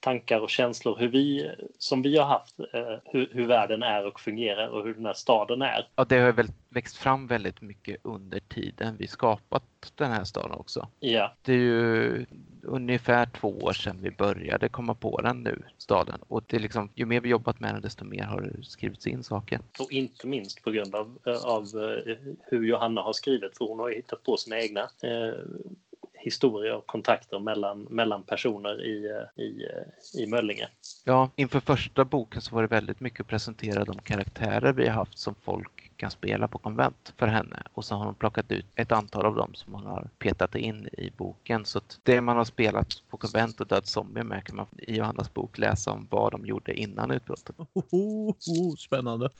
tankar 0.00 0.40
och 0.40 0.50
känslor 0.50 0.96
hur 0.98 1.08
vi, 1.08 1.50
som 1.78 2.02
vi 2.02 2.16
har 2.18 2.26
haft, 2.26 2.60
eh, 2.60 2.66
hur, 3.04 3.28
hur 3.32 3.46
världen 3.46 3.82
är 3.82 4.06
och 4.06 4.20
fungerar 4.20 4.68
och 4.68 4.84
hur 4.84 4.94
den 4.94 5.06
här 5.06 5.14
staden 5.14 5.62
är. 5.62 5.88
Ja, 5.96 6.04
det 6.04 6.18
har 6.18 6.32
väl 6.32 6.48
växt 6.68 6.96
fram 6.96 7.26
väldigt 7.26 7.60
mycket 7.60 7.71
under 8.02 8.40
tiden 8.40 8.96
vi 8.98 9.06
skapat 9.06 9.64
den 9.94 10.10
här 10.10 10.24
staden 10.24 10.52
också. 10.52 10.88
Ja, 11.00 11.34
Det 11.42 11.52
är 11.52 11.58
ju 11.58 12.26
ungefär 12.62 13.26
två 13.26 13.48
år 13.48 13.72
sedan 13.72 13.98
vi 14.00 14.10
började 14.10 14.68
komma 14.68 14.94
på 14.94 15.20
den 15.20 15.42
nu, 15.42 15.62
staden. 15.78 16.20
Och 16.28 16.42
det 16.46 16.56
är 16.56 16.60
liksom, 16.60 16.90
ju 16.94 17.06
mer 17.06 17.20
vi 17.20 17.28
jobbat 17.28 17.60
med 17.60 17.74
den, 17.74 17.82
desto 17.82 18.04
mer 18.04 18.24
har 18.24 18.40
det 18.40 18.64
skrivits 18.64 19.06
in 19.06 19.22
saker. 19.22 19.60
och 19.78 19.92
inte 19.92 20.26
minst 20.26 20.62
på 20.62 20.70
grund 20.70 20.94
av, 20.94 21.18
av 21.44 21.62
eh, 21.62 22.16
hur 22.40 22.64
Johanna 22.66 23.00
har 23.00 23.12
skrivit, 23.12 23.58
för 23.58 23.64
hon 23.64 23.78
har 23.78 23.88
ju 23.88 23.94
hittat 23.94 24.22
på 24.22 24.36
sina 24.36 24.60
egna 24.60 24.80
eh, 24.80 25.34
historier 26.22 26.76
och 26.76 26.86
kontakter 26.86 27.38
mellan, 27.38 27.82
mellan 27.82 28.22
personer 28.22 28.84
i, 28.84 29.06
eh, 29.06 29.44
i, 29.44 29.64
eh, 29.64 30.22
i 30.22 30.26
Möllinge. 30.26 30.68
Ja, 31.04 31.30
inför 31.36 31.60
första 31.60 32.04
boken 32.04 32.40
så 32.40 32.54
var 32.54 32.62
det 32.62 32.68
väldigt 32.68 33.00
mycket 33.00 33.20
att 33.20 33.26
presentera 33.26 33.84
de 33.84 33.98
karaktärer 33.98 34.72
vi 34.72 34.88
har 34.88 34.94
haft 34.94 35.18
som 35.18 35.34
folk 35.42 35.92
kan 36.02 36.10
spela 36.10 36.48
på 36.48 36.58
konvent 36.58 37.14
för 37.16 37.26
henne. 37.26 37.62
Och 37.74 37.84
så 37.84 37.94
har 37.94 38.04
hon 38.04 38.14
plockat 38.14 38.52
ut 38.52 38.66
ett 38.74 38.92
antal 38.92 39.26
av 39.26 39.34
dem 39.34 39.54
som 39.54 39.74
hon 39.74 39.86
har 39.86 40.08
petat 40.18 40.54
in 40.54 40.88
i 40.92 41.10
boken. 41.16 41.64
Så 41.64 41.78
att 41.78 41.98
det 42.02 42.20
man 42.20 42.36
har 42.36 42.44
spelat 42.44 42.88
på 43.10 43.16
konvent 43.16 43.60
och 43.60 43.66
Död 43.66 43.86
Zombie 43.86 44.22
med 44.22 44.44
kan 44.44 44.56
man 44.56 44.66
i 44.78 44.96
Johannas 44.96 45.34
bok 45.34 45.58
läsa 45.58 45.90
om 45.90 46.06
vad 46.10 46.32
de 46.32 46.46
gjorde 46.46 46.74
innan 46.74 47.10
utbrottet. 47.10 47.56
Oh, 47.58 47.82
oh, 47.90 48.30
oh, 48.30 48.74
spännande. 48.76 49.30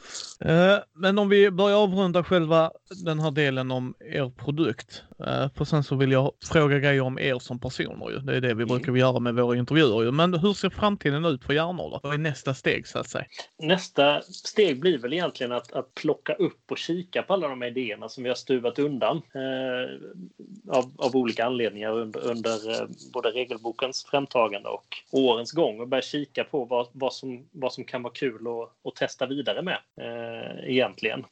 Eh, 0.41 0.77
men 0.93 1.19
om 1.19 1.29
vi 1.29 1.51
börjar 1.51 1.77
avrunda 1.77 2.25
själva 2.25 2.71
den 3.05 3.21
här 3.21 3.31
delen 3.31 3.71
om 3.71 3.95
er 3.99 4.31
produkt. 4.31 5.03
Eh, 5.27 5.49
för 5.55 5.65
sen 5.65 5.85
så 5.85 5.97
vill 5.97 6.13
jag 6.13 6.33
fråga 6.53 6.79
grejer 6.79 7.01
om 7.01 7.19
er 7.19 7.39
som 7.39 7.59
personer 7.59 8.11
ju. 8.11 8.19
Det 8.19 8.37
är 8.37 8.41
det 8.41 8.55
vi 8.55 8.65
brukar 8.65 8.93
göra 8.93 9.21
med 9.21 9.35
våra 9.35 9.57
intervjuer 9.57 10.03
ju. 10.03 10.11
Men 10.11 10.35
hur 10.35 10.53
ser 10.53 10.71
framtiden 10.71 11.25
ut 11.25 11.45
för 11.45 11.53
hjärnor 11.53 11.91
då? 11.91 12.01
Vad 12.03 12.15
är 12.15 12.19
nästa 12.19 12.55
steg 12.55 12.87
så 12.87 12.99
att 12.99 13.09
säga? 13.09 13.25
Nästa 13.59 14.23
steg 14.23 14.81
blir 14.81 14.99
väl 14.99 15.13
egentligen 15.13 15.53
att, 15.53 15.73
att 15.73 15.95
plocka 15.95 16.35
upp 16.35 16.71
och 16.71 16.79
kika 16.79 17.23
på 17.23 17.33
alla 17.33 17.49
de 17.49 17.63
här 17.63 17.69
idéerna 17.69 18.09
som 18.09 18.23
vi 18.23 18.29
har 18.29 18.37
stuvat 18.37 18.79
undan 18.79 19.17
eh, 19.17 20.77
av, 20.77 20.93
av 20.97 21.17
olika 21.17 21.47
anledningar 21.47 21.93
under, 21.93 22.21
under 22.21 22.71
eh, 22.71 22.89
både 23.13 23.31
regelbokens 23.31 24.05
framtagande 24.05 24.69
och 24.69 24.97
årens 25.11 25.53
gång 25.53 25.81
och 25.81 25.89
börja 25.89 26.03
kika 26.03 26.45
på 26.45 26.65
vad, 26.65 26.87
vad, 26.93 27.13
som, 27.13 27.47
vad 27.53 27.73
som 27.73 27.85
kan 27.85 28.03
vara 28.03 28.13
kul 28.13 28.47
att, 28.47 28.89
att 28.89 28.97
testa 28.97 29.27
vidare 29.27 29.63
med 29.63 29.79
eh, 30.01 30.71
egentligen. 30.71 31.25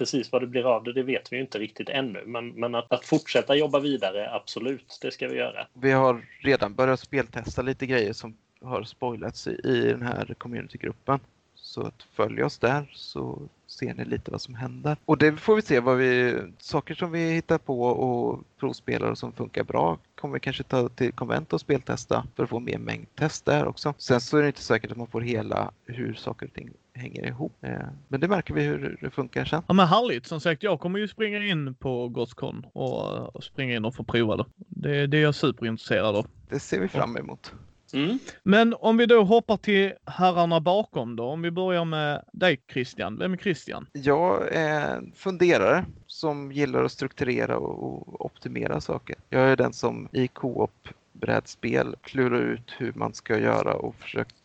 Precis 0.00 0.32
vad 0.32 0.42
det 0.42 0.46
blir 0.46 0.64
av 0.76 0.84
det, 0.84 0.92
det 0.92 1.02
vet 1.02 1.32
vi 1.32 1.36
ju 1.36 1.42
inte 1.42 1.58
riktigt 1.58 1.88
ännu. 1.88 2.22
Men, 2.26 2.48
men 2.48 2.74
att, 2.74 2.92
att 2.92 3.04
fortsätta 3.04 3.56
jobba 3.56 3.80
vidare, 3.80 4.34
absolut, 4.34 4.98
det 5.02 5.10
ska 5.10 5.28
vi 5.28 5.36
göra. 5.36 5.66
Vi 5.72 5.90
har 5.90 6.26
redan 6.38 6.74
börjat 6.74 7.00
speltesta 7.00 7.62
lite 7.62 7.86
grejer 7.86 8.12
som 8.12 8.36
har 8.62 8.82
spoilats 8.82 9.46
i, 9.46 9.60
i 9.64 9.80
den 9.80 10.02
här 10.02 10.34
communitygruppen. 10.38 11.20
Så 11.54 11.82
att 11.82 12.02
följ 12.12 12.42
oss 12.42 12.58
där 12.58 12.90
så 12.92 13.38
ser 13.66 13.94
ni 13.94 14.04
lite 14.04 14.30
vad 14.30 14.40
som 14.40 14.54
händer. 14.54 14.96
Och 15.04 15.18
det 15.18 15.36
får 15.36 15.56
vi 15.56 15.62
se 15.62 15.80
vad 15.80 15.96
vi, 15.96 16.36
saker 16.58 16.94
som 16.94 17.12
vi 17.12 17.32
hittar 17.32 17.58
på 17.58 17.82
och 17.82 18.44
provspelar 18.60 19.10
och 19.10 19.18
som 19.18 19.32
funkar 19.32 19.64
bra 19.64 19.98
kommer 20.14 20.34
vi 20.34 20.40
kanske 20.40 20.62
ta 20.62 20.88
till 20.88 21.12
konvent 21.12 21.52
och 21.52 21.60
speltesta 21.60 22.26
för 22.36 22.42
att 22.44 22.50
få 22.50 22.60
mer 22.60 22.78
mängdtest 22.78 23.44
där 23.44 23.66
också. 23.66 23.94
Sen 23.98 24.20
så 24.20 24.36
är 24.36 24.42
det 24.42 24.48
inte 24.48 24.62
säkert 24.62 24.90
att 24.90 24.96
man 24.96 25.06
får 25.06 25.20
hela 25.20 25.72
hur 25.86 26.14
saker 26.14 26.46
och 26.46 26.52
ting 26.52 26.70
hänger 27.00 27.26
ihop. 27.26 27.52
Eh, 27.60 27.72
men 28.08 28.20
det 28.20 28.28
märker 28.28 28.54
vi 28.54 28.62
hur 28.62 28.98
det 29.00 29.10
funkar 29.10 29.44
sen. 29.44 29.62
Ja 29.68 29.74
men 29.74 29.86
härligt. 29.86 30.26
Som 30.26 30.40
sagt, 30.40 30.62
jag 30.62 30.80
kommer 30.80 30.98
ju 30.98 31.08
springa 31.08 31.44
in 31.44 31.74
på 31.74 32.08
Gothcon 32.08 32.66
och 32.72 33.44
springa 33.44 33.76
in 33.76 33.84
och 33.84 33.94
få 33.94 34.04
prova 34.04 34.36
det. 34.36 34.44
Det, 34.56 35.06
det 35.06 35.18
är 35.18 35.22
jag 35.22 35.34
superintresserad 35.34 36.16
av. 36.16 36.26
Det 36.48 36.60
ser 36.60 36.80
vi 36.80 36.88
fram 36.88 37.16
emot. 37.16 37.52
Mm. 37.92 38.18
Men 38.42 38.74
om 38.74 38.96
vi 38.96 39.06
då 39.06 39.24
hoppar 39.24 39.56
till 39.56 39.92
herrarna 40.06 40.60
bakom 40.60 41.16
då. 41.16 41.24
Om 41.24 41.42
vi 41.42 41.50
börjar 41.50 41.84
med 41.84 42.24
dig 42.32 42.60
Christian. 42.72 43.18
Vem 43.18 43.32
är 43.32 43.36
Christian? 43.36 43.86
Jag 43.92 44.52
är 44.52 44.96
en 44.96 45.12
funderare 45.16 45.84
som 46.06 46.52
gillar 46.52 46.84
att 46.84 46.92
strukturera 46.92 47.58
och 47.58 48.26
optimera 48.26 48.80
saker. 48.80 49.16
Jag 49.28 49.42
är 49.42 49.56
den 49.56 49.72
som 49.72 50.08
i 50.12 50.28
co-op 50.28 50.88
brädspel 51.12 51.96
klurar 52.02 52.40
ut 52.40 52.74
hur 52.78 52.92
man 52.92 53.14
ska 53.14 53.38
göra 53.38 53.74
och 53.74 53.94
försöker 53.94 54.36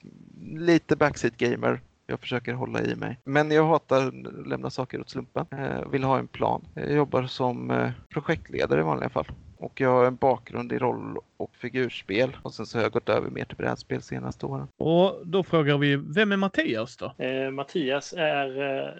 lite 0.53 0.95
backseat 0.95 1.37
gamer 1.37 1.81
jag 2.07 2.19
försöker 2.19 2.53
hålla 2.53 2.81
i 2.81 2.95
mig. 2.95 3.19
Men 3.23 3.51
jag 3.51 3.67
hatar 3.67 4.07
att 4.07 4.47
lämna 4.47 4.69
saker 4.69 4.99
åt 4.99 5.09
slumpen. 5.09 5.45
Jag 5.49 5.91
vill 5.91 6.03
ha 6.03 6.19
en 6.19 6.27
plan. 6.27 6.67
Jag 6.73 6.91
jobbar 6.91 7.23
som 7.23 7.71
eh, 7.71 7.89
projektledare 8.09 8.79
i 8.79 8.83
vanliga 8.83 9.09
fall. 9.09 9.27
Och 9.57 9.81
jag 9.81 9.89
har 9.89 10.05
en 10.05 10.15
bakgrund 10.15 10.73
i 10.73 10.77
roll 10.77 11.17
och 11.37 11.55
figurspel 11.55 12.37
och 12.41 12.53
sen 12.53 12.65
så 12.65 12.77
har 12.77 12.83
jag 12.83 12.91
gått 12.91 13.09
över 13.09 13.29
mer 13.29 13.45
till 13.45 13.57
brädspel 13.57 14.01
senaste 14.01 14.45
åren. 14.45 14.67
Och 14.77 15.27
då 15.27 15.43
frågar 15.43 15.77
vi, 15.77 15.95
vem 15.95 16.31
är 16.31 16.37
Mattias 16.37 16.97
då? 16.97 17.23
Eh, 17.23 17.51
Mattias 17.51 18.13
är 18.17 18.61
eh, 18.61 18.93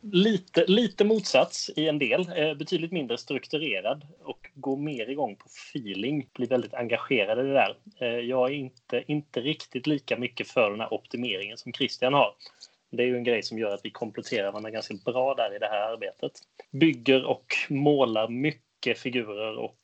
lite, 0.00 0.64
lite 0.66 1.04
motsats 1.04 1.70
i 1.76 1.88
en 1.88 1.98
del, 1.98 2.20
eh, 2.20 2.54
betydligt 2.54 2.92
mindre 2.92 3.18
strukturerad 3.18 4.06
och 4.24 4.41
går 4.62 4.76
mer 4.76 5.10
igång 5.10 5.36
på 5.36 5.46
feeling, 5.46 6.28
blir 6.32 6.48
väldigt 6.48 6.74
engagerad 6.74 7.38
i 7.38 7.42
det 7.42 7.52
där. 7.52 7.76
Eh, 8.00 8.18
jag 8.18 8.50
är 8.50 8.54
inte, 8.54 9.04
inte 9.06 9.40
riktigt 9.40 9.86
lika 9.86 10.16
mycket 10.16 10.48
för 10.48 10.70
den 10.70 10.80
här 10.80 10.94
optimeringen 10.94 11.58
som 11.58 11.72
Christian 11.72 12.14
har. 12.14 12.34
Det 12.90 13.02
är 13.02 13.06
ju 13.06 13.16
en 13.16 13.24
grej 13.24 13.42
som 13.42 13.58
gör 13.58 13.74
att 13.74 13.84
vi 13.84 13.90
kompletterar 13.90 14.52
varandra 14.52 14.70
ganska 14.70 14.94
bra 15.04 15.34
där 15.34 15.56
i 15.56 15.58
det 15.58 15.66
här 15.66 15.92
arbetet. 15.92 16.32
Bygger 16.70 17.24
och 17.24 17.46
målar 17.68 18.28
mycket 18.28 18.98
figurer 18.98 19.58
och 19.58 19.78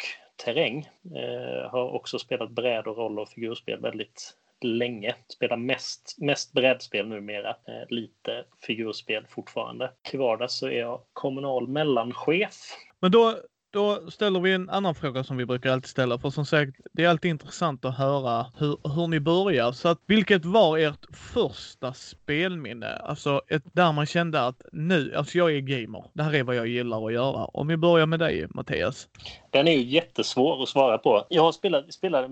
terräng. 0.45 0.89
Eh, 1.17 1.71
har 1.71 1.91
också 1.91 2.19
spelat 2.19 2.51
bräd 2.51 2.87
och 2.87 2.97
roll 2.97 3.19
och 3.19 3.29
figurspel 3.29 3.81
väldigt 3.81 4.35
länge. 4.61 5.15
Spelar 5.29 5.57
mest, 5.57 6.17
mest 6.19 6.53
brädspel 6.53 7.09
numera. 7.09 7.51
Eh, 7.51 7.89
lite 7.89 8.45
figurspel 8.67 9.27
fortfarande. 9.29 9.93
Till 10.03 10.19
vardags 10.19 10.59
så 10.59 10.67
är 10.67 10.79
jag 10.79 11.01
kommunal 11.13 11.69
mellanchef. 11.69 12.55
Men 13.01 13.11
då, 13.11 13.35
då 13.71 14.11
ställer 14.11 14.41
vi 14.41 14.53
en 14.53 14.71
annan 14.71 14.95
fråga 14.95 15.25
som 15.25 15.37
vi 15.37 15.47
brukar 15.47 15.73
alltid 15.73 15.89
ställa. 15.89 16.19
För 16.19 16.31
som 16.31 16.47
sagt, 16.47 16.73
det 16.93 17.05
är 17.05 17.09
alltid 17.09 17.31
intressant 17.31 17.85
att 17.85 17.97
höra 17.97 18.47
hur, 18.57 18.79
hur 18.95 19.07
ni 19.07 19.21
börjar. 19.21 19.73
Så 19.73 19.89
att, 19.89 19.99
vilket 20.07 20.45
var 20.45 20.79
ert 20.79 21.07
första 21.13 21.93
spelminne? 21.95 22.97
Alltså 22.97 23.43
ett, 23.49 23.63
där 23.73 23.93
man 23.93 24.07
kände 24.07 24.47
att 24.47 24.63
nu, 24.73 25.15
alltså 25.15 25.39
jag 25.39 25.53
är 25.53 25.61
gamer. 25.61 26.05
Det 26.15 26.23
här 26.23 26.35
är 26.35 26.43
vad 26.43 26.57
jag 26.57 26.67
gillar 26.67 27.07
att 27.07 27.13
göra. 27.13 27.45
Om 27.45 27.67
vi 27.67 27.77
börjar 27.77 28.07
med 28.07 28.19
dig 28.19 28.47
Mattias. 28.51 29.09
Den 29.51 29.69
är 29.69 29.73
ju 29.73 29.83
jättesvår 29.83 30.63
att 30.63 30.69
svara 30.69 30.99
på. 30.99 31.27
Jag 31.29 31.55
spelade, 31.55 31.93
spelade 31.93 32.29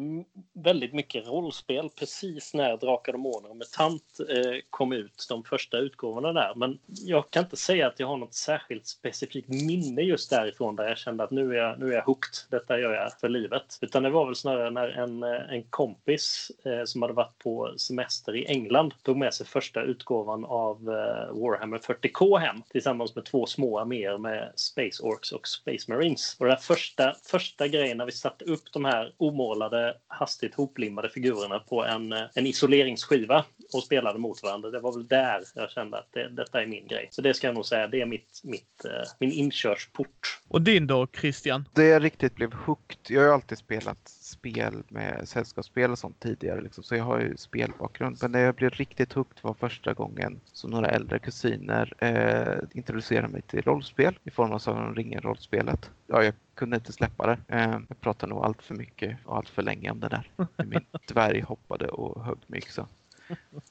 väldigt 0.52 0.92
mycket 0.92 1.26
rollspel 1.26 1.90
precis 1.98 2.54
när 2.54 2.76
Drakar 2.76 3.12
och 3.12 3.20
Månar 3.20 3.50
och 3.50 3.56
MUTANT 3.56 4.02
eh, 4.20 4.60
kom 4.70 4.92
ut, 4.92 5.26
de 5.28 5.44
första 5.44 5.78
utgåvorna 5.78 6.32
där. 6.32 6.52
Men 6.56 6.78
jag 6.86 7.30
kan 7.30 7.44
inte 7.44 7.56
säga 7.56 7.86
att 7.86 8.00
jag 8.00 8.06
har 8.06 8.16
något 8.16 8.34
särskilt 8.34 8.86
specifikt 8.86 9.48
minne 9.48 10.02
just 10.02 10.30
därifrån 10.30 10.76
där 10.76 10.88
jag 10.88 10.98
kände 10.98 11.24
att 11.24 11.30
nu 11.30 11.52
är 11.52 11.58
jag, 11.58 11.78
nu 11.78 11.88
är 11.88 11.92
jag 11.92 12.02
hooked, 12.02 12.34
detta 12.50 12.78
gör 12.78 12.92
jag 12.92 13.12
för 13.20 13.28
livet. 13.28 13.78
Utan 13.80 14.02
det 14.02 14.10
var 14.10 14.26
väl 14.26 14.34
snarare 14.34 14.70
när 14.70 14.88
en, 14.88 15.22
eh, 15.22 15.50
en 15.50 15.62
kompis 15.62 16.50
eh, 16.64 16.84
som 16.84 17.02
hade 17.02 17.14
varit 17.14 17.38
på 17.38 17.74
semester 17.76 18.36
i 18.36 18.46
England 18.46 18.94
tog 19.02 19.16
med 19.16 19.34
sig 19.34 19.46
första 19.46 19.82
utgåvan 19.82 20.44
av 20.44 20.76
eh, 20.76 21.40
Warhammer 21.40 21.78
40K 21.78 22.38
hem 22.38 22.62
tillsammans 22.68 23.14
med 23.14 23.24
två 23.24 23.46
små 23.46 23.78
arméer 23.78 24.18
med 24.18 24.52
Space 24.56 25.02
Orcs 25.02 25.32
och 25.32 25.48
Space 25.48 25.92
Marines. 25.92 26.36
Och 26.38 26.46
det 26.46 26.56
första 26.56 27.05
där 27.06 27.16
första 27.30 27.68
grejen 27.68 27.96
när 27.96 28.06
vi 28.06 28.12
satte 28.12 28.44
upp 28.44 28.72
de 28.72 28.84
här 28.84 29.12
omålade, 29.16 29.96
hastigt 30.08 30.54
hoplimmade 30.54 31.08
figurerna 31.08 31.58
på 31.58 31.84
en, 31.84 32.12
en 32.12 32.46
isoleringsskiva 32.46 33.44
och 33.72 33.82
spelade 33.82 34.18
mot 34.18 34.42
varandra. 34.42 34.70
Det 34.70 34.80
var 34.80 34.92
väl 34.92 35.06
där 35.06 35.44
jag 35.54 35.70
kände 35.70 35.98
att 35.98 36.08
det, 36.12 36.28
detta 36.28 36.62
är 36.62 36.66
min 36.66 36.86
grej. 36.86 37.08
Så 37.10 37.22
det 37.22 37.34
ska 37.34 37.46
jag 37.46 37.54
nog 37.54 37.66
säga, 37.66 37.86
det 37.86 38.00
är 38.00 38.06
mitt, 38.06 38.40
mitt, 38.44 38.84
uh, 38.84 38.90
min 39.18 39.32
inkörsport. 39.32 40.40
Och 40.48 40.62
din 40.62 40.86
då, 40.86 41.06
Christian? 41.20 41.68
Det 41.74 41.84
jag 41.84 42.04
riktigt 42.04 42.34
blev 42.34 42.52
hooked, 42.54 42.98
jag 43.08 43.20
har 43.20 43.26
ju 43.26 43.32
alltid 43.32 43.58
spelat 43.58 44.10
spel 44.26 44.82
med 44.88 45.28
sällskapsspel 45.28 45.90
och 45.90 45.98
sånt 45.98 46.20
tidigare, 46.20 46.60
liksom, 46.60 46.84
så 46.84 46.94
jag 46.96 47.04
har 47.04 47.20
ju 47.20 47.36
spelbakgrund. 47.36 48.18
Men 48.22 48.32
det 48.32 48.40
jag 48.40 48.54
blev 48.54 48.70
riktigt 48.70 49.12
hooked 49.12 49.38
var 49.42 49.54
första 49.54 49.94
gången 49.94 50.40
som 50.44 50.70
några 50.70 50.88
äldre 50.88 51.18
kusiner 51.18 51.92
eh, 51.98 52.78
introducerade 52.78 53.28
mig 53.28 53.42
till 53.42 53.62
rollspel 53.62 54.18
i 54.24 54.30
form 54.30 54.52
av 54.52 54.58
Sagan 54.58 54.88
om 54.88 54.94
ringen-rollspelet. 54.94 55.90
Ja, 56.06 56.24
jag 56.24 56.34
kunde 56.54 56.76
inte 56.76 56.92
släppa 56.92 57.26
det. 57.26 57.38
Eh, 57.48 57.80
jag 57.88 58.00
pratade 58.00 58.30
nog 58.34 58.44
allt 58.44 58.62
för 58.62 58.74
mycket 58.74 59.18
och 59.24 59.36
allt 59.36 59.48
för 59.48 59.62
länge 59.62 59.90
om 59.90 60.00
det 60.00 60.08
där. 60.08 60.30
Min 60.64 60.86
dvärg 61.08 61.40
hoppade 61.40 61.88
och 61.88 62.24
högg 62.24 62.38
mig 62.46 62.58
yxa. 62.58 62.86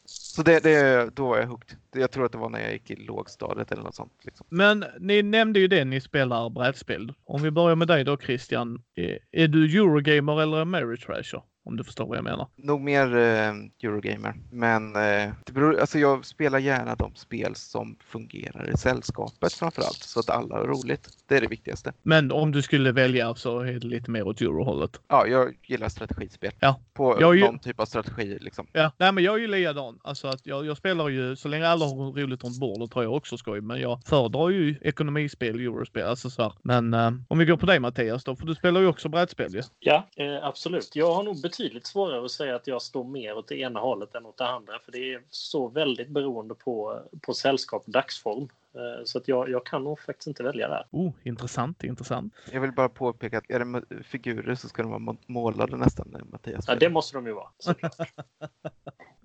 Så 0.06 0.44
det, 0.44 0.64
det, 0.64 1.10
då 1.16 1.28
var 1.28 1.38
jag 1.38 1.48
hooked. 1.48 1.78
Jag 1.94 2.12
tror 2.12 2.26
att 2.26 2.32
det 2.32 2.38
var 2.38 2.50
när 2.50 2.60
jag 2.60 2.74
gick 2.74 2.92
i 2.92 2.96
lågstadiet 2.96 3.72
eller 3.72 3.84
något 3.84 3.96
sånt. 3.96 4.14
Liksom. 4.22 4.46
Men 4.50 4.86
ni 5.00 5.24
nämnde 5.24 5.60
ju 5.60 5.68
det, 5.68 5.86
ni 5.86 6.02
spelar 6.02 6.50
brädspel. 6.50 7.14
Om 7.26 7.44
vi 7.44 7.52
börjar 7.52 7.76
med 7.76 7.88
dig 7.88 8.04
då 8.04 8.18
Christian. 8.18 8.84
Är, 8.96 9.20
är 9.32 9.48
du 9.48 9.66
Eurogamer 9.66 10.42
eller 10.42 10.58
Ameritrasher? 10.58 11.42
Om 11.68 11.78
du 11.78 11.84
förstår 11.84 12.06
vad 12.08 12.18
jag 12.18 12.24
menar. 12.24 12.48
Nog 12.56 12.82
mer 12.82 13.16
eh, 13.16 13.54
Eurogamer. 13.84 14.34
Men 14.52 14.96
eh, 14.96 15.34
det 15.46 15.52
beror, 15.52 15.80
alltså 15.80 16.00
jag 16.00 16.26
spelar 16.26 16.60
gärna 16.60 16.96
de 16.96 17.16
spel 17.16 17.56
som 17.56 17.98
fungerar 18.04 18.70
i 18.74 18.78
sällskapet 18.78 19.54
framförallt. 19.54 19.94
Så 20.04 20.20
att 20.20 20.30
alla 20.30 20.56
har 20.56 20.68
roligt. 20.68 21.10
Det 21.28 21.38
är 21.38 21.42
det 21.42 21.48
viktigaste. 21.48 21.94
Men 22.04 22.32
om 22.32 22.52
du 22.52 22.62
skulle 22.62 22.92
välja 22.92 23.36
så 23.36 23.60
är 23.60 23.74
det 23.74 23.88
lite 23.88 24.12
mer 24.12 24.28
åt 24.28 24.42
Eurohållet. 24.42 25.00
Ja, 25.08 25.28
jag 25.28 25.54
gillar 25.64 25.90
strategispel. 25.90 26.52
Ja. 26.60 26.80
På 26.94 27.18
Jag 27.20 27.36
ju- 27.36 27.42
någon 27.46 27.60
typ 27.60 27.80
av 27.80 27.86
strategi 27.86 28.38
liksom. 28.42 28.68
Ja, 28.72 28.92
nej 28.98 29.12
men 29.12 29.24
jag 29.24 29.36
är 29.36 29.40
ju 29.40 29.48
likadan. 29.48 30.00
Alltså 30.04 30.28
att 30.28 30.46
jag, 30.48 30.66
jag 30.66 30.78
spelar 30.78 31.10
ju, 31.10 31.36
så 31.36 31.48
länge 31.48 31.68
alla 31.68 31.86
har 31.86 32.22
roligt 32.22 32.44
runt 32.44 32.60
bordet 32.60 32.94
har 32.94 33.04
jag 33.04 33.14
också 33.14 33.38
skoj. 33.38 33.62
Men 33.62 33.82
jag 33.82 34.00
föredrar 34.06 34.50
ju 34.50 34.76
ekonomispel, 34.82 35.60
eurospel, 35.60 36.08
alltså 36.08 36.30
så 36.30 36.42
här. 36.44 36.54
Men 36.62 36.94
eh, 36.94 37.12
om 37.28 37.38
vi 37.38 37.46
går 37.46 37.58
på 37.58 37.66
dig 37.66 37.80
Mattias 37.80 38.24
då, 38.24 38.36
för 38.36 38.46
du 38.46 38.56
spelar 38.56 38.82
ju 38.82 38.88
också 38.88 39.10
brädspel 39.10 39.54
ju. 39.56 39.62
Ja, 39.80 40.08
eh, 40.18 40.46
absolut. 40.48 40.96
Jag 40.96 41.14
har 41.14 41.24
nog 41.24 41.42
betydligt 41.58 41.86
svårare 41.88 42.26
att 42.26 42.32
säga 42.32 42.56
att 42.56 42.68
jag 42.68 42.82
står 42.82 43.04
mer 43.04 43.38
åt 43.38 43.48
det 43.48 43.56
ena 43.60 43.80
hållet 43.80 44.16
än 44.16 44.26
åt 44.26 44.38
det 44.38 44.48
andra. 44.48 44.80
För 44.86 44.92
det 44.92 45.14
är 45.14 45.22
så 45.30 45.68
väldigt 45.68 46.10
beroende 46.10 46.56
på, 46.56 47.02
på 47.22 47.34
sällskap 47.34 47.84
och 47.86 47.92
dagsform. 47.92 48.50
Eh, 48.74 49.04
så 49.06 49.18
att 49.18 49.28
jag, 49.28 49.50
jag 49.50 49.66
kan 49.66 49.84
nog 49.84 50.00
faktiskt 50.00 50.28
inte 50.28 50.44
välja 50.44 50.68
där. 50.68 50.86
Oh, 50.92 51.12
intressant, 51.24 51.84
intressant. 51.84 52.34
Jag 52.52 52.62
vill 52.62 52.72
bara 52.72 52.90
påpeka 52.90 53.38
att 53.38 53.44
är 53.50 53.60
det 53.60 54.04
figurer 54.04 54.56
så 54.56 54.70
ska 54.70 54.82
de 54.82 54.90
vara 54.92 55.00
må- 55.00 55.18
målade 55.28 55.78
nästan 55.78 56.08
när 56.12 56.24
Mattias 56.24 56.56
Ja, 56.56 56.62
spelar. 56.62 56.80
det 56.80 56.90
måste 56.90 57.18
de 57.18 57.28
ju 57.28 57.34
vara. 57.34 57.48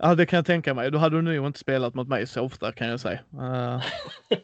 Ja, 0.02 0.14
det 0.14 0.26
kan 0.26 0.36
jag 0.36 0.46
tänka 0.46 0.74
mig. 0.74 0.90
Då 0.90 0.98
hade 0.98 1.16
du 1.16 1.22
nog 1.22 1.46
inte 1.46 1.58
spelat 1.58 1.94
mot 1.94 2.08
mig 2.08 2.26
så 2.26 2.40
ofta 2.42 2.72
kan 2.72 2.88
jag 2.88 3.00
säga. 3.00 3.20
Eh, 3.32 3.82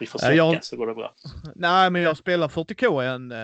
Vi 0.00 0.06
får 0.06 0.20
Ja, 0.20 0.26
säkra 0.26 0.34
jag- 0.34 0.64
så 0.64 0.76
går 0.76 0.86
det 0.86 0.94
bra. 0.94 1.14
nej, 1.54 1.90
men 1.90 2.02
jag 2.02 2.16
spelade 2.16 2.52
40K 2.52 3.02
en 3.02 3.32
uh, 3.32 3.38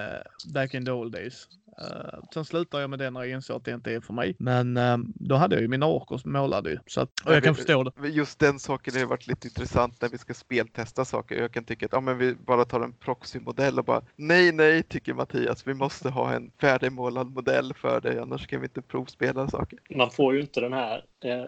back 0.55 0.75
in 0.75 0.85
the 0.85 0.91
old 0.91 1.13
days. 1.13 1.49
Uh, 1.83 2.25
sen 2.35 2.45
slutade 2.45 2.83
jag 2.83 2.91
med 2.91 2.99
det 2.99 3.11
när 3.11 3.21
jag 3.21 3.31
insåg 3.31 3.57
att 3.57 3.65
det 3.65 3.71
inte 3.71 3.93
är 3.93 4.01
för 4.01 4.13
mig. 4.13 4.37
Men 4.39 4.77
eh, 4.77 4.97
då 5.15 5.35
hade 5.35 5.57
jag 5.57 5.63
ju 5.63 5.69
mina 5.69 5.87
orkers 5.87 6.25
målade 6.25 6.71
ju. 6.71 6.79
Så 6.87 7.01
att, 7.01 7.21
och 7.27 7.35
jag 7.35 7.45
kan 7.45 7.55
förstå 7.55 7.83
det. 7.83 8.09
Just 8.09 8.39
den 8.39 8.59
saken 8.59 8.95
har 8.97 9.07
varit 9.07 9.27
lite 9.27 9.49
intressant 9.49 10.03
när 10.03 10.09
vi 10.09 10.19
ska 10.19 10.35
speltesta 10.35 11.05
saker. 11.05 11.37
Jag 11.37 11.53
kan 11.53 11.65
tycka 11.65 11.87
att 11.87 11.93
ja, 11.93 12.01
men 12.01 12.19
vi 12.19 12.35
bara 12.35 12.65
tar 12.65 12.81
en 12.81 12.93
proxymodell 12.93 13.79
och 13.79 13.85
bara 13.85 14.03
nej, 14.17 14.53
nej, 14.53 14.83
tycker 14.83 15.15
Mattias. 15.15 15.67
Vi 15.67 15.75
måste 15.75 16.09
ha 16.09 16.33
en 16.33 16.51
färdigmålad 16.61 17.35
modell 17.35 17.75
för 17.75 18.01
det, 18.01 18.23
annars 18.23 18.47
kan 18.47 18.61
vi 18.61 18.67
inte 18.67 18.83
provspela 18.83 19.49
saker. 19.49 19.79
Man 19.91 20.11
får 20.11 20.35
ju 20.35 20.41
inte 20.41 20.61
den 20.61 20.73
här 20.73 21.05
eh, 21.25 21.45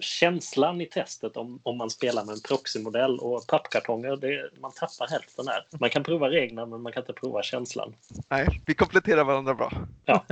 känslan 0.00 0.80
i 0.80 0.86
testet 0.86 1.36
om, 1.36 1.60
om 1.62 1.78
man 1.78 1.90
spelar 1.90 2.24
med 2.24 2.32
en 2.32 2.40
proxymodell 2.48 3.18
och 3.18 3.46
pappkartonger. 3.46 4.16
Det, 4.16 4.60
man 4.60 4.72
tappar 4.72 5.10
hälften 5.10 5.44
där. 5.44 5.78
Man 5.80 5.90
kan 5.90 6.04
prova 6.04 6.30
reglerna 6.30 6.66
men 6.66 6.82
man 6.82 6.92
kan 6.92 7.02
inte 7.02 7.12
prova 7.12 7.42
känslan. 7.42 7.94
Nej, 8.28 8.62
vi 8.66 8.74
kompletterar 8.74 9.24
varandra 9.24 9.54
bra. 9.54 9.63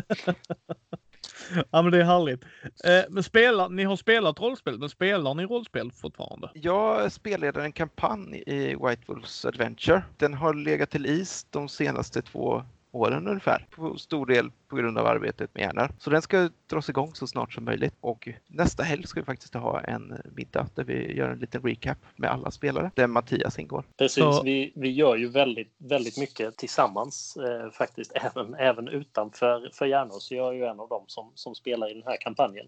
Ja, 1.71 1.83
men 1.83 1.90
det 1.90 2.01
är 2.01 2.05
härligt. 2.05 2.45
Eh, 2.85 3.03
men 3.11 3.23
spelar, 3.23 3.68
ni 3.68 3.85
har 3.85 3.97
spelat 3.97 4.40
rollspel, 4.40 4.79
men 4.79 4.88
spelar 4.88 5.35
ni 5.35 5.45
rollspel 5.45 5.92
fortfarande? 5.92 6.51
Jag 6.55 7.12
spelade 7.12 7.64
en 7.64 7.73
kampanj 7.73 8.42
i 8.47 8.75
White 8.75 9.03
Wolves 9.07 9.45
Adventure. 9.45 10.03
Den 10.16 10.35
har 10.35 10.55
legat 10.55 10.90
till 10.90 11.07
is 11.07 11.47
de 11.51 11.68
senaste 11.68 12.23
två 12.23 12.64
åren 12.92 13.28
ungefär. 13.28 13.66
På 13.70 13.98
stor 13.98 14.26
del 14.26 14.50
på 14.68 14.76
grund 14.76 14.98
av 14.98 15.07
arbetet 15.07 15.55
med 15.55 15.62
hjärnor. 15.62 15.88
Så 15.98 16.11
den 16.11 16.22
ska 16.22 16.48
dras 16.66 16.88
igång 16.88 17.11
så 17.14 17.26
snart 17.26 17.53
som 17.53 17.64
möjligt 17.64 17.95
och 18.01 18.28
nästa 18.47 18.82
helg 18.82 19.07
ska 19.07 19.20
vi 19.20 19.24
faktiskt 19.26 19.55
ha 19.55 19.80
en 19.80 20.20
middag 20.36 20.66
där 20.74 20.84
vi 20.84 21.16
gör 21.16 21.30
en 21.30 21.38
liten 21.38 21.62
recap 21.62 21.99
med 22.16 22.30
alla 22.30 22.51
spelare 22.51 22.90
där 22.95 23.07
Mattias 23.07 23.59
ingår. 23.59 23.84
Precis, 23.99 24.22
Så- 24.24 24.43
vi, 24.43 24.72
vi 24.76 24.90
gör 24.90 25.16
ju 25.16 25.28
väldigt, 25.28 25.74
väldigt 25.78 26.18
mycket 26.18 26.57
tillsammans 26.57 27.36
eh, 27.36 27.70
faktiskt, 27.70 28.12
även, 28.34 28.55
även 28.55 28.88
utanför 28.88 29.70
för 29.72 29.86
hjärnor. 29.86 30.18
Så 30.18 30.34
jag 30.34 30.49
är 30.49 30.53
ju 30.53 30.64
en 30.64 30.80
av 30.80 30.88
dem 30.88 31.05
som, 31.07 31.32
som 31.34 31.55
spelar 31.55 31.90
i 31.90 31.95
den 31.95 32.03
här 32.07 32.16
kampanjen. 32.20 32.66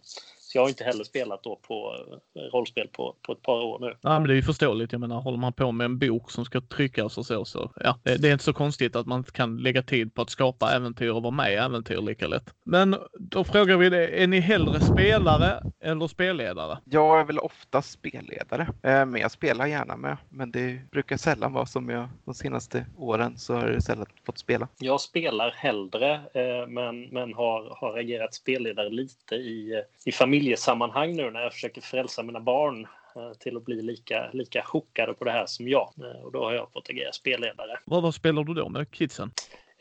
Så 0.55 0.59
jag 0.59 0.63
har 0.63 0.69
inte 0.69 0.85
heller 0.85 1.05
spelat 1.05 1.43
då 1.43 1.57
på 1.57 1.95
eh, 2.37 2.41
rollspel 2.41 2.89
på, 2.89 3.15
på 3.23 3.33
ett 3.33 3.43
par 3.43 3.63
år 3.63 3.79
nu. 3.81 3.97
Ja, 4.01 4.19
men 4.19 4.29
det 4.29 4.35
är 4.35 4.37
ju 4.37 4.43
förståeligt. 4.43 4.93
Jag 4.93 5.01
menar, 5.01 5.21
håller 5.21 5.39
man 5.39 5.53
på 5.53 5.73
med 5.73 5.85
en 5.85 5.99
bok 5.99 6.31
som 6.31 6.45
ska 6.45 6.61
tryckas 6.61 7.19
och 7.19 7.27
så, 7.27 7.45
så 7.45 7.71
ja, 7.81 7.99
det, 8.03 8.17
det 8.23 8.29
är 8.29 8.33
inte 8.33 8.45
så 8.45 8.53
konstigt 8.53 8.97
att 8.97 9.07
man 9.07 9.19
inte 9.19 9.33
kan 9.33 9.57
lägga 9.57 9.83
tid 9.83 10.15
på 10.15 10.23
att 10.23 10.31
skapa 10.31 10.73
äventyr 10.73 11.11
och 11.11 11.23
vara 11.23 11.35
med 11.35 11.53
i 11.53 11.55
äventyr 11.55 11.97
lika 11.97 12.27
lätt. 12.27 12.55
Men 12.65 12.97
då 13.13 13.45
frågar 13.45 13.77
vi 13.77 13.91
det, 13.91 14.23
är 14.23 14.27
ni 14.27 14.41
hellre 14.41 14.81
spelare 14.81 15.63
eller 15.81 16.07
spelledare? 16.07 16.79
Jag 16.85 17.21
är 17.21 17.25
väl 17.25 17.39
ofta 17.39 17.83
spelledare, 17.83 18.63
eh, 18.63 19.07
men 19.07 19.17
jag 19.17 19.31
spelar 19.31 19.67
gärna 19.67 19.97
med. 19.97 20.17
Men 20.29 20.51
det 20.51 20.91
brukar 20.91 21.17
sällan 21.17 21.53
vara 21.53 21.67
som 21.67 21.89
jag 21.89 22.09
de 22.25 22.35
senaste 22.35 22.87
åren 22.97 23.39
så 23.39 23.55
har 23.55 23.69
jag 23.69 23.83
sällan 23.83 24.07
fått 24.27 24.39
spela. 24.39 24.69
Jag 24.79 25.01
spelar 25.01 25.51
hellre, 25.51 26.15
eh, 26.15 26.67
men, 26.69 27.03
men 27.03 27.35
har, 27.35 27.77
har 27.81 27.99
agerat 27.99 28.35
spelledare 28.35 28.91
lite 28.91 29.35
i, 29.35 29.83
i 30.05 30.13
familjesammanhang 30.45 31.17
nu 31.17 31.31
när 31.31 31.41
jag 31.41 31.53
försöker 31.53 31.81
frälsa 31.81 32.23
mina 32.23 32.41
barn 32.41 32.87
eh, 33.17 33.33
till 33.39 33.57
att 33.57 33.65
bli 33.65 33.83
lika, 33.83 34.31
lika 34.33 34.63
chockade 34.63 35.15
på 35.15 35.25
det 35.25 35.31
här 35.31 35.47
som 35.47 35.69
jag. 35.69 35.93
Eh, 35.99 36.25
och 36.25 36.33
då 36.33 36.45
har 36.45 36.53
jag 36.53 36.73
fått 36.73 36.91
agera 36.91 37.13
spelledare. 37.13 37.79
Vad, 37.85 38.03
vad 38.03 38.15
spelar 38.15 38.45
du 38.45 38.55
då 38.55 38.69
med 38.69 38.91
kidsen? 38.91 39.31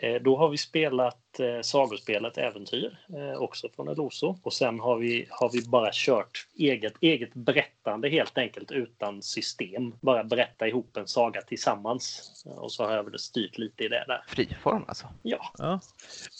Eh, 0.04 0.22
Då 0.22 0.38
har 0.38 0.50
vi 0.50 0.58
spelat 0.58 1.40
eh, 1.40 1.62
sagospelet 1.62 2.38
Äventyr, 2.38 2.98
eh, 3.18 3.42
också 3.42 3.70
från 3.76 3.88
Eloso. 3.88 4.38
Och 4.44 4.54
sen 4.54 4.80
har 4.80 4.98
vi, 4.98 5.28
har 5.30 5.50
vi 5.54 5.68
bara 5.68 5.90
kört 5.94 6.48
eget, 6.58 6.94
eget 7.02 7.34
berättande 7.34 8.10
helt 8.10 8.38
enkelt 8.38 8.72
utan 8.72 9.22
system. 9.22 9.96
Bara 10.02 10.24
berätta 10.24 10.68
ihop 10.68 10.98
en 10.98 11.08
saga 11.08 11.42
tillsammans. 11.42 12.32
Eh, 12.46 12.58
Och 12.58 12.72
så 12.72 12.84
har 12.86 12.96
jag 12.96 13.04
väl 13.04 13.20
styrt 13.20 13.58
lite 13.58 13.84
i 13.84 13.88
det 13.88 14.04
där. 14.08 14.24
Friform 14.28 14.84
alltså. 14.88 15.08
Ja, 15.22 15.52
Ja. 15.58 15.80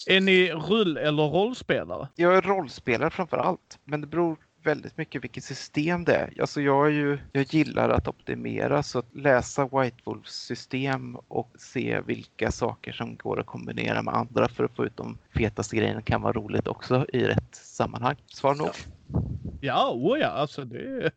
Är 0.08 0.22
ni 0.22 0.52
rull 0.52 0.98
eller 0.98 1.24
rollspelare? 1.24 2.08
Jag 2.16 2.36
är 2.38 2.42
rollspelare 2.42 3.10
framför 3.10 3.38
allt, 3.38 3.80
men 3.84 4.02
det 4.02 4.08
beror 4.08 4.38
väldigt 4.64 4.98
mycket 4.98 5.24
vilket 5.24 5.44
system 5.44 6.04
det 6.04 6.16
är. 6.16 6.42
Alltså 6.42 6.62
jag, 6.62 6.88
är 6.88 6.92
ju, 6.92 7.20
jag 7.32 7.54
gillar 7.54 7.90
att 7.90 8.08
optimera 8.08 8.84
så 8.84 9.00
att 9.00 9.16
läsa 9.16 9.66
White 9.66 9.98
Wolfs 10.04 10.46
system 10.46 11.16
och 11.16 11.52
se 11.58 12.02
vilka 12.06 12.52
saker 12.52 12.92
som 12.92 13.16
går 13.16 13.40
att 13.40 13.46
kombinera 13.46 14.02
med 14.02 14.14
andra 14.14 14.48
för 14.48 14.64
att 14.64 14.76
få 14.76 14.86
ut 14.86 14.98
de 14.98 15.18
fetaste 15.36 15.76
grejerna 15.76 16.02
kan 16.02 16.22
vara 16.22 16.34
roligt 16.34 16.68
också 16.68 17.06
i 17.14 17.24
rätt 17.24 17.56
sammanhang. 17.56 18.16
Svar 18.28 18.56
nog. 18.56 18.68
Ja, 18.68 18.74
oh 19.72 20.20
ja, 20.20 20.28
alltså 20.28 20.66
det... 20.66 21.12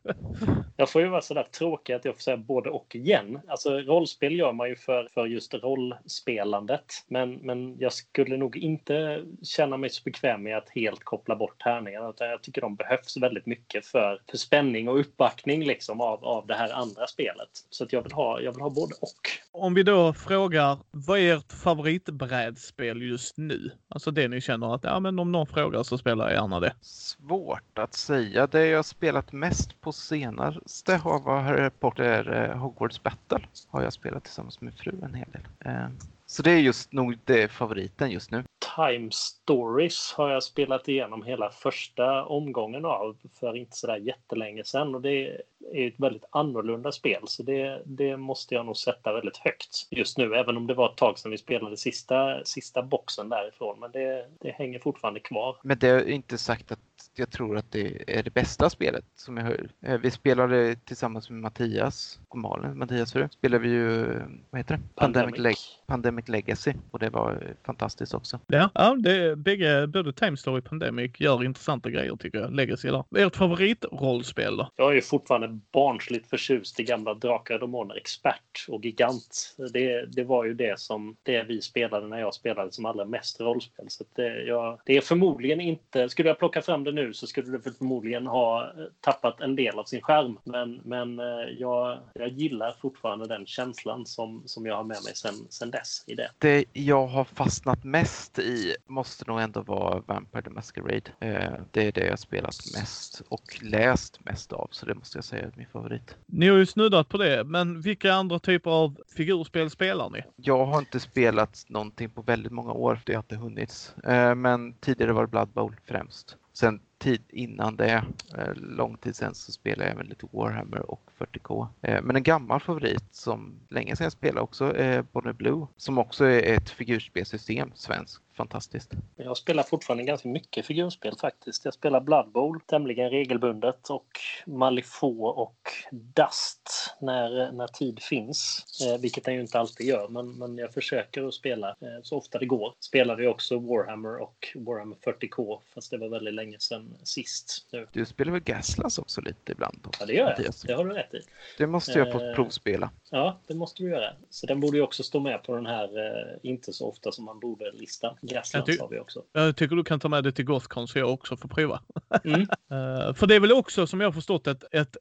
jag 0.76 0.90
får 0.90 1.02
ju 1.02 1.08
vara 1.08 1.20
sådär 1.20 1.46
tråkig 1.58 1.92
att 1.92 2.04
jag 2.04 2.14
får 2.14 2.22
säga 2.22 2.36
både 2.36 2.70
och 2.70 2.96
igen. 2.96 3.40
Alltså 3.48 3.70
rollspel 3.70 4.38
gör 4.38 4.52
man 4.52 4.68
ju 4.68 4.76
för, 4.76 5.08
för 5.14 5.26
just 5.26 5.54
rollspelandet. 5.54 6.84
Men, 7.08 7.34
men 7.34 7.78
jag 7.78 7.92
skulle 7.92 8.36
nog 8.36 8.56
inte 8.56 9.24
känna 9.42 9.76
mig 9.76 9.90
så 9.90 10.02
bekväm 10.04 10.42
med 10.42 10.56
att 10.56 10.70
helt 10.70 11.04
koppla 11.04 11.36
bort 11.36 11.62
tärningarna. 11.62 12.10
Utan 12.10 12.28
jag 12.28 12.42
tycker 12.42 12.60
de 12.60 12.76
behövs 12.76 13.16
väldigt 13.16 13.46
mycket 13.46 13.86
för, 13.86 14.20
för 14.30 14.36
spänning 14.36 14.88
och 14.88 15.00
uppbackning 15.00 15.64
liksom 15.64 16.00
av, 16.00 16.24
av 16.24 16.46
det 16.46 16.54
här 16.54 16.72
andra 16.72 17.06
spelet. 17.06 17.48
Så 17.70 17.84
att 17.84 17.92
jag 17.92 18.02
vill 18.02 18.12
ha, 18.12 18.40
jag 18.40 18.52
vill 18.52 18.62
ha 18.62 18.70
både 18.70 18.94
och. 19.00 19.62
Om 19.62 19.74
vi 19.74 19.82
då 19.82 20.12
frågar, 20.12 20.78
vad 20.90 21.18
är 21.18 21.36
ert 21.36 21.52
favoritbrädspel 21.52 23.02
just 23.02 23.36
nu? 23.36 23.70
Alltså 23.88 24.10
det 24.10 24.28
ni 24.28 24.40
känner 24.40 24.74
att, 24.74 24.84
ja 24.84 25.00
men 25.00 25.18
om 25.18 25.32
någon 25.32 25.46
frågar 25.46 25.82
så 25.82 25.98
spelar 25.98 26.24
jag 26.24 26.34
gärna 26.34 26.60
det. 26.60 26.74
Svårt 26.80 27.78
att 27.86 27.94
säga. 27.94 28.46
Det 28.46 28.66
jag 28.66 28.84
spelat 28.84 29.32
mest 29.32 29.80
på 29.80 29.92
senaste 29.92 30.96
har 30.96 31.20
varit 31.20 31.80
Potter 31.80 32.50
eh, 32.50 32.56
Hogwarts 32.58 33.02
Battle. 33.02 33.46
Har 33.68 33.82
jag 33.82 33.92
spelat 33.92 34.24
tillsammans 34.24 34.60
med 34.60 34.74
fru 34.74 34.92
en 35.02 35.14
hel 35.14 35.28
del. 35.32 35.42
Eh, 35.64 35.88
Så 36.26 36.42
det 36.42 36.50
är 36.50 36.58
just 36.58 36.92
nog 36.92 37.18
det 37.24 37.52
favoriten 37.52 38.10
just 38.10 38.30
nu. 38.30 38.44
Time 38.76 39.10
Stories 39.10 40.12
har 40.16 40.30
jag 40.30 40.42
spelat 40.42 40.88
igenom 40.88 41.22
hela 41.22 41.50
första 41.50 42.24
omgången 42.24 42.84
av 42.84 43.16
för 43.40 43.56
inte 43.56 43.76
sådär 43.76 43.96
jättelänge 43.96 44.64
sedan. 44.64 44.94
Och 44.94 45.00
det 45.00 45.40
är 45.72 45.88
ett 45.88 45.94
väldigt 46.00 46.24
annorlunda 46.30 46.92
spel 46.92 47.22
så 47.24 47.42
det, 47.42 47.82
det 47.84 48.16
måste 48.16 48.54
jag 48.54 48.66
nog 48.66 48.76
sätta 48.76 49.12
väldigt 49.12 49.36
högt 49.36 49.86
just 49.90 50.18
nu. 50.18 50.34
Även 50.34 50.56
om 50.56 50.66
det 50.66 50.74
var 50.74 50.90
ett 50.90 50.96
tag 50.96 51.18
sedan 51.18 51.30
vi 51.30 51.38
spelade 51.38 51.76
sista, 51.76 52.44
sista 52.44 52.82
boxen 52.82 53.28
därifrån. 53.28 53.80
Men 53.80 53.90
det, 53.92 54.26
det 54.40 54.50
hänger 54.50 54.78
fortfarande 54.78 55.20
kvar. 55.20 55.56
Men 55.62 55.78
det 55.78 55.88
är 55.88 56.08
inte 56.08 56.38
sagt 56.38 56.72
att 56.72 56.78
jag 57.18 57.30
tror 57.30 57.56
att 57.56 57.72
det 57.72 58.18
är 58.18 58.22
det 58.22 58.34
bästa 58.34 58.70
spelet 58.70 59.04
som 59.14 59.36
jag 59.36 59.44
hör. 59.44 59.68
Eh, 59.82 59.98
Vi 59.98 60.10
spelade 60.10 60.76
tillsammans 60.76 61.30
med 61.30 61.40
Mattias 61.40 62.20
och 62.28 62.38
Malin, 62.38 62.78
Mattias 62.78 63.12
fru, 63.12 63.28
spelade 63.30 63.62
vi 63.62 63.68
ju, 63.68 64.04
vad 64.50 64.58
heter 64.60 64.76
det? 64.76 64.82
Pandemic, 64.94 65.38
Leg 65.38 65.56
Pandemic 65.86 66.28
Legacy 66.28 66.72
och 66.90 66.98
det 66.98 67.10
var 67.10 67.54
fantastiskt 67.66 68.14
också. 68.14 68.40
Ja, 68.46 68.70
ja 68.74 68.94
det, 68.94 69.36
bägge, 69.36 69.86
både 69.86 70.12
Time 70.12 70.36
Story 70.36 70.60
och 70.60 70.64
Pandemic 70.64 71.20
gör 71.20 71.44
intressanta 71.44 71.90
grejer 71.90 72.16
tycker 72.16 72.38
jag. 72.38 72.54
Legacy 72.54 72.90
där. 72.90 73.04
Ert 73.16 73.36
favoritrollspel 73.36 74.56
då? 74.56 74.70
Jag 74.76 74.96
är 74.96 75.00
fortfarande 75.00 75.60
barnsligt 75.72 76.30
förtjust 76.30 76.80
i 76.80 76.82
gamla 76.82 77.14
Drakar 77.14 77.54
och 77.54 77.60
Demoner 77.60 77.96
Expert 77.96 78.66
och 78.68 78.84
Gigant. 78.84 79.54
Det, 79.72 80.06
det 80.06 80.24
var 80.24 80.44
ju 80.44 80.54
det 80.54 80.80
som 80.80 81.16
det 81.22 81.42
vi 81.42 81.60
spelade 81.60 82.08
när 82.08 82.20
jag 82.20 82.34
spelade 82.34 82.72
som 82.72 82.86
allra 82.86 83.04
mest 83.04 83.40
rollspel. 83.40 83.84
Så 83.88 84.02
att 84.02 84.16
det, 84.16 84.42
jag, 84.42 84.80
det 84.84 84.96
är 84.96 85.00
förmodligen 85.00 85.60
inte... 85.60 86.08
Skulle 86.08 86.28
jag 86.28 86.38
plocka 86.38 86.62
fram 86.62 86.84
det 86.84 86.92
nu 86.92 87.05
så 87.12 87.26
skulle 87.26 87.58
det 87.58 87.72
förmodligen 87.78 88.26
ha 88.26 88.64
eh, 88.64 88.70
tappat 89.00 89.40
en 89.40 89.56
del 89.56 89.78
av 89.78 89.84
sin 89.84 90.00
skärm. 90.02 90.38
Men, 90.44 90.80
men 90.84 91.18
eh, 91.18 91.24
jag, 91.58 91.98
jag 92.14 92.28
gillar 92.28 92.76
fortfarande 92.80 93.26
den 93.26 93.46
känslan 93.46 94.06
som, 94.06 94.42
som 94.46 94.66
jag 94.66 94.76
har 94.76 94.84
med 94.84 94.98
mig 95.04 95.14
sen, 95.14 95.34
sen 95.50 95.70
dess 95.70 96.04
i 96.06 96.14
det. 96.14 96.30
Det 96.38 96.64
jag 96.72 97.06
har 97.06 97.24
fastnat 97.24 97.84
mest 97.84 98.38
i 98.38 98.74
måste 98.86 99.24
nog 99.26 99.40
ändå 99.40 99.60
vara 99.62 100.02
Vampire 100.06 100.42
the 100.42 100.50
Masquerade. 100.50 101.10
Eh, 101.20 101.52
Det 101.70 101.86
är 101.86 101.92
det 101.92 102.06
jag 102.06 102.18
spelat 102.18 102.56
mest 102.74 103.22
och 103.28 103.58
läst 103.62 104.24
mest 104.24 104.52
av 104.52 104.68
så 104.70 104.86
det 104.86 104.94
måste 104.94 105.18
jag 105.18 105.24
säga 105.24 105.42
är 105.42 105.52
min 105.56 105.66
favorit. 105.72 106.16
Ni 106.26 106.48
har 106.48 106.56
ju 106.56 106.66
snuddat 106.66 107.08
på 107.08 107.18
det, 107.18 107.44
men 107.44 107.80
vilka 107.80 108.12
andra 108.12 108.38
typer 108.38 108.70
av 108.70 108.96
figurspel 109.16 109.70
spelar 109.70 110.10
ni? 110.10 110.22
Jag 110.36 110.66
har 110.66 110.78
inte 110.78 111.00
spelat 111.00 111.64
någonting 111.68 112.10
på 112.10 112.22
väldigt 112.22 112.52
många 112.52 112.72
år 112.72 112.94
för 112.96 113.02
det 113.06 113.12
har 113.12 113.22
inte 113.22 113.36
hunnits. 113.36 113.94
Men 114.36 114.74
tidigare 114.74 115.12
var 115.12 115.22
det 115.22 115.28
Blood 115.28 115.48
Bowl 115.48 115.76
främst. 115.86 116.36
Sen 116.52 116.80
tid 116.98 117.22
innan 117.28 117.76
det, 117.76 118.04
eh, 118.38 118.54
lång 118.54 118.96
tid 118.96 119.16
sen, 119.16 119.34
så 119.34 119.52
spelade 119.52 119.84
jag 119.84 119.92
även 119.94 120.06
lite 120.06 120.26
Warhammer 120.32 120.90
och 120.90 121.10
40K. 121.18 121.66
Eh, 121.82 122.02
Men 122.02 122.16
en 122.16 122.22
gammal 122.22 122.60
favorit 122.60 123.04
som 123.10 123.60
länge 123.68 123.96
sedan 123.96 124.04
jag 124.04 124.12
spelade 124.12 124.40
också 124.40 124.76
är 124.76 125.02
Bonnie 125.02 125.32
Blue 125.32 125.66
som 125.76 125.98
också 125.98 126.24
är 126.24 126.54
ett 126.54 126.70
figurspelsystem, 126.70 127.72
svenskt. 127.74 128.22
Fantastiskt. 128.36 128.92
Jag 129.16 129.36
spelar 129.36 129.62
fortfarande 129.62 130.04
ganska 130.04 130.28
mycket 130.28 130.66
figurspel 130.66 131.16
faktiskt. 131.20 131.64
Jag 131.64 131.74
spelar 131.74 132.00
Blood 132.00 132.32
Bowl 132.32 132.60
tämligen 132.66 133.10
regelbundet 133.10 133.90
och 133.90 134.06
Malifaux 134.46 135.38
och 135.38 135.56
Dust 135.90 136.70
när, 137.00 137.52
när 137.52 137.66
tid 137.66 138.02
finns. 138.02 138.64
Eh, 138.86 139.00
vilket 139.00 139.24
den 139.24 139.34
ju 139.34 139.40
inte 139.40 139.58
alltid 139.58 139.86
gör, 139.86 140.08
men, 140.08 140.38
men 140.38 140.58
jag 140.58 140.72
försöker 140.72 141.28
att 141.28 141.34
spela 141.34 141.68
eh, 141.68 142.02
så 142.02 142.16
ofta 142.16 142.38
det 142.38 142.46
går. 142.46 142.74
Spelade 142.80 143.22
ju 143.22 143.28
också 143.28 143.58
Warhammer 143.58 144.16
och 144.16 144.48
Warhammer 144.54 144.96
40K, 144.96 145.60
fast 145.74 145.90
det 145.90 145.98
var 145.98 146.08
väldigt 146.08 146.34
länge 146.34 146.56
sedan 146.58 146.96
sist 147.02 147.68
nu. 147.72 147.86
Du 147.92 148.06
spelar 148.06 148.32
väl 148.32 148.40
Gaslas 148.40 148.98
också 148.98 149.20
lite 149.20 149.52
ibland? 149.52 149.78
Då, 149.82 149.90
Ja, 150.00 150.06
det 150.06 150.12
gör 150.12 150.34
jag. 150.44 150.54
Det 150.66 150.72
har 150.72 150.84
du 150.84 150.92
rätt 150.92 151.05
i. 151.14 151.20
Det 151.58 151.66
måste 151.66 151.98
jag 151.98 152.12
få 152.12 152.20
Eh, 152.20 152.34
provspela. 152.34 152.90
Ja, 153.10 153.40
det 153.46 153.54
måste 153.54 153.82
du 153.82 153.90
göra. 153.90 154.12
Så 154.30 154.46
den 154.46 154.60
borde 154.60 154.76
ju 154.76 154.82
också 154.82 155.02
stå 155.02 155.20
med 155.20 155.42
på 155.42 155.54
den 155.54 155.66
här 155.66 155.84
eh, 155.84 156.38
inte 156.42 156.72
så 156.72 156.88
ofta 156.88 157.12
som 157.12 157.24
man 157.24 157.40
borde-listan. 157.40 158.16
Jag 158.20 158.30
Gaslands 158.30 158.66
ty- 158.70 158.78
har 158.80 158.88
vi 158.88 158.98
också. 158.98 159.22
Jag 159.32 159.56
tycker 159.56 159.76
du 159.76 159.84
kan 159.84 160.00
ta 160.00 160.08
med 160.08 160.24
det 160.24 160.32
till 160.32 160.44
Gothcon 160.44 160.88
så 160.88 160.98
jag 160.98 161.12
också 161.12 161.36
får 161.36 161.48
prova. 161.48 161.80
Mm. 162.24 162.40
Eh, 162.70 163.14
för 163.14 163.26
det 163.26 163.34
är 163.34 163.40
väl 163.40 163.52
också 163.52 163.86
som 163.86 164.00
jag 164.00 164.06
har 164.06 164.12
förstått 164.12 164.46
ett, 164.46 164.64
ett 164.74 164.96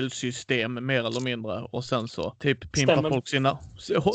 regelsystem 0.00 0.86
mer 0.86 0.98
eller 1.06 1.20
mindre 1.20 1.52
och 1.70 1.84
sen 1.84 2.08
så 2.08 2.30
typ 2.30 2.72
pimpa 2.72 2.92
Stämmer. 2.92 3.10
folk 3.10 3.28
sina, 3.28 3.58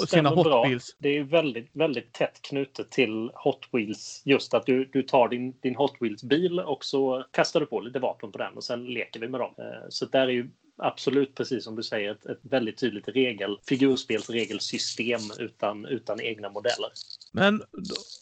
sina 0.07 0.29
Hot. 0.29 0.47
Wheels. 0.67 0.95
Det 0.99 1.17
är 1.17 1.23
väldigt, 1.23 1.69
väldigt 1.73 2.13
tätt 2.13 2.39
knutet 2.41 2.91
till 2.91 3.31
Hot 3.33 3.59
Wheels. 3.71 4.21
Just 4.25 4.53
att 4.53 4.65
du, 4.65 4.85
du 4.85 5.03
tar 5.03 5.29
din, 5.29 5.59
din 5.61 5.75
Hot 5.75 5.93
Wheels-bil 5.99 6.59
och 6.59 6.85
så 6.85 7.25
kastar 7.31 7.59
du 7.59 7.65
på 7.65 7.79
lite 7.79 7.99
vapen 7.99 8.31
på 8.31 8.37
den 8.37 8.53
och 8.53 8.63
sen 8.63 8.85
leker 8.85 9.19
vi 9.19 9.27
med 9.27 9.39
dem. 9.39 9.53
Så 9.89 10.05
där 10.05 10.21
är 10.27 10.31
ju 10.31 10.49
absolut 10.82 11.36
precis 11.36 11.63
som 11.63 11.75
du 11.75 11.84
säger 11.84 12.11
ett, 12.11 12.25
ett 12.25 12.39
väldigt 12.41 12.77
tydligt 12.77 13.07
regel, 13.07 13.57
figurspelsregelsystem 13.67 15.21
utan, 15.39 15.86
utan 15.86 16.21
egna 16.21 16.49
modeller. 16.49 16.89
Men 17.32 17.61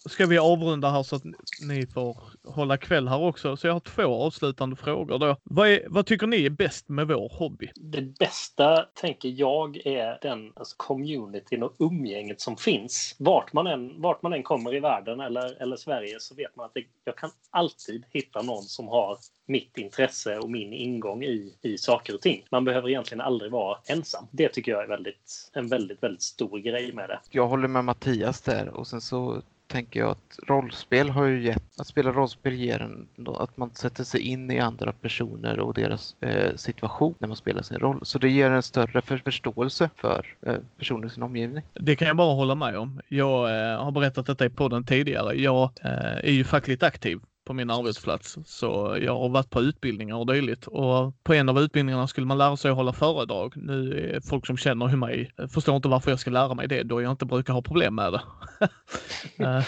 ska 0.09 0.25
vi 0.25 0.37
avrunda 0.37 0.89
här 0.89 1.03
så 1.03 1.15
att 1.15 1.23
ni 1.61 1.87
får 1.87 2.17
hålla 2.43 2.77
kväll 2.77 3.07
här 3.07 3.21
också. 3.21 3.57
Så 3.57 3.67
jag 3.67 3.73
har 3.73 3.79
två 3.79 4.23
avslutande 4.23 4.75
frågor 4.75 5.19
då. 5.19 5.35
Vad, 5.43 5.69
är, 5.69 5.85
vad 5.87 6.05
tycker 6.05 6.27
ni 6.27 6.45
är 6.45 6.49
bäst 6.49 6.89
med 6.89 7.07
vår 7.07 7.29
hobby? 7.29 7.71
Det 7.75 8.01
bästa, 8.01 8.85
tänker 8.93 9.29
jag, 9.29 9.77
är 9.77 10.19
den 10.21 10.51
alltså, 10.55 10.75
communityn 10.77 11.63
och 11.63 11.75
umgänget 11.79 12.41
som 12.41 12.57
finns. 12.57 13.15
Vart 13.19 13.53
man 13.53 13.67
än, 13.67 14.01
vart 14.01 14.21
man 14.21 14.33
än 14.33 14.43
kommer 14.43 14.75
i 14.75 14.79
världen 14.79 15.19
eller, 15.19 15.61
eller 15.61 15.75
Sverige 15.75 16.19
så 16.19 16.35
vet 16.35 16.55
man 16.55 16.65
att 16.65 16.73
det, 16.73 16.83
jag 17.03 17.17
kan 17.17 17.31
alltid 17.49 18.03
hitta 18.11 18.41
någon 18.41 18.63
som 18.63 18.87
har 18.87 19.17
mitt 19.49 19.77
intresse 19.77 20.37
och 20.37 20.51
min 20.51 20.73
ingång 20.73 21.23
i, 21.23 21.53
i 21.61 21.77
saker 21.77 22.13
och 22.15 22.21
ting. 22.21 22.45
Man 22.51 22.65
behöver 22.65 22.89
egentligen 22.89 23.21
aldrig 23.21 23.51
vara 23.51 23.77
ensam. 23.87 24.27
Det 24.31 24.49
tycker 24.49 24.71
jag 24.71 24.83
är 24.83 24.87
väldigt, 24.87 25.51
en 25.53 25.67
väldigt, 25.67 26.03
väldigt 26.03 26.21
stor 26.21 26.59
grej 26.59 26.93
med 26.93 27.09
det. 27.09 27.19
Jag 27.29 27.47
håller 27.47 27.67
med 27.67 27.85
Mattias 27.85 28.41
där 28.41 28.69
och 28.69 28.87
sen 28.87 29.01
så 29.01 29.41
tänker 29.69 29.99
jag 29.99 30.09
att 30.09 30.39
rollspel 30.47 31.09
har 31.09 31.25
ju 31.25 31.43
gett, 31.43 31.79
att 31.79 31.87
spela 31.87 32.11
rollspel 32.11 32.53
ger 32.53 32.81
en, 32.81 33.07
att 33.27 33.57
man 33.57 33.71
sätter 33.73 34.03
sig 34.03 34.21
in 34.21 34.51
i 34.51 34.59
andra 34.59 34.91
personer 34.91 35.59
och 35.59 35.73
deras 35.73 36.15
eh, 36.21 36.55
situation 36.55 37.15
när 37.19 37.27
man 37.27 37.37
spelar 37.37 37.61
sin 37.61 37.79
roll. 37.79 37.99
Så 38.03 38.19
det 38.19 38.29
ger 38.29 38.51
en 38.51 38.63
större 38.63 39.01
för, 39.01 39.17
förståelse 39.17 39.89
för 39.95 40.25
eh, 40.45 40.55
personer 40.77 41.07
i 41.07 41.09
sin 41.09 41.23
omgivning. 41.23 41.63
Det 41.73 41.95
kan 41.95 42.07
jag 42.07 42.17
bara 42.17 42.35
hålla 42.35 42.55
med 42.55 42.77
om. 42.77 43.01
Jag 43.07 43.49
eh, 43.49 43.83
har 43.83 43.91
berättat 43.91 44.25
detta 44.25 44.45
i 44.45 44.49
podden 44.49 44.83
tidigare. 44.83 45.33
Jag 45.33 45.63
eh, 45.83 46.17
är 46.17 46.31
ju 46.31 46.43
fackligt 46.43 46.83
aktiv 46.83 47.19
på 47.49 47.53
min 47.53 47.69
arbetsplats. 47.69 48.37
Så 48.45 48.97
jag 49.01 49.19
har 49.19 49.29
varit 49.29 49.49
på 49.49 49.61
utbildningar 49.61 50.15
och 50.15 50.33
dylikt 50.33 50.67
och 50.67 51.23
på 51.23 51.33
en 51.33 51.49
av 51.49 51.59
utbildningarna 51.59 52.07
skulle 52.07 52.27
man 52.27 52.37
lära 52.37 52.57
sig 52.57 52.71
att 52.71 52.77
hålla 52.77 52.93
föredrag. 52.93 53.53
Nu 53.55 54.11
är 54.15 54.21
folk 54.21 54.45
som 54.45 54.57
känner 54.57 54.95
mig 54.95 55.31
eh, 55.37 55.47
förstår 55.47 55.75
inte 55.75 55.87
varför 55.87 56.11
jag 56.11 56.19
ska 56.19 56.31
lära 56.31 56.53
mig 56.53 56.67
det 56.67 56.83
då 56.83 57.01
jag 57.01 57.11
inte 57.11 57.25
brukar 57.25 57.53
ha 57.53 57.61
problem 57.61 57.95
med 57.95 58.13
det. 58.13 58.21
Eh, 59.37 59.63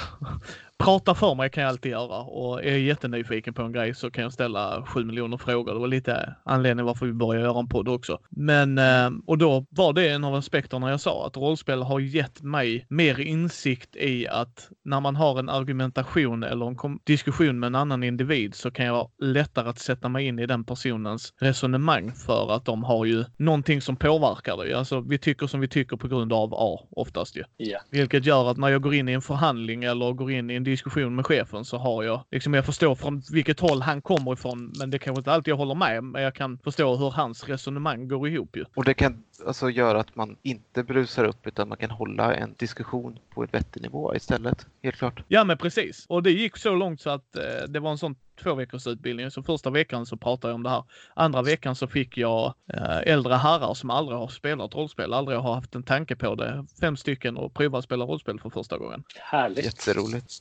Prata 0.82 1.16
för 1.16 1.36
mig 1.36 1.50
kan 1.50 1.64
jag 1.64 1.70
alltid 1.70 1.92
göra 1.92 2.18
och 2.18 2.64
är 2.64 2.70
jag 2.70 2.80
jättenyfiken 2.80 3.54
på 3.54 3.62
en 3.62 3.72
grej 3.72 3.96
så 3.96 4.12
kan 4.12 4.24
jag 4.24 4.34
ställa 4.34 4.86
sju 4.86 5.06
miljoner 5.06 5.38
frågor. 5.38 5.74
Det 5.74 5.80
var 5.80 5.88
lite 5.88 6.36
anledningen 6.44 6.86
varför 6.86 7.06
vi 7.06 7.14
började 7.14 7.46
göra 7.46 7.60
en 7.60 7.70
podd 7.70 7.88
också. 7.88 8.20
Men, 8.30 8.78
eh, 8.78 9.10
och 9.26 9.38
då 9.38 9.66
var 9.70 9.94
det 9.94 10.10
en 10.10 10.24
av 10.24 10.36
aspekterna 10.36 10.90
jag 10.90 11.02
sa 11.02 11.28
att 11.28 11.38
rollspel 11.38 11.82
har 11.82 12.00
gett 12.00 12.42
mig 12.42 12.86
mer 12.90 13.20
insikt 13.20 13.96
i 13.96 14.28
att 14.28 14.70
när 14.86 15.00
man 15.00 15.16
har 15.16 15.40
en 15.40 15.50
argumentation 15.50 16.44
eller 16.44 16.66
en 16.66 17.00
diskussion 17.04 17.60
med 17.60 17.68
en 17.68 17.76
annan 17.76 18.04
individ 18.04 18.56
så 18.56 18.72
kan 18.72 18.86
jag 18.86 18.94
vara 18.94 19.08
lättare 19.20 19.70
att 19.70 19.80
sätta 19.80 20.10
mig 20.10 20.28
in 20.28 20.40
i 20.40 20.46
den 20.46 20.64
personens 20.64 21.34
resonemang 21.40 22.12
för 22.12 22.56
att 22.56 22.66
de 22.66 22.84
har 22.84 23.06
ju 23.06 23.26
någonting 23.38 23.82
som 23.82 23.96
påverkar 23.96 24.66
det. 24.66 24.74
Alltså 24.78 25.00
vi 25.00 25.18
tycker 25.18 25.48
som 25.48 25.60
vi 25.60 25.68
tycker 25.68 25.98
på 25.98 26.08
grund 26.08 26.34
av 26.34 26.54
A 26.54 26.88
oftast 26.92 27.36
ju. 27.38 27.44
Yeah. 27.60 27.82
Vilket 27.90 28.26
gör 28.26 28.52
att 28.52 28.58
när 28.58 28.70
jag 28.70 28.82
går 28.82 28.94
in 28.94 29.10
i 29.10 29.14
en 29.14 29.22
förhandling 29.22 29.84
eller 29.84 30.14
går 30.14 30.32
in 30.32 30.50
i 30.50 30.56
en 30.56 30.64
diskussion 30.72 31.16
med 31.16 31.26
chefen 31.26 31.66
så 31.66 31.78
har 31.78 32.04
jag, 32.04 32.24
liksom 32.32 32.54
jag 32.54 32.66
förstår 32.66 32.96
från 32.96 33.22
vilket 33.32 33.60
håll 33.60 33.82
han 33.82 34.02
kommer 34.02 34.34
ifrån, 34.34 34.74
men 34.80 34.90
det 34.90 35.00
kanske 35.00 35.20
inte 35.20 35.32
alltid 35.32 35.52
jag 35.52 35.58
håller 35.58 35.76
med, 35.76 36.04
men 36.04 36.22
jag 36.22 36.36
kan 36.36 36.58
förstå 36.58 36.96
hur 36.96 37.12
hans 37.12 37.50
resonemang 37.50 38.08
går 38.08 38.28
ihop 38.28 38.58
ju. 38.58 38.66
Och 38.76 38.86
det 38.86 38.94
kan 38.94 39.24
alltså 39.48 39.70
göra 39.70 40.00
att 40.00 40.16
man 40.16 40.38
inte 40.42 40.84
brusar 40.84 41.24
upp 41.24 41.48
utan 41.48 41.70
man 41.70 41.78
kan 41.78 41.92
hålla 41.92 42.36
en 42.36 42.56
diskussion 42.58 43.20
på 43.30 43.44
ett 43.44 43.54
vettig 43.54 43.82
nivå 43.82 44.16
istället, 44.16 44.68
helt 44.84 44.96
klart. 44.96 45.24
Ja 45.28 45.44
men 45.44 45.58
precis. 45.58 46.06
Och 46.10 46.24
det 46.24 46.32
gick 46.32 46.58
så 46.58 46.76
långt 46.76 47.02
så 47.02 47.10
att 47.10 47.36
eh, 47.36 47.68
det 47.68 47.80
var 47.80 47.92
en 47.92 47.98
sån 47.98 48.16
två 48.44 48.54
veckors 48.56 48.88
utbildning. 48.88 49.32
Så 49.32 49.44
första 49.44 49.70
veckan 49.70 50.06
så 50.06 50.18
pratade 50.18 50.52
jag 50.52 50.56
om 50.56 50.64
det 50.64 50.70
här. 50.70 50.84
Andra 51.14 51.42
veckan 51.42 51.76
så 51.76 51.88
fick 51.88 52.18
jag 52.18 52.54
eh, 52.74 52.98
äldre 53.06 53.34
herrar 53.34 53.74
som 53.74 53.90
aldrig 53.90 54.18
har 54.18 54.28
spelat 54.28 54.76
rollspel, 54.76 55.14
aldrig 55.14 55.38
har 55.38 55.54
haft 55.54 55.76
en 55.76 55.84
tanke 55.84 56.16
på 56.16 56.36
det. 56.36 56.66
Fem 56.82 56.98
stycken 56.98 57.38
och 57.38 57.54
prova 57.54 57.78
att 57.78 57.84
spela 57.84 58.06
rollspel 58.06 58.40
för 58.40 58.50
första 58.50 58.78
gången. 58.78 59.04
Härligt. 59.20 59.66
Jätteroligt. 59.66 60.34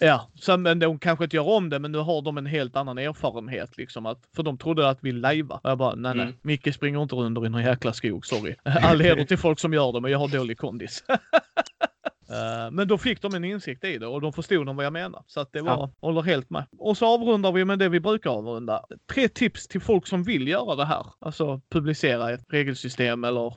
Ja, 0.00 0.28
så, 0.34 0.56
men 0.56 0.78
de 0.78 0.98
kanske 0.98 1.24
inte 1.24 1.36
gör 1.36 1.48
om 1.48 1.70
det, 1.70 1.78
men 1.78 1.92
nu 1.92 1.98
har 1.98 2.22
de 2.22 2.38
en 2.38 2.46
helt 2.46 2.76
annan 2.76 2.98
erfarenhet 2.98 3.76
liksom. 3.76 4.06
Att, 4.06 4.18
för 4.36 4.42
de 4.42 4.58
trodde 4.58 4.88
att 4.88 4.98
vi 5.00 5.12
lajvar. 5.12 5.60
Och 5.62 5.70
jag 5.70 5.78
bara, 5.78 5.94
nej, 5.94 6.14
nej, 6.14 6.26
Mm. 6.26 6.38
Micke 6.42 6.74
springer 6.74 7.02
inte 7.02 7.16
under 7.16 7.46
i 7.46 7.48
någon 7.48 7.62
jäkla 7.62 7.92
skog, 7.92 8.26
sorry. 8.26 8.54
All 8.64 9.00
heder 9.00 9.24
till 9.24 9.38
folk 9.38 9.58
som 9.58 9.72
gör 9.72 9.92
det, 9.92 10.00
men 10.00 10.10
jag 10.10 10.18
har 10.18 10.28
dålig 10.28 10.58
kondis. 10.58 11.04
Eh, 12.30 12.70
Men 12.70 12.88
då 12.88 12.98
fick 12.98 13.22
de 13.22 13.34
en 13.34 13.44
insikt 13.44 13.84
i 13.84 13.98
det 13.98 14.06
och 14.06 14.20
de 14.20 14.32
förstod 14.32 14.66
de 14.66 14.76
vad 14.76 14.84
jag 14.86 14.92
menar. 14.92 15.22
Så 15.26 15.40
att 15.40 15.52
det 15.52 15.60
var, 15.62 15.70
Ja. 15.72 15.92
håller 16.00 16.22
helt 16.22 16.50
med. 16.50 16.64
Och 16.78 16.96
så 16.96 17.06
avrundar 17.06 17.52
vi 17.52 17.64
med 17.64 17.78
det 17.78 17.88
vi 17.88 18.00
brukar 18.00 18.30
avrunda. 18.30 18.82
Tre 19.14 19.28
tips 19.28 19.68
till 19.68 19.80
folk 19.80 20.06
som 20.06 20.22
vill 20.24 20.48
göra 20.48 20.74
det 20.76 20.84
här. 20.84 21.06
Alltså 21.18 21.60
publicera 21.70 22.32
ett 22.32 22.44
regelsystem 22.48 23.24
eller 23.24 23.54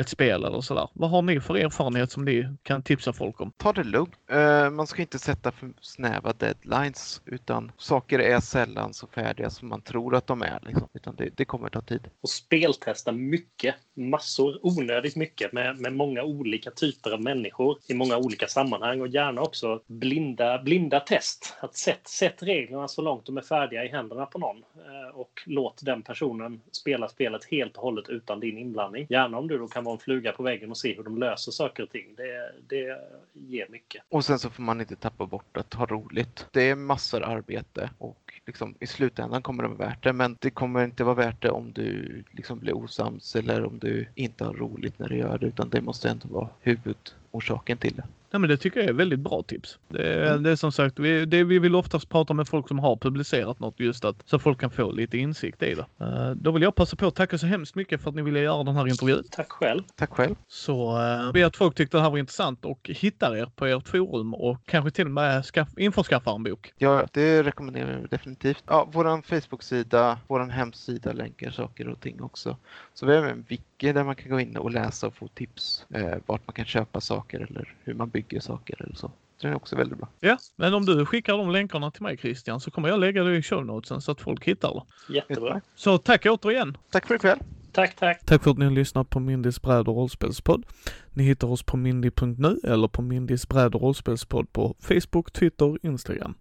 ett 0.00 0.08
spel 0.08 0.44
eller 0.44 0.60
sådär. 0.60 0.88
Vad 0.92 1.10
har 1.10 1.22
ni 1.22 1.40
för 1.40 1.54
erfarenhet 1.54 2.10
som 2.10 2.24
ni 2.24 2.48
kan 2.62 2.82
tipsa 2.82 3.12
folk 3.12 3.40
om? 3.40 3.52
Ta 3.56 3.72
det 3.72 3.84
lugnt. 3.84 4.14
Eh, 4.30 4.70
man 4.70 4.86
ska 4.86 5.02
inte 5.02 5.18
sätta 5.18 5.52
för 5.52 5.72
snäva 5.80 6.32
deadlines 6.32 7.22
utan 7.26 7.72
saker 7.76 8.18
är 8.18 8.40
sällan 8.40 8.94
så 8.94 9.06
färdiga 9.06 9.50
som 9.50 9.68
man 9.68 9.82
tror 9.82 10.14
att 10.14 10.26
de 10.26 10.42
är. 10.42 10.60
Liksom. 10.62 10.88
Utan 10.92 11.16
det, 11.16 11.30
det 11.36 11.44
kommer 11.44 11.68
ta 11.68 11.80
tid. 11.80 12.08
Och 12.20 12.28
speltesta 12.28 13.12
mycket, 13.12 13.74
massor, 13.94 14.58
onödigt 14.62 15.16
mycket 15.16 15.52
med, 15.52 15.78
med 15.78 15.92
många 15.92 16.22
olika 16.22 16.70
typer 16.70 17.10
av 17.10 17.22
människor 17.22 17.78
i 17.88 17.94
många 17.94 18.16
olika 18.16 18.46
sammanhang 18.46 19.00
och 19.00 19.08
gärna 19.08 19.42
också 19.42 19.80
blinda, 19.86 20.62
blinda 20.62 21.00
test. 21.00 21.54
Att 21.60 21.76
sätt, 21.76 22.08
sätt 22.08 22.42
reglerna 22.42 22.88
så 22.88 23.02
långt 23.02 23.26
de 23.26 23.36
är 23.36 23.42
färdiga 23.42 23.84
i 23.84 23.88
händerna 23.88 24.26
på 24.26 24.38
någon 24.38 24.56
eh, 24.56 25.16
och 25.16 25.42
låt 25.46 25.80
den 25.82 26.02
personen 26.02 26.60
spela 26.72 27.08
spelet 27.08 27.44
helt 27.44 27.76
och 27.76 27.82
hållet 27.82 28.08
utan 28.08 28.40
din 28.40 28.58
inblandning. 28.58 29.06
Gärna 29.08 29.38
om 29.38 29.48
du 29.48 29.58
då 29.58 29.68
kan 29.68 29.84
vara 29.84 29.89
en 29.92 29.98
fluga 29.98 30.32
på 30.32 30.42
väggen 30.42 30.70
och 30.70 30.76
se 30.78 30.96
hur 30.96 31.02
de 31.02 31.18
löser 31.18 31.52
saker 31.52 31.82
och 31.82 31.90
ting. 31.90 32.14
Det, 32.16 32.52
det 32.68 32.98
ger 33.32 33.68
mycket. 33.68 34.02
Och 34.08 34.24
sen 34.24 34.38
så 34.38 34.50
får 34.50 34.62
man 34.62 34.80
inte 34.80 34.96
tappa 34.96 35.26
bort 35.26 35.56
att 35.56 35.74
ha 35.74 35.86
roligt. 35.86 36.46
Det 36.50 36.70
är 36.70 36.74
massor 36.74 37.22
arbete 37.22 37.90
och 37.98 38.34
liksom, 38.46 38.74
i 38.80 38.86
slutändan 38.86 39.42
kommer 39.42 39.62
det 39.62 39.68
vara 39.68 39.88
värt 39.88 40.02
det. 40.02 40.12
Men 40.12 40.36
det 40.40 40.50
kommer 40.50 40.84
inte 40.84 41.04
vara 41.04 41.14
värt 41.14 41.42
det 41.42 41.50
om 41.50 41.72
du 41.72 42.22
liksom 42.30 42.58
blir 42.58 42.76
osams 42.76 43.36
eller 43.36 43.64
om 43.64 43.78
du 43.78 44.06
inte 44.14 44.44
har 44.44 44.54
roligt 44.54 44.98
när 44.98 45.08
du 45.08 45.16
gör 45.16 45.38
det. 45.38 45.46
Utan 45.46 45.68
det 45.68 45.80
måste 45.80 46.08
ändå 46.08 46.28
vara 46.28 46.48
huvudorsaken 46.60 47.78
till 47.78 47.96
det. 47.96 48.04
Nej, 48.32 48.40
men 48.40 48.50
det 48.50 48.56
tycker 48.56 48.80
jag 48.80 48.88
är 48.88 48.92
väldigt 48.92 49.20
bra 49.20 49.42
tips. 49.42 49.78
Det 49.88 50.02
är, 50.14 50.30
Mm. 50.30 50.42
det 50.42 50.50
är 50.50 50.56
som 50.56 50.72
sagt, 50.72 50.98
vi, 50.98 51.24
det, 51.26 51.44
vi 51.44 51.58
vill 51.58 51.74
oftast 51.74 52.08
prata 52.08 52.34
med 52.34 52.48
folk 52.48 52.68
som 52.68 52.78
har 52.78 52.96
publicerat 52.96 53.60
något 53.60 53.80
just 53.80 54.04
att 54.04 54.16
så 54.24 54.38
folk 54.38 54.60
kan 54.60 54.70
få 54.70 54.90
lite 54.92 55.18
insikt 55.18 55.62
i 55.62 55.74
det. 55.74 55.86
Eh, 56.06 56.30
då 56.30 56.50
vill 56.50 56.62
jag 56.62 56.74
passa 56.74 56.96
på 56.96 57.06
att 57.06 57.14
tacka 57.14 57.38
så 57.38 57.46
hemskt 57.46 57.74
mycket 57.74 58.02
för 58.02 58.08
att 58.10 58.16
ni 58.16 58.22
ville 58.22 58.40
göra 58.40 58.64
den 58.64 58.76
här 58.76 58.88
intervjun. 58.88 59.24
Tack 59.30 59.52
själv. 59.52 59.82
Tack 59.96 60.10
själv. 60.10 60.34
Så 60.48 60.98
uh, 60.98 61.32
be 61.32 61.46
att 61.46 61.56
folk 61.56 61.74
tyckte 61.74 61.96
det 61.96 62.02
här 62.02 62.10
var 62.10 62.18
intressant 62.18 62.64
och 62.64 62.90
hittar 62.94 63.36
er 63.36 63.46
på 63.56 63.66
ert 63.66 63.88
forum 63.88 64.34
och 64.34 64.58
kanske 64.66 64.90
till 64.90 65.04
och 65.04 65.10
med 65.10 65.44
skaff, 65.44 65.68
införskaffar 65.76 66.34
en 66.34 66.42
bok. 66.42 66.72
Ja, 66.78 67.06
det 67.12 67.42
rekommenderar 67.42 67.98
vi 68.00 68.06
definitivt. 68.06 68.64
Ja, 68.66 68.88
våran 68.92 69.22
Facebook-sida, 69.22 70.18
våran 70.26 70.50
hemsida 70.50 71.12
länkar 71.12 71.50
saker 71.50 71.88
och 71.88 72.00
ting 72.00 72.22
också. 72.22 72.56
Så 72.94 73.06
vi 73.06 73.12
har 73.12 73.18
även 73.18 73.30
en 73.30 73.44
wiki 73.48 73.92
där 73.92 74.04
man 74.04 74.16
kan 74.16 74.30
gå 74.30 74.40
in 74.40 74.56
och 74.56 74.70
läsa 74.70 75.06
och 75.06 75.14
få 75.14 75.28
tips 75.28 75.86
eh, 75.94 76.14
vart 76.26 76.46
man 76.46 76.54
kan 76.54 76.64
köpa 76.64 77.00
saker 77.00 77.40
eller 77.50 77.74
hur 77.84 77.94
man 77.94 78.08
bygger 78.08 78.19
saker 78.40 78.82
eller 78.82 78.94
så. 78.94 79.12
Det 79.40 79.48
är 79.48 79.54
också 79.54 79.76
väldigt 79.76 79.98
bra. 79.98 80.08
Ja, 80.20 80.38
men 80.56 80.74
om 80.74 80.86
du 80.86 81.06
skickar 81.06 81.38
de 81.38 81.50
länkarna 81.50 81.90
till 81.90 82.02
mig 82.02 82.16
Christian 82.16 82.60
så 82.60 82.70
kommer 82.70 82.88
jag 82.88 83.00
lägga 83.00 83.24
det 83.24 83.36
i 83.36 83.42
show 83.42 83.66
notesen 83.66 84.00
så 84.00 84.12
att 84.12 84.20
folk 84.20 84.44
hittar 84.44 84.74
det. 84.74 85.14
Jättebra. 85.14 85.60
Så 85.74 85.98
tack 85.98 86.26
återigen! 86.26 86.76
Tack 86.90 87.06
för 87.06 87.14
ikväll. 87.14 87.38
Tack, 87.72 87.96
tack. 87.96 88.26
Tack 88.26 88.42
för 88.42 88.50
att 88.50 88.58
ni 88.58 88.64
har 88.64 88.72
lyssnat 88.72 89.10
på 89.10 89.20
Mindys 89.20 89.62
bräd 89.62 89.88
och 89.88 89.96
rollspelspodd. 89.96 90.66
Ni 91.12 91.24
hittar 91.24 91.48
oss 91.48 91.62
på 91.62 91.76
mindy.nu 91.76 92.60
eller 92.64 92.88
på 92.88 93.02
Mindys 93.02 93.48
bräd 93.48 93.74
och 93.74 93.82
rollspelspodd 93.82 94.52
på 94.52 94.74
Facebook, 94.80 95.32
Twitter, 95.32 95.86
Instagram. 95.86 96.34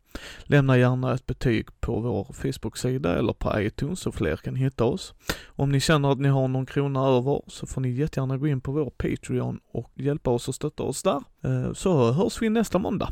Lämna 0.44 0.78
gärna 0.78 1.14
ett 1.14 1.26
betyg 1.26 1.68
på 1.80 2.00
vår 2.00 2.34
Facebook-sida 2.34 3.20
eller 3.20 3.34
på 3.34 3.62
iTunes 3.62 4.00
så 4.00 4.12
fler 4.12 4.36
kan 4.36 4.56
hitta 4.56 4.84
oss. 4.84 5.14
Om 5.48 5.72
ni 5.72 5.80
känner 5.80 6.12
att 6.12 6.20
ni 6.20 6.28
har 6.28 6.48
någon 6.48 6.66
krona 6.66 7.08
över 7.08 7.42
så 7.48 7.68
får 7.68 7.82
ni 7.82 7.90
jättegärna 7.90 8.38
gå 8.38 8.48
in 8.48 8.62
på 8.62 8.72
vår 8.72 8.90
Patreon 8.90 9.60
och 9.72 9.92
hjälpa 9.96 10.32
oss 10.32 10.48
och 10.48 10.56
stötta 10.56 10.84
oss 10.84 11.04
där. 11.04 11.22
Eh, 11.44 11.74
så 11.74 12.12
hörs 12.12 12.42
vi 12.42 12.50
nästa 12.50 12.78
måndag. 12.78 13.10